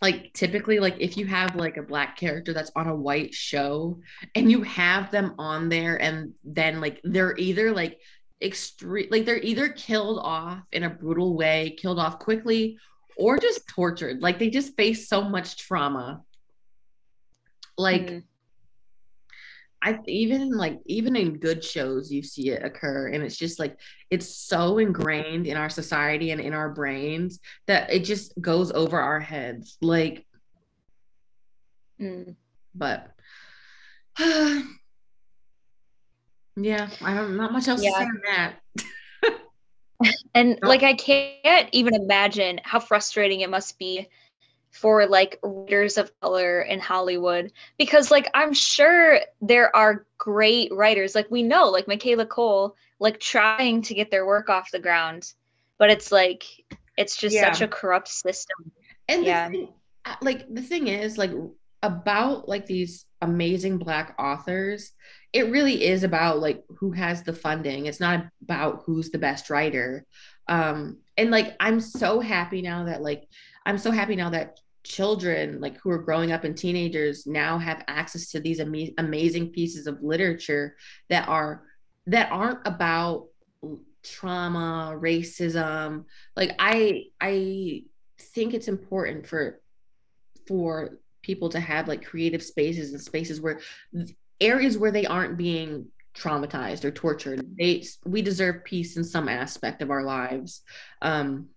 like 0.02 0.32
typically 0.34 0.80
like 0.80 0.96
if 0.98 1.16
you 1.16 1.24
have 1.26 1.56
like 1.56 1.76
a 1.78 1.82
black 1.82 2.18
character 2.18 2.52
that's 2.52 2.70
on 2.76 2.88
a 2.88 2.94
white 2.94 3.32
show 3.32 3.98
and 4.34 4.50
you 4.50 4.60
have 4.62 5.10
them 5.10 5.34
on 5.38 5.70
there 5.70 5.96
and 6.02 6.34
then 6.44 6.78
like 6.80 7.00
they're 7.04 7.34
either 7.38 7.72
like 7.72 7.98
extreme 8.42 9.08
like 9.10 9.24
they're 9.24 9.38
either 9.38 9.68
killed 9.68 10.18
off 10.22 10.60
in 10.72 10.82
a 10.82 10.90
brutal 10.90 11.36
way 11.36 11.74
killed 11.78 11.98
off 11.98 12.18
quickly 12.18 12.78
or 13.16 13.38
just 13.38 13.66
tortured 13.68 14.20
like 14.20 14.38
they 14.38 14.50
just 14.50 14.76
face 14.76 15.08
so 15.08 15.22
much 15.22 15.56
trauma 15.56 16.20
like 17.78 18.06
mm. 18.06 18.22
I 19.82 19.98
even 20.06 20.50
like 20.50 20.80
even 20.86 21.14
in 21.14 21.38
good 21.38 21.62
shows 21.62 22.10
you 22.10 22.22
see 22.22 22.48
it 22.48 22.64
occur 22.64 23.08
and 23.08 23.22
it's 23.22 23.36
just 23.36 23.58
like 23.58 23.78
it's 24.10 24.34
so 24.34 24.78
ingrained 24.78 25.46
in 25.46 25.58
our 25.58 25.68
society 25.68 26.30
and 26.30 26.40
in 26.40 26.54
our 26.54 26.70
brains 26.70 27.38
that 27.66 27.92
it 27.92 28.00
just 28.00 28.32
goes 28.40 28.72
over 28.72 28.98
our 28.98 29.20
heads 29.20 29.76
like 29.82 30.26
mm. 32.00 32.34
but 32.74 33.10
yeah, 36.56 36.88
I 37.02 37.14
don't 37.14 37.36
not 37.36 37.52
much 37.52 37.68
else 37.68 37.82
yeah. 37.82 37.90
to 37.90 37.96
say 37.96 38.04
on 38.04 38.20
that. 38.26 38.54
and 40.34 40.58
like 40.62 40.82
I 40.82 40.94
can't 40.94 41.68
even 41.72 41.94
imagine 41.94 42.60
how 42.64 42.80
frustrating 42.80 43.40
it 43.40 43.50
must 43.50 43.78
be 43.78 44.08
for 44.70 45.06
like 45.06 45.38
writers 45.42 45.98
of 45.98 46.10
color 46.20 46.62
in 46.62 46.80
Hollywood 46.80 47.52
because 47.78 48.10
like 48.10 48.28
I'm 48.34 48.52
sure 48.52 49.20
there 49.40 49.74
are 49.74 50.04
great 50.18 50.72
writers 50.72 51.14
like 51.14 51.30
we 51.30 51.44
know 51.44 51.68
like 51.68 51.86
Michaela 51.86 52.26
Coel 52.26 52.74
like 52.98 53.20
trying 53.20 53.82
to 53.82 53.94
get 53.94 54.10
their 54.10 54.26
work 54.26 54.48
off 54.48 54.72
the 54.72 54.80
ground 54.80 55.32
but 55.78 55.90
it's 55.90 56.10
like 56.10 56.44
it's 56.96 57.16
just 57.16 57.34
yeah. 57.34 57.52
such 57.52 57.62
a 57.62 57.68
corrupt 57.68 58.08
system. 58.08 58.70
And 59.08 59.24
yeah. 59.24 59.48
Thing, 59.48 59.68
uh, 60.04 60.16
like 60.22 60.52
the 60.52 60.62
thing 60.62 60.88
is 60.88 61.18
like 61.18 61.32
about 61.84 62.48
like 62.48 62.66
these 62.66 63.04
amazing 63.20 63.78
black 63.78 64.14
authors 64.18 64.92
it 65.32 65.50
really 65.50 65.84
is 65.84 66.04
about 66.04 66.38
like 66.38 66.62
who 66.78 66.92
has 66.92 67.24
the 67.24 67.32
funding. 67.32 67.86
It's 67.86 67.98
not 67.98 68.26
about 68.40 68.84
who's 68.86 69.10
the 69.10 69.18
best 69.18 69.50
writer. 69.50 70.06
Um 70.46 70.98
and 71.16 71.30
like 71.30 71.56
i'm 71.60 71.80
so 71.80 72.20
happy 72.20 72.62
now 72.62 72.84
that 72.84 73.02
like 73.02 73.24
i'm 73.66 73.78
so 73.78 73.90
happy 73.90 74.16
now 74.16 74.30
that 74.30 74.58
children 74.82 75.60
like 75.60 75.78
who 75.80 75.90
are 75.90 76.02
growing 76.02 76.32
up 76.32 76.44
and 76.44 76.56
teenagers 76.56 77.26
now 77.26 77.56
have 77.56 77.84
access 77.88 78.30
to 78.30 78.40
these 78.40 78.60
ama- 78.60 78.92
amazing 78.98 79.48
pieces 79.50 79.86
of 79.86 80.02
literature 80.02 80.76
that 81.08 81.28
are 81.28 81.62
that 82.06 82.30
aren't 82.30 82.66
about 82.66 83.28
trauma 84.02 84.94
racism. 85.00 86.04
Like 86.36 86.54
i 86.58 87.04
i 87.20 87.84
think 88.18 88.54
it's 88.54 88.68
important 88.68 89.26
for 89.26 89.60
for 90.46 90.98
people 91.24 91.48
to 91.48 91.60
have 91.60 91.88
like 91.88 92.04
creative 92.04 92.42
spaces 92.42 92.92
and 92.92 93.00
spaces 93.00 93.40
where 93.40 93.60
areas 94.40 94.76
where 94.76 94.90
they 94.90 95.06
aren't 95.06 95.38
being 95.38 95.86
traumatized 96.14 96.84
or 96.84 96.90
tortured. 96.90 97.44
They 97.58 97.84
we 98.04 98.22
deserve 98.22 98.64
peace 98.64 98.96
in 98.96 99.04
some 99.04 99.28
aspect 99.28 99.82
of 99.82 99.90
our 99.90 100.04
lives. 100.04 100.62
Um 101.02 101.48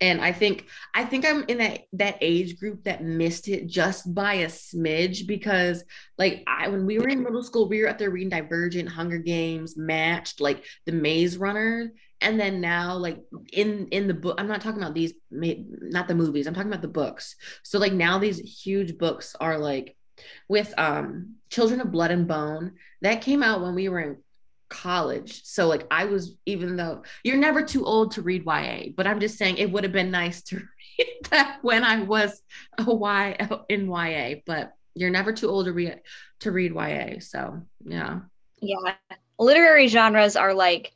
and 0.00 0.20
i 0.20 0.32
think 0.32 0.66
i 0.94 1.04
think 1.04 1.26
i'm 1.26 1.44
in 1.48 1.58
that 1.58 1.80
that 1.92 2.16
age 2.20 2.58
group 2.58 2.82
that 2.84 3.02
missed 3.02 3.48
it 3.48 3.66
just 3.66 4.14
by 4.14 4.34
a 4.34 4.46
smidge 4.46 5.26
because 5.26 5.84
like 6.18 6.42
i 6.46 6.68
when 6.68 6.86
we 6.86 6.98
were 6.98 7.08
in 7.08 7.22
middle 7.22 7.42
school 7.42 7.68
we 7.68 7.80
were 7.80 7.88
up 7.88 7.98
there 7.98 8.10
reading 8.10 8.28
divergent 8.28 8.88
hunger 8.88 9.18
games 9.18 9.76
matched 9.76 10.40
like 10.40 10.64
the 10.86 10.92
maze 10.92 11.36
runner. 11.36 11.92
And 12.22 12.38
then 12.38 12.60
now 12.60 12.96
like 12.96 13.18
in 13.52 13.88
in 13.88 14.06
the 14.06 14.14
book 14.14 14.38
i'm 14.38 14.48
not 14.48 14.60
talking 14.60 14.82
about 14.82 14.94
these 14.94 15.14
not 15.30 16.06
the 16.06 16.14
movies 16.14 16.46
i'm 16.46 16.54
talking 16.54 16.70
about 16.70 16.82
the 16.82 16.88
books. 16.88 17.36
So 17.62 17.78
like 17.78 17.92
now 17.92 18.18
these 18.18 18.38
huge 18.38 18.98
books 18.98 19.34
are 19.40 19.58
like 19.58 19.96
with 20.48 20.72
um 20.76 21.36
children 21.48 21.80
of 21.80 21.90
blood 21.90 22.10
and 22.10 22.28
bone 22.28 22.72
that 23.00 23.22
came 23.22 23.42
out 23.42 23.62
when 23.62 23.74
we 23.74 23.88
were 23.88 24.00
in 24.00 24.18
college 24.70 25.42
so 25.44 25.66
like 25.66 25.86
i 25.90 26.04
was 26.04 26.36
even 26.46 26.76
though 26.76 27.02
you're 27.24 27.36
never 27.36 27.62
too 27.62 27.84
old 27.84 28.12
to 28.12 28.22
read 28.22 28.44
ya 28.46 28.82
but 28.96 29.06
i'm 29.06 29.20
just 29.20 29.36
saying 29.36 29.56
it 29.56 29.70
would 29.70 29.84
have 29.84 29.92
been 29.92 30.10
nice 30.10 30.42
to 30.42 30.56
read 30.98 31.08
that 31.30 31.58
when 31.62 31.84
i 31.84 32.00
was 32.00 32.40
a 32.78 32.94
y 32.94 33.36
in 33.68 33.90
ya 33.90 34.34
but 34.46 34.72
you're 34.94 35.10
never 35.10 35.32
too 35.32 35.48
old 35.48 35.66
to 35.66 35.72
read 35.72 36.00
to 36.38 36.50
read 36.50 36.72
ya 36.72 37.18
so 37.18 37.60
yeah 37.84 38.20
yeah 38.62 38.94
literary 39.38 39.88
genres 39.88 40.36
are 40.36 40.54
like 40.54 40.92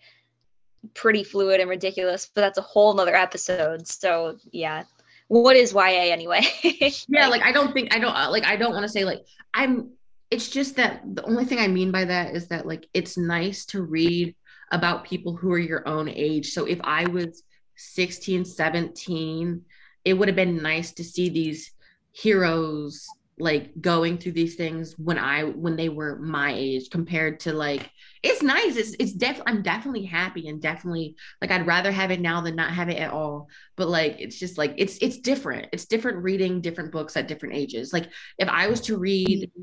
pretty 0.93 1.25
fluid 1.25 1.61
and 1.61 1.71
ridiculous, 1.71 2.31
but 2.35 2.43
that's 2.43 2.59
a 2.59 2.63
whole 2.63 2.95
nother 2.95 3.15
episode. 3.15 3.89
So 3.89 4.37
yeah. 4.53 4.85
What 5.29 5.57
is 5.57 5.73
YA 5.73 6.13
anyway? 6.13 6.43
yeah, 7.09 7.29
like 7.29 7.43
I 7.43 7.51
don't 7.51 7.73
think 7.73 7.95
I 7.95 7.99
don't 7.99 8.15
uh, 8.15 8.31
like 8.31 8.45
I 8.45 8.57
don't 8.57 8.73
want 8.73 8.83
to 8.83 8.91
say 8.91 9.05
like 9.05 9.25
I'm 9.55 9.93
it's 10.35 10.49
just 10.49 10.75
that 10.75 11.01
the 11.15 11.23
only 11.23 11.45
thing 11.45 11.61
I 11.61 11.69
mean 11.69 11.93
by 11.93 12.07
that 12.07 12.35
is 12.35 12.49
that 12.49 12.67
like 12.67 12.89
it's 12.93 13.17
nice 13.17 13.65
to 13.67 13.83
read 13.83 14.35
about 14.73 15.05
people 15.05 15.37
who 15.37 15.53
are 15.53 15.61
your 15.61 15.87
own 15.87 16.09
age. 16.09 16.51
So 16.51 16.65
if 16.65 16.81
I 16.83 17.07
was 17.07 17.45
16, 17.77 18.45
17, 18.45 19.63
it 20.05 20.15
would 20.15 20.27
have 20.27 20.35
been 20.35 20.61
nice 20.61 20.93
to 20.95 21.05
see 21.05 21.29
these 21.29 21.71
heroes 22.11 23.07
like 23.39 23.81
going 23.81 24.19
through 24.19 24.33
these 24.33 24.57
things 24.57 24.97
when 24.99 25.19
I 25.19 25.45
when 25.45 25.77
they 25.77 25.89
were 25.89 26.17
my 26.17 26.53
age 26.53 26.91
compared 26.91 27.39
to 27.41 27.53
like 27.53 27.89
it's 28.25 28.43
nice. 28.43 28.75
It's 28.77 28.97
it's 28.99 29.13
definitely 29.13 29.53
I'm 29.53 29.63
definitely 29.63 30.05
happy 30.05 30.49
and 30.49 30.61
definitely 30.61 31.15
like 31.43 31.53
I'd 31.53 31.67
rather 31.67 31.93
have 31.93 32.11
it 32.11 32.21
now 32.21 32.41
than 32.41 32.57
not 32.57 32.73
have 32.73 32.89
it 32.89 32.99
at 32.99 33.13
all. 33.13 33.49
But 33.77 33.89
like 33.89 34.17
it's 34.19 34.39
just 34.39 34.59
like 34.59 34.75
it's 34.79 34.99
it's 34.99 35.19
different. 35.19 35.69
It's 35.73 35.85
different 35.85 36.25
reading 36.25 36.61
different 36.61 36.91
books 36.91 37.17
at 37.17 37.29
different 37.29 37.55
ages. 37.55 37.93
Like 37.93 38.09
if 38.39 38.49
I 38.49 38.67
was 38.67 38.81
to 38.83 38.97
read 38.97 39.51
mm-hmm. 39.51 39.63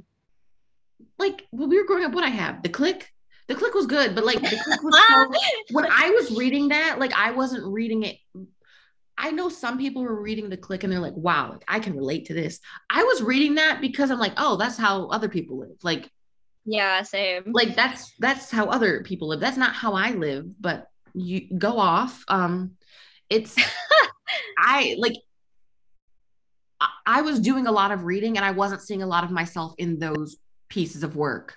Like 1.17 1.47
when 1.51 1.69
we 1.69 1.77
were 1.77 1.85
growing 1.85 2.05
up, 2.05 2.13
what 2.13 2.23
I 2.23 2.29
have, 2.29 2.63
the 2.63 2.69
Clique. 2.69 3.07
The 3.47 3.55
Clique 3.57 3.73
was 3.73 3.85
good, 3.85 4.15
but 4.15 4.23
like 4.23 4.39
the 4.39 4.47
Clique 4.47 4.83
was 4.83 4.95
so, 5.09 5.75
when 5.75 5.85
I 5.85 6.11
was 6.11 6.31
reading 6.37 6.69
that, 6.69 6.99
like 6.99 7.11
I 7.13 7.31
wasn't 7.31 7.65
reading 7.65 8.03
it 8.03 8.17
I 9.21 9.29
know 9.29 9.49
some 9.49 9.77
people 9.77 10.01
were 10.01 10.19
reading 10.19 10.49
the 10.49 10.57
Clique 10.57 10.83
and 10.83 10.91
they're 10.91 10.99
like, 10.99 11.15
wow, 11.15 11.51
like, 11.51 11.63
I 11.67 11.79
can 11.79 11.95
relate 11.95 12.25
to 12.25 12.33
this. 12.33 12.59
I 12.89 13.03
was 13.03 13.21
reading 13.21 13.55
that 13.55 13.79
because 13.79 14.09
I'm 14.09 14.19
like, 14.19 14.33
oh, 14.37 14.57
that's 14.57 14.77
how 14.77 15.07
other 15.09 15.29
people 15.29 15.59
live. 15.59 15.77
Like, 15.83 16.09
yeah, 16.65 17.03
same. 17.03 17.43
Like 17.51 17.75
that's 17.75 18.13
that's 18.19 18.49
how 18.49 18.65
other 18.65 19.03
people 19.03 19.29
live. 19.29 19.39
That's 19.39 19.57
not 19.57 19.73
how 19.73 19.93
I 19.93 20.11
live, 20.11 20.45
but 20.59 20.87
you 21.13 21.57
go 21.57 21.77
off. 21.77 22.23
Um 22.27 22.71
it's 23.29 23.55
I 24.57 24.95
like 24.97 25.13
I 27.05 27.21
was 27.21 27.39
doing 27.39 27.67
a 27.67 27.71
lot 27.71 27.91
of 27.91 28.03
reading 28.03 28.37
and 28.37 28.45
I 28.45 28.51
wasn't 28.51 28.81
seeing 28.81 29.03
a 29.03 29.07
lot 29.07 29.23
of 29.23 29.31
myself 29.31 29.73
in 29.77 29.99
those 29.99 30.37
pieces 30.71 31.03
of 31.03 31.15
work. 31.15 31.55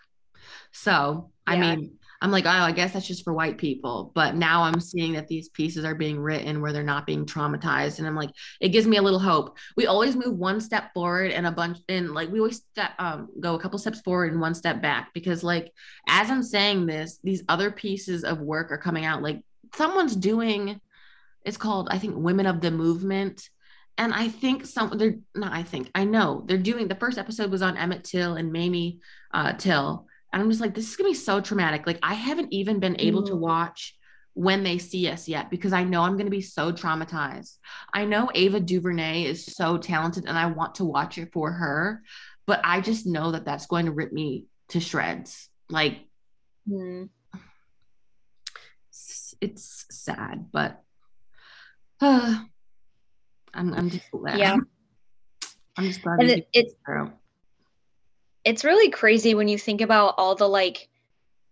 So, 0.73 1.31
yeah. 1.49 1.55
I 1.55 1.59
mean, 1.59 1.99
I'm 2.21 2.31
like, 2.31 2.47
oh, 2.47 2.49
I 2.49 2.73
guess 2.73 2.93
that's 2.93 3.07
just 3.07 3.23
for 3.23 3.33
white 3.35 3.59
people. 3.59 4.11
But 4.15 4.35
now 4.35 4.63
I'm 4.63 4.81
seeing 4.81 5.13
that 5.13 5.29
these 5.29 5.51
pieces 5.51 5.85
are 5.85 5.95
being 5.95 6.19
written 6.19 6.61
where 6.61 6.73
they're 6.73 6.83
not 6.83 7.07
being 7.07 7.27
traumatized. 7.27 7.99
And 7.99 8.07
I'm 8.07 8.17
like, 8.17 8.31
it 8.61 8.71
gives 8.71 8.87
me 8.87 8.97
a 8.97 9.03
little 9.03 9.19
hope. 9.19 9.59
We 9.77 9.87
always 9.87 10.17
move 10.17 10.37
one 10.37 10.61
step 10.61 10.93
forward 10.95 11.31
and 11.33 11.47
a 11.47 11.53
bunch, 11.53 11.79
and 11.89 12.13
like 12.13 12.31
we 12.31 12.39
always 12.39 12.57
step, 12.57 12.93
um, 12.99 13.29
go 13.41 13.55
a 13.55 13.61
couple 13.61 13.79
steps 13.79 14.01
forward 14.01 14.33
and 14.33 14.41
one 14.41 14.55
step 14.55 14.81
back. 14.81 15.13
Because, 15.15 15.45
like, 15.45 15.71
as 16.09 16.31
I'm 16.31 16.43
saying 16.43 16.87
this, 16.87 17.19
these 17.23 17.45
other 17.49 17.71
pieces 17.71 18.25
of 18.25 18.41
work 18.41 18.73
are 18.73 18.79
coming 18.79 19.05
out. 19.05 19.23
Like, 19.23 19.43
someone's 19.75 20.17
doing, 20.17 20.81
it's 21.45 21.59
called, 21.59 21.89
I 21.91 21.99
think, 21.99 22.15
Women 22.17 22.47
of 22.47 22.61
the 22.61 22.71
Movement. 22.71 23.49
And 23.97 24.13
I 24.13 24.29
think 24.29 24.67
some, 24.67 24.97
they're 24.99 25.19
not, 25.35 25.53
I 25.53 25.63
think, 25.63 25.91
I 25.95 26.05
know 26.05 26.45
they're 26.47 26.59
doing, 26.59 26.89
the 26.89 26.97
first 26.97 27.17
episode 27.17 27.51
was 27.51 27.63
on 27.63 27.77
Emmett 27.77 28.05
Till 28.05 28.35
and 28.35 28.53
Mamie 28.53 29.01
uh, 29.33 29.53
Till 29.53 30.07
and 30.35 30.43
I'm 30.43 30.51
just 30.51 30.61
like, 30.61 30.75
this 30.75 30.91
is 30.91 30.97
gonna 30.97 31.11
be 31.11 31.15
so 31.15 31.41
traumatic. 31.41 31.87
Like, 31.87 32.01
I 32.03 32.15
haven't 32.15 32.53
even 32.53 32.81
been 32.81 32.97
able 32.99 33.23
mm. 33.23 33.29
to 33.29 33.37
watch 33.37 33.97
when 34.35 34.65
they 34.65 34.79
see 34.79 35.09
us 35.09 35.29
yet 35.29 35.49
because 35.49 35.73
I 35.73 35.85
know 35.85 36.03
I'm 36.03 36.15
going 36.15 36.27
to 36.27 36.31
be 36.31 36.41
so 36.41 36.73
traumatized. 36.73 37.57
I 37.93 38.05
know 38.05 38.31
Ava 38.35 38.59
DuVernay 38.59 39.27
is 39.27 39.47
so 39.47 39.79
talented 39.79 40.25
and 40.27 40.37
I 40.37 40.47
want 40.47 40.75
to 40.77 40.85
watch 40.85 41.19
it 41.19 41.33
for 41.33 41.53
her, 41.53 42.03
but 42.45 42.61
I 42.65 42.81
just 42.81 43.07
know 43.07 43.31
that 43.31 43.45
that's 43.45 43.67
going 43.67 43.87
to 43.87 43.93
rip 43.93 44.13
me 44.13 44.47
to 44.71 44.81
shreds. 44.81 45.49
Like, 45.71 46.01
mm. 46.69 47.09
it's, 48.89 49.37
it's, 49.41 49.87
sad, 49.89 50.47
but 50.53 50.83
uh, 52.01 52.43
I'm, 53.55 53.73
I'm 53.75 53.91
just 53.91 54.11
glad. 54.11 54.39
Yeah. 54.39 54.57
I'm 55.77 55.85
just 55.85 56.03
glad. 56.03 56.21
And 56.21 56.31
it, 56.31 56.49
it's, 56.53 56.75
it's 58.45 58.65
really 58.65 58.91
crazy 58.91 59.35
when 59.35 59.49
you 59.49 59.59
think 59.59 59.81
about 59.81 60.15
all 60.19 60.35
the 60.35 60.49
like 60.49 60.89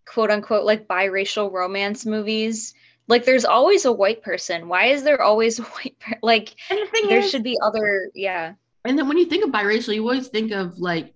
quote 0.07 0.31
unquote 0.31 0.65
like 0.65 0.87
biracial 0.87 1.51
romance 1.51 2.05
movies 2.05 2.75
like 3.09 3.25
there's 3.25 3.45
always 3.45 3.85
a 3.85 3.93
white 3.93 4.23
person 4.23 4.69
why 4.69 4.87
is 4.87 5.03
there 5.03 5.23
always 5.23 5.59
a 5.59 5.63
white 5.63 5.99
per- 5.99 6.19
like 6.23 6.55
the 6.69 7.07
there 7.09 7.19
is, 7.19 7.31
should 7.31 7.43
be 7.43 7.59
other 7.63 8.11
yeah 8.15 8.55
and 8.85 8.99
then 8.99 9.09
when 9.09 9.19
you 9.19 9.27
think 9.27 9.45
of 9.45 9.51
biracial 9.51 9.95
you 9.95 10.03
always 10.03 10.29
think 10.29 10.53
of 10.53 10.79
like 10.79 11.13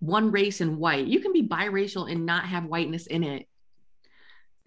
one 0.00 0.30
race 0.30 0.60
and 0.60 0.78
white 0.78 1.06
you 1.06 1.20
can 1.20 1.32
be 1.32 1.46
biracial 1.46 2.10
and 2.10 2.26
not 2.26 2.44
have 2.44 2.64
whiteness 2.64 3.06
in 3.06 3.22
it 3.24 3.47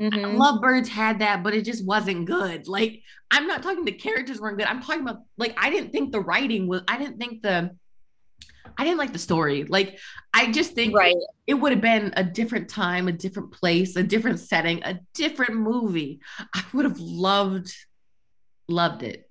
mm-hmm. 0.02 0.38
lovebirds 0.38 0.90
had 0.90 1.20
that 1.20 1.44
but 1.44 1.54
it 1.54 1.64
just 1.64 1.86
wasn't 1.86 2.26
good 2.26 2.68
like 2.68 3.02
i'm 3.30 3.48
not 3.48 3.62
talking 3.62 3.86
the 3.86 3.92
characters 3.92 4.40
weren't 4.40 4.58
good 4.58 4.68
i'm 4.68 4.82
talking 4.82 5.02
about 5.02 5.20
like 5.38 5.54
i 5.58 5.70
didn't 5.70 5.92
think 5.92 6.12
the 6.12 6.20
writing 6.20 6.68
was 6.68 6.82
i 6.88 6.98
didn't 6.98 7.18
think 7.18 7.42
the 7.42 7.72
I 8.78 8.84
didn't 8.84 8.98
like 8.98 9.14
the 9.14 9.20
story. 9.20 9.64
Like, 9.64 10.00
I 10.34 10.52
just 10.52 10.74
think 10.74 10.96
right. 10.96 11.16
it 11.48 11.54
would 11.54 11.72
have 11.72 11.82
been 11.82 12.14
a 12.16 12.24
different 12.24 12.70
time, 12.70 13.08
a 13.08 13.12
different 13.12 13.52
place, 13.52 13.96
a 13.96 14.04
different 14.04 14.40
setting, 14.40 14.82
a 14.84 15.00
different 15.14 15.56
movie. 15.56 16.20
I 16.54 16.64
would 16.74 16.86
have 16.86 17.00
loved, 17.00 17.74
loved 18.68 19.04
it. 19.04 19.30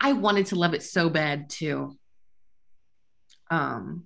I 0.00 0.12
wanted 0.12 0.46
to 0.46 0.56
love 0.56 0.74
it 0.74 0.82
so 0.82 1.10
bad 1.10 1.50
too. 1.50 1.98
Um, 3.50 4.04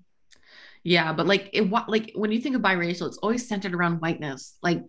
yeah, 0.82 1.12
but 1.12 1.26
like 1.26 1.50
it, 1.52 1.70
like 1.88 2.12
when 2.14 2.32
you 2.32 2.40
think 2.40 2.56
of 2.56 2.62
biracial, 2.62 3.06
it's 3.06 3.18
always 3.18 3.46
centered 3.46 3.74
around 3.74 4.00
whiteness. 4.00 4.56
Like, 4.62 4.82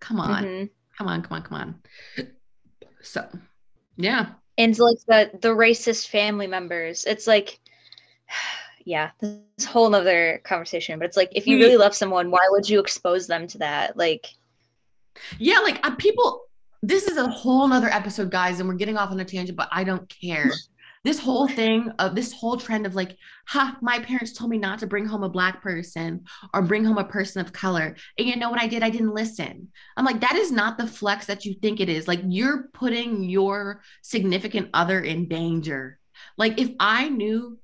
come 0.00 0.20
on, 0.20 0.44
mm-hmm. 0.44 0.64
come 0.96 1.08
on, 1.08 1.22
come 1.22 1.36
on, 1.36 1.42
come 1.42 1.58
on. 1.58 2.26
So, 3.02 3.28
yeah, 3.96 4.30
and 4.58 4.78
like 4.78 4.98
the 5.06 5.38
the 5.40 5.48
racist 5.48 6.08
family 6.08 6.46
members. 6.46 7.04
It's 7.04 7.26
like 7.26 7.58
yeah, 8.84 9.10
this 9.20 9.64
whole 9.64 9.94
other 9.94 10.40
conversation. 10.44 10.98
But 10.98 11.06
it's 11.06 11.16
like 11.16 11.30
if 11.32 11.46
you 11.46 11.58
really 11.58 11.76
love 11.76 11.94
someone, 11.94 12.30
why 12.30 12.46
would 12.50 12.68
you 12.68 12.80
expose 12.80 13.26
them 13.26 13.46
to 13.48 13.58
that? 13.58 13.96
Like, 13.96 14.26
yeah, 15.38 15.58
like 15.58 15.84
uh, 15.86 15.94
people. 15.96 16.42
This 16.82 17.06
is 17.06 17.18
a 17.18 17.28
whole 17.28 17.68
nother 17.68 17.88
episode, 17.88 18.30
guys, 18.30 18.58
and 18.58 18.68
we're 18.68 18.74
getting 18.74 18.96
off 18.96 19.10
on 19.10 19.20
a 19.20 19.24
tangent, 19.24 19.56
but 19.56 19.68
I 19.70 19.84
don't 19.84 20.08
care. 20.08 20.50
this 21.02 21.18
whole 21.18 21.48
thing 21.48 21.90
of 21.98 22.14
this 22.14 22.32
whole 22.32 22.56
trend 22.56 22.84
of 22.84 22.94
like, 22.94 23.16
ha, 23.46 23.76
my 23.80 23.98
parents 24.00 24.32
told 24.32 24.50
me 24.50 24.58
not 24.58 24.78
to 24.80 24.86
bring 24.86 25.06
home 25.06 25.22
a 25.22 25.30
black 25.30 25.62
person 25.62 26.24
or 26.52 26.62
bring 26.62 26.84
home 26.84 26.98
a 26.98 27.04
person 27.04 27.40
of 27.40 27.52
color. 27.52 27.96
And 28.18 28.28
you 28.28 28.36
know 28.36 28.50
what 28.50 28.60
I 28.60 28.66
did? 28.66 28.82
I 28.82 28.90
didn't 28.90 29.14
listen. 29.14 29.68
I'm 29.96 30.04
like, 30.04 30.20
that 30.20 30.36
is 30.36 30.52
not 30.52 30.76
the 30.76 30.86
flex 30.86 31.26
that 31.26 31.44
you 31.46 31.54
think 31.54 31.80
it 31.80 31.88
is. 31.88 32.06
Like, 32.06 32.20
you're 32.26 32.68
putting 32.74 33.24
your 33.24 33.82
significant 34.02 34.68
other 34.74 35.00
in 35.00 35.26
danger. 35.28 35.98
Like, 36.36 36.60
if 36.60 36.70
I 36.78 37.08
knew, 37.08 37.58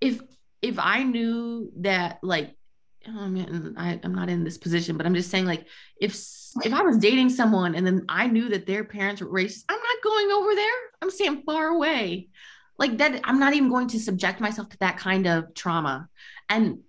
if 0.00 0.20
if 0.60 0.78
I 0.78 1.02
knew 1.02 1.70
that 1.78 2.18
like 2.22 2.56
I 3.08 3.28
mean, 3.28 3.74
I, 3.76 4.00
I'm 4.02 4.14
not 4.14 4.28
in 4.28 4.44
this 4.44 4.58
position, 4.58 4.96
but 4.96 5.06
I'm 5.06 5.14
just 5.14 5.30
saying, 5.30 5.46
like, 5.46 5.66
if 6.00 6.14
if 6.64 6.72
I 6.72 6.82
was 6.82 6.98
dating 6.98 7.30
someone 7.30 7.74
and 7.74 7.86
then 7.86 8.04
I 8.08 8.26
knew 8.26 8.48
that 8.48 8.66
their 8.66 8.84
parents 8.84 9.20
were 9.20 9.28
racist, 9.28 9.64
I'm 9.68 9.78
not 9.78 10.02
going 10.02 10.30
over 10.30 10.54
there. 10.54 10.74
I'm 11.02 11.10
staying 11.10 11.42
far 11.42 11.68
away. 11.68 12.28
Like 12.78 12.98
that, 12.98 13.20
I'm 13.24 13.38
not 13.38 13.54
even 13.54 13.68
going 13.68 13.88
to 13.88 14.00
subject 14.00 14.40
myself 14.40 14.68
to 14.70 14.78
that 14.78 14.98
kind 14.98 15.26
of 15.26 15.54
trauma. 15.54 16.08
And 16.48 16.80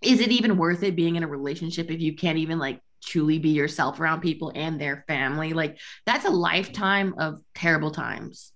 is 0.00 0.20
it 0.20 0.32
even 0.32 0.56
worth 0.56 0.82
it 0.82 0.96
being 0.96 1.16
in 1.16 1.22
a 1.22 1.28
relationship 1.28 1.90
if 1.90 2.00
you 2.00 2.14
can't 2.14 2.38
even 2.38 2.58
like 2.58 2.80
truly 3.04 3.38
be 3.38 3.50
yourself 3.50 4.00
around 4.00 4.20
people 4.20 4.52
and 4.54 4.80
their 4.80 5.04
family? 5.06 5.52
Like 5.52 5.78
that's 6.06 6.24
a 6.24 6.30
lifetime 6.30 7.14
of 7.18 7.40
terrible 7.54 7.90
times. 7.90 8.52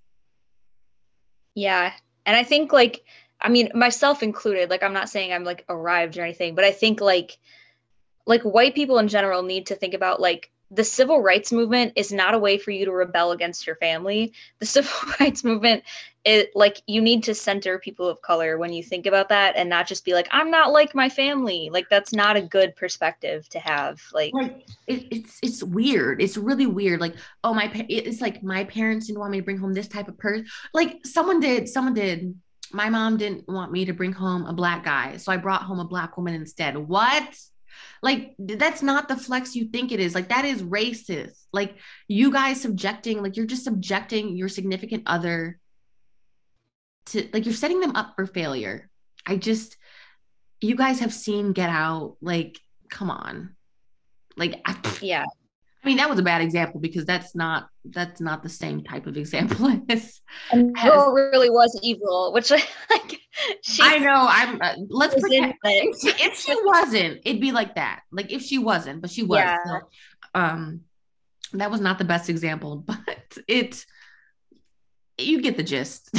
Yeah. 1.55 1.93
And 2.25 2.37
I 2.37 2.43
think 2.43 2.73
like 2.73 3.05
I 3.41 3.49
mean, 3.49 3.71
myself 3.75 4.23
included, 4.23 4.71
like 4.71 4.83
I'm 4.83 4.95
not 4.95 5.09
saying 5.09 5.33
I'm 5.33 5.45
like 5.45 5.65
arrived 5.69 6.17
or 6.17 6.23
anything, 6.23 6.55
but 6.55 6.65
I 6.65 6.73
think 6.73 7.01
like 7.01 7.37
like 8.27 8.43
white 8.43 8.75
people 8.75 8.99
in 8.99 9.09
general 9.09 9.43
need 9.43 9.67
to 9.67 9.77
think 9.77 9.95
about 9.95 10.21
like 10.21 10.51
the 10.71 10.85
civil 10.85 11.23
rights 11.23 11.53
movement 11.53 11.93
is 11.97 12.13
not 12.13 12.35
a 12.35 12.39
way 12.39 12.59
for 12.59 12.71
you 12.71 12.85
to 12.85 12.93
rebel 12.93 13.33
against 13.33 13.67
your 13.67 13.77
family. 13.77 14.33
The 14.59 14.67
civil 14.67 14.93
rights 15.21 15.45
movement 15.45 15.85
it 16.27 16.51
like 16.57 16.83
you 16.89 17.01
need 17.01 17.23
to 17.23 17.35
center 17.37 17.79
people 17.79 18.09
of 18.09 18.21
color 18.21 18.59
when 18.59 18.73
you 18.73 18.83
think 18.83 19.07
about 19.07 19.29
that 19.29 19.55
and 19.55 19.71
not 19.71 19.87
just 19.87 20.05
be 20.05 20.13
like 20.13 20.27
I'm 20.33 20.51
not 20.51 20.73
like 20.73 20.93
my 20.93 21.09
family. 21.09 21.71
Like 21.73 21.89
that's 21.89 22.13
not 22.13 22.37
a 22.37 22.43
good 22.43 22.75
perspective 22.75 23.49
to 23.51 23.61
have. 23.61 24.03
Like, 24.13 24.35
like 24.35 24.67
it, 24.89 25.07
it's 25.13 25.39
it's 25.41 25.63
weird. 25.63 26.21
It's 26.21 26.37
really 26.37 26.67
weird. 26.67 27.01
Like 27.01 27.15
oh 27.45 27.55
my 27.55 27.71
it's 27.89 28.21
like 28.21 28.43
my 28.43 28.65
parents 28.65 29.07
didn't 29.07 29.21
want 29.21 29.31
me 29.31 29.39
to 29.39 29.45
bring 29.45 29.59
home 29.59 29.73
this 29.73 29.87
type 29.87 30.09
of 30.09 30.19
person. 30.19 30.47
Like 30.75 30.99
someone 31.07 31.39
did. 31.39 31.69
Someone 31.69 31.95
did 31.95 32.35
my 32.73 32.91
mom 32.91 33.17
didn't 33.17 33.49
want 33.49 33.71
me 33.71 33.85
to 33.85 33.93
bring 33.93 34.13
home 34.13 34.47
a 34.47 34.53
black 34.53 34.85
guy. 34.85 35.19
So 35.19 35.31
I 35.31 35.37
brought 35.37 35.63
home 35.63 35.79
a 35.79 35.85
black 35.85 36.17
woman 36.17 36.35
instead. 36.35 36.77
What? 36.77 37.39
Like, 38.03 38.35
that's 38.39 38.83
not 38.83 39.09
the 39.09 39.17
flex 39.17 39.57
you 39.57 39.69
think 39.69 39.93
it 39.93 40.01
is. 40.01 40.15
Like, 40.15 40.29
that 40.29 40.45
is 40.45 40.63
racist. 40.63 41.45
Like, 41.53 41.77
you 42.09 42.33
guys 42.33 42.61
subjecting, 42.61 43.23
like, 43.23 43.37
you're 43.37 43.47
just 43.47 43.65
subjecting 43.65 44.37
your 44.37 44.49
significant 44.49 45.05
other 45.07 45.59
to, 47.07 47.29
like, 47.33 47.45
you're 47.45 47.55
setting 47.55 47.81
them 47.81 47.97
up 47.97 48.15
for 48.17 48.27
failure. 48.27 48.91
I 49.27 49.37
just, 49.37 49.77
you 50.61 50.77
guys 50.77 51.01
have 51.01 51.13
seen 51.13 51.53
Get 51.53 51.71
Out. 51.71 52.17
Like, 52.21 52.59
come 52.91 53.11
on. 53.11 53.57
Like, 54.37 54.61
I, 54.65 54.77
yeah. 55.01 55.25
I 55.87 55.89
mean, 55.89 55.99
that 55.99 56.11
was 56.11 56.19
a 56.19 56.23
bad 56.25 56.41
example 56.41 56.81
because 56.81 57.05
that's 57.05 57.37
not 57.37 57.69
that's 57.85 58.21
not 58.21 58.43
the 58.43 58.49
same 58.49 58.83
type 58.83 59.07
of 59.07 59.17
example 59.17 59.71
as. 59.89 60.21
And 60.51 60.75
girl 60.75 61.13
really 61.13 61.49
was 61.49 61.79
evil, 61.81 62.33
which 62.35 62.51
like. 62.91 63.21
She, 63.63 63.83
I 63.85 63.99
know. 63.99 64.27
I'm. 64.29 64.61
Uh, 64.61 64.75
let's 64.89 65.15
pretend 65.15 65.55
if 65.63 66.01
she, 66.01 66.09
if 66.25 66.37
she, 66.37 66.57
wasn't, 66.65 67.21
it'd 67.25 67.41
be 67.41 67.53
like 67.53 67.77
that. 67.77 68.01
Like 68.11 68.33
if 68.33 68.43
she 68.43 68.59
wasn't, 68.59 69.01
but 69.01 69.11
she 69.11 69.23
was. 69.23 69.39
Yeah. 69.39 69.59
So, 69.65 69.81
um, 70.35 70.81
that 71.53 71.71
was 71.71 71.81
not 71.81 71.99
the 71.99 72.05
best 72.05 72.29
example, 72.29 72.77
but 72.87 73.39
it. 73.47 73.87
You 75.19 75.41
get 75.41 75.57
the 75.57 75.63
gist. 75.63 76.11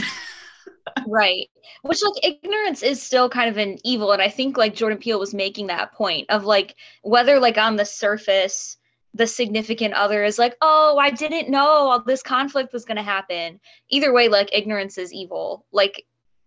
right 1.06 1.48
which 1.82 2.02
like 2.02 2.26
ignorance 2.26 2.82
is 2.82 3.02
still 3.02 3.30
kind 3.30 3.50
of 3.50 3.58
an 3.58 3.78
evil 3.84 4.14
and 4.14 4.22
i 4.22 4.30
think 4.30 4.58
like 4.58 4.74
jordan 4.74 4.98
peele 4.98 5.20
was 5.20 5.34
making 5.34 5.68
that 5.68 5.94
point 5.94 6.26
of 6.30 6.46
like 6.46 6.76
whether 7.04 7.40
like 7.40 7.58
on 7.58 7.76
the 7.76 7.86
surface 7.86 8.77
the 9.18 9.28
significant 9.28 9.94
other 9.94 10.24
is 10.24 10.40
like 10.40 10.56
oh 10.62 10.98
i 11.00 11.10
didn't 11.10 11.50
know 11.50 11.68
all 11.68 12.02
this 12.02 12.24
conflict 12.24 12.74
was 12.74 12.86
going 12.86 12.98
to 12.98 13.04
happen 13.04 13.60
either 13.90 14.14
way 14.14 14.28
like 14.28 14.50
ignorance 14.54 14.98
is 14.98 15.14
evil 15.14 15.66
like 15.72 16.06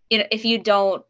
you 0.09 0.19
know 0.19 0.25
if 0.31 0.45
you 0.45 0.59
don't 0.59 1.05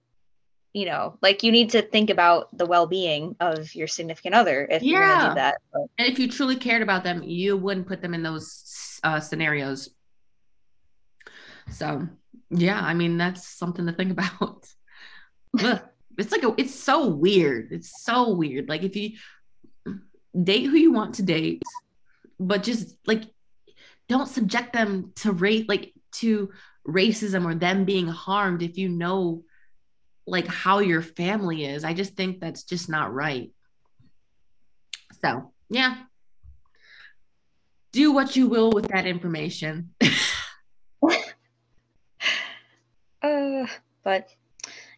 you 0.73 0.87
know 0.87 1.17
like 1.23 1.43
you 1.43 1.51
need 1.53 1.71
to 1.71 1.83
think 1.83 2.11
about 2.11 2.57
the 2.57 2.67
well-being 2.67 3.35
of 3.41 3.75
your 3.75 3.87
significant 3.87 4.35
other 4.35 4.67
if 4.71 4.83
yeah. 4.83 4.91
you're 4.91 5.07
going 5.07 5.21
to 5.21 5.29
do 5.29 5.35
that 5.35 5.57
but. 5.73 5.83
and 5.99 6.09
if 6.09 6.19
you 6.19 6.29
truly 6.29 6.57
cared 6.57 6.83
about 6.83 7.05
them 7.05 7.23
you 7.23 7.57
wouldn't 7.57 7.87
put 7.87 8.01
them 8.01 8.15
in 8.15 8.23
those 8.23 9.01
uh, 9.03 9.19
scenarios 9.19 9.91
so 11.71 12.09
yeah, 12.51 12.81
I 12.81 12.95
mean 12.95 13.17
that's 13.17 13.47
something 13.47 13.87
to 13.87 13.93
think 13.93 14.13
about. 14.19 14.67
it's 16.19 16.33
like 16.33 16.43
a, 16.43 16.55
it's 16.59 16.75
so 16.75 17.09
weird. 17.09 17.73
It's 17.73 18.03
so 18.03 18.35
weird. 18.35 18.69
Like 18.69 18.83
if 18.83 18.97
you 18.97 19.17
date 20.41 20.64
who 20.64 20.76
you 20.76 20.93
want 20.93 21.16
to 21.16 21.22
date, 21.22 21.62
but 22.39 22.62
just 22.62 22.97
like 23.07 23.24
don't 24.09 24.28
subject 24.28 24.72
them 24.72 25.12
to 25.16 25.33
rate 25.33 25.68
like 25.68 25.93
to 26.12 26.51
racism 26.87 27.45
or 27.45 27.55
them 27.55 27.85
being 27.85 28.09
harmed 28.09 28.62
if 28.62 28.76
you 28.76 28.89
know 28.89 29.45
like 30.26 30.47
how 30.47 30.78
your 30.78 31.03
family 31.03 31.64
is. 31.64 31.85
I 31.85 31.95
just 31.95 32.14
think 32.14 32.41
that's 32.41 32.62
just 32.62 32.89
not 32.89 33.12
right. 33.12 33.51
So, 35.22 35.53
yeah. 35.68 35.97
Do 37.93 38.12
what 38.12 38.37
you 38.37 38.47
will 38.47 38.70
with 38.70 38.89
that 38.89 39.07
information. 39.07 39.91
Uh, 43.22 43.66
but 44.03 44.35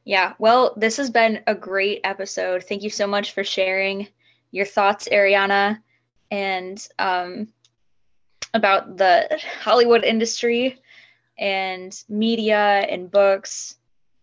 yeah, 0.04 0.34
well, 0.38 0.74
this 0.76 0.96
has 0.96 1.10
been 1.10 1.42
a 1.46 1.54
great 1.54 2.00
episode. 2.04 2.64
Thank 2.64 2.82
you 2.82 2.90
so 2.90 3.06
much 3.06 3.32
for 3.32 3.44
sharing 3.44 4.08
your 4.52 4.66
thoughts, 4.66 5.08
Ariana, 5.10 5.78
and 6.30 6.86
um, 6.98 7.48
about 8.54 8.96
the 8.96 9.40
Hollywood 9.60 10.04
industry 10.04 10.80
and 11.38 11.98
media 12.08 12.86
and 12.88 13.10
books. 13.10 13.76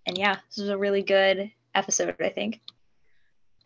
And 0.05 0.17
yeah, 0.17 0.37
this 0.47 0.57
was 0.57 0.69
a 0.69 0.77
really 0.77 1.01
good 1.01 1.51
episode, 1.75 2.15
I 2.19 2.29
think. 2.29 2.61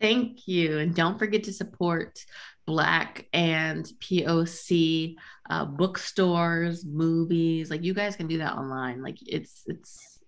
Thank 0.00 0.48
you. 0.48 0.78
And 0.78 0.94
don't 0.94 1.18
forget 1.18 1.44
to 1.44 1.52
support 1.52 2.24
Black 2.66 3.26
and 3.32 3.84
POC 4.00 5.16
uh, 5.48 5.64
bookstores, 5.66 6.84
movies. 6.84 7.70
Like 7.70 7.84
you 7.84 7.94
guys 7.94 8.16
can 8.16 8.26
do 8.26 8.38
that 8.38 8.54
online. 8.54 9.02
Like 9.02 9.18
it's, 9.24 9.62
it's, 9.66 10.18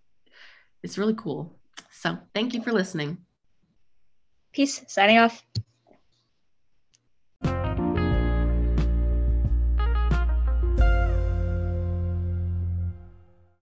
it's 0.82 0.99
really 0.99 1.14
cool. 1.14 1.59
So 1.91 2.18
thank 2.34 2.55
you 2.55 2.62
for 2.62 2.72
listening. 2.72 3.18
Peace. 4.53 4.82
Signing 4.87 5.18
off. 5.18 5.46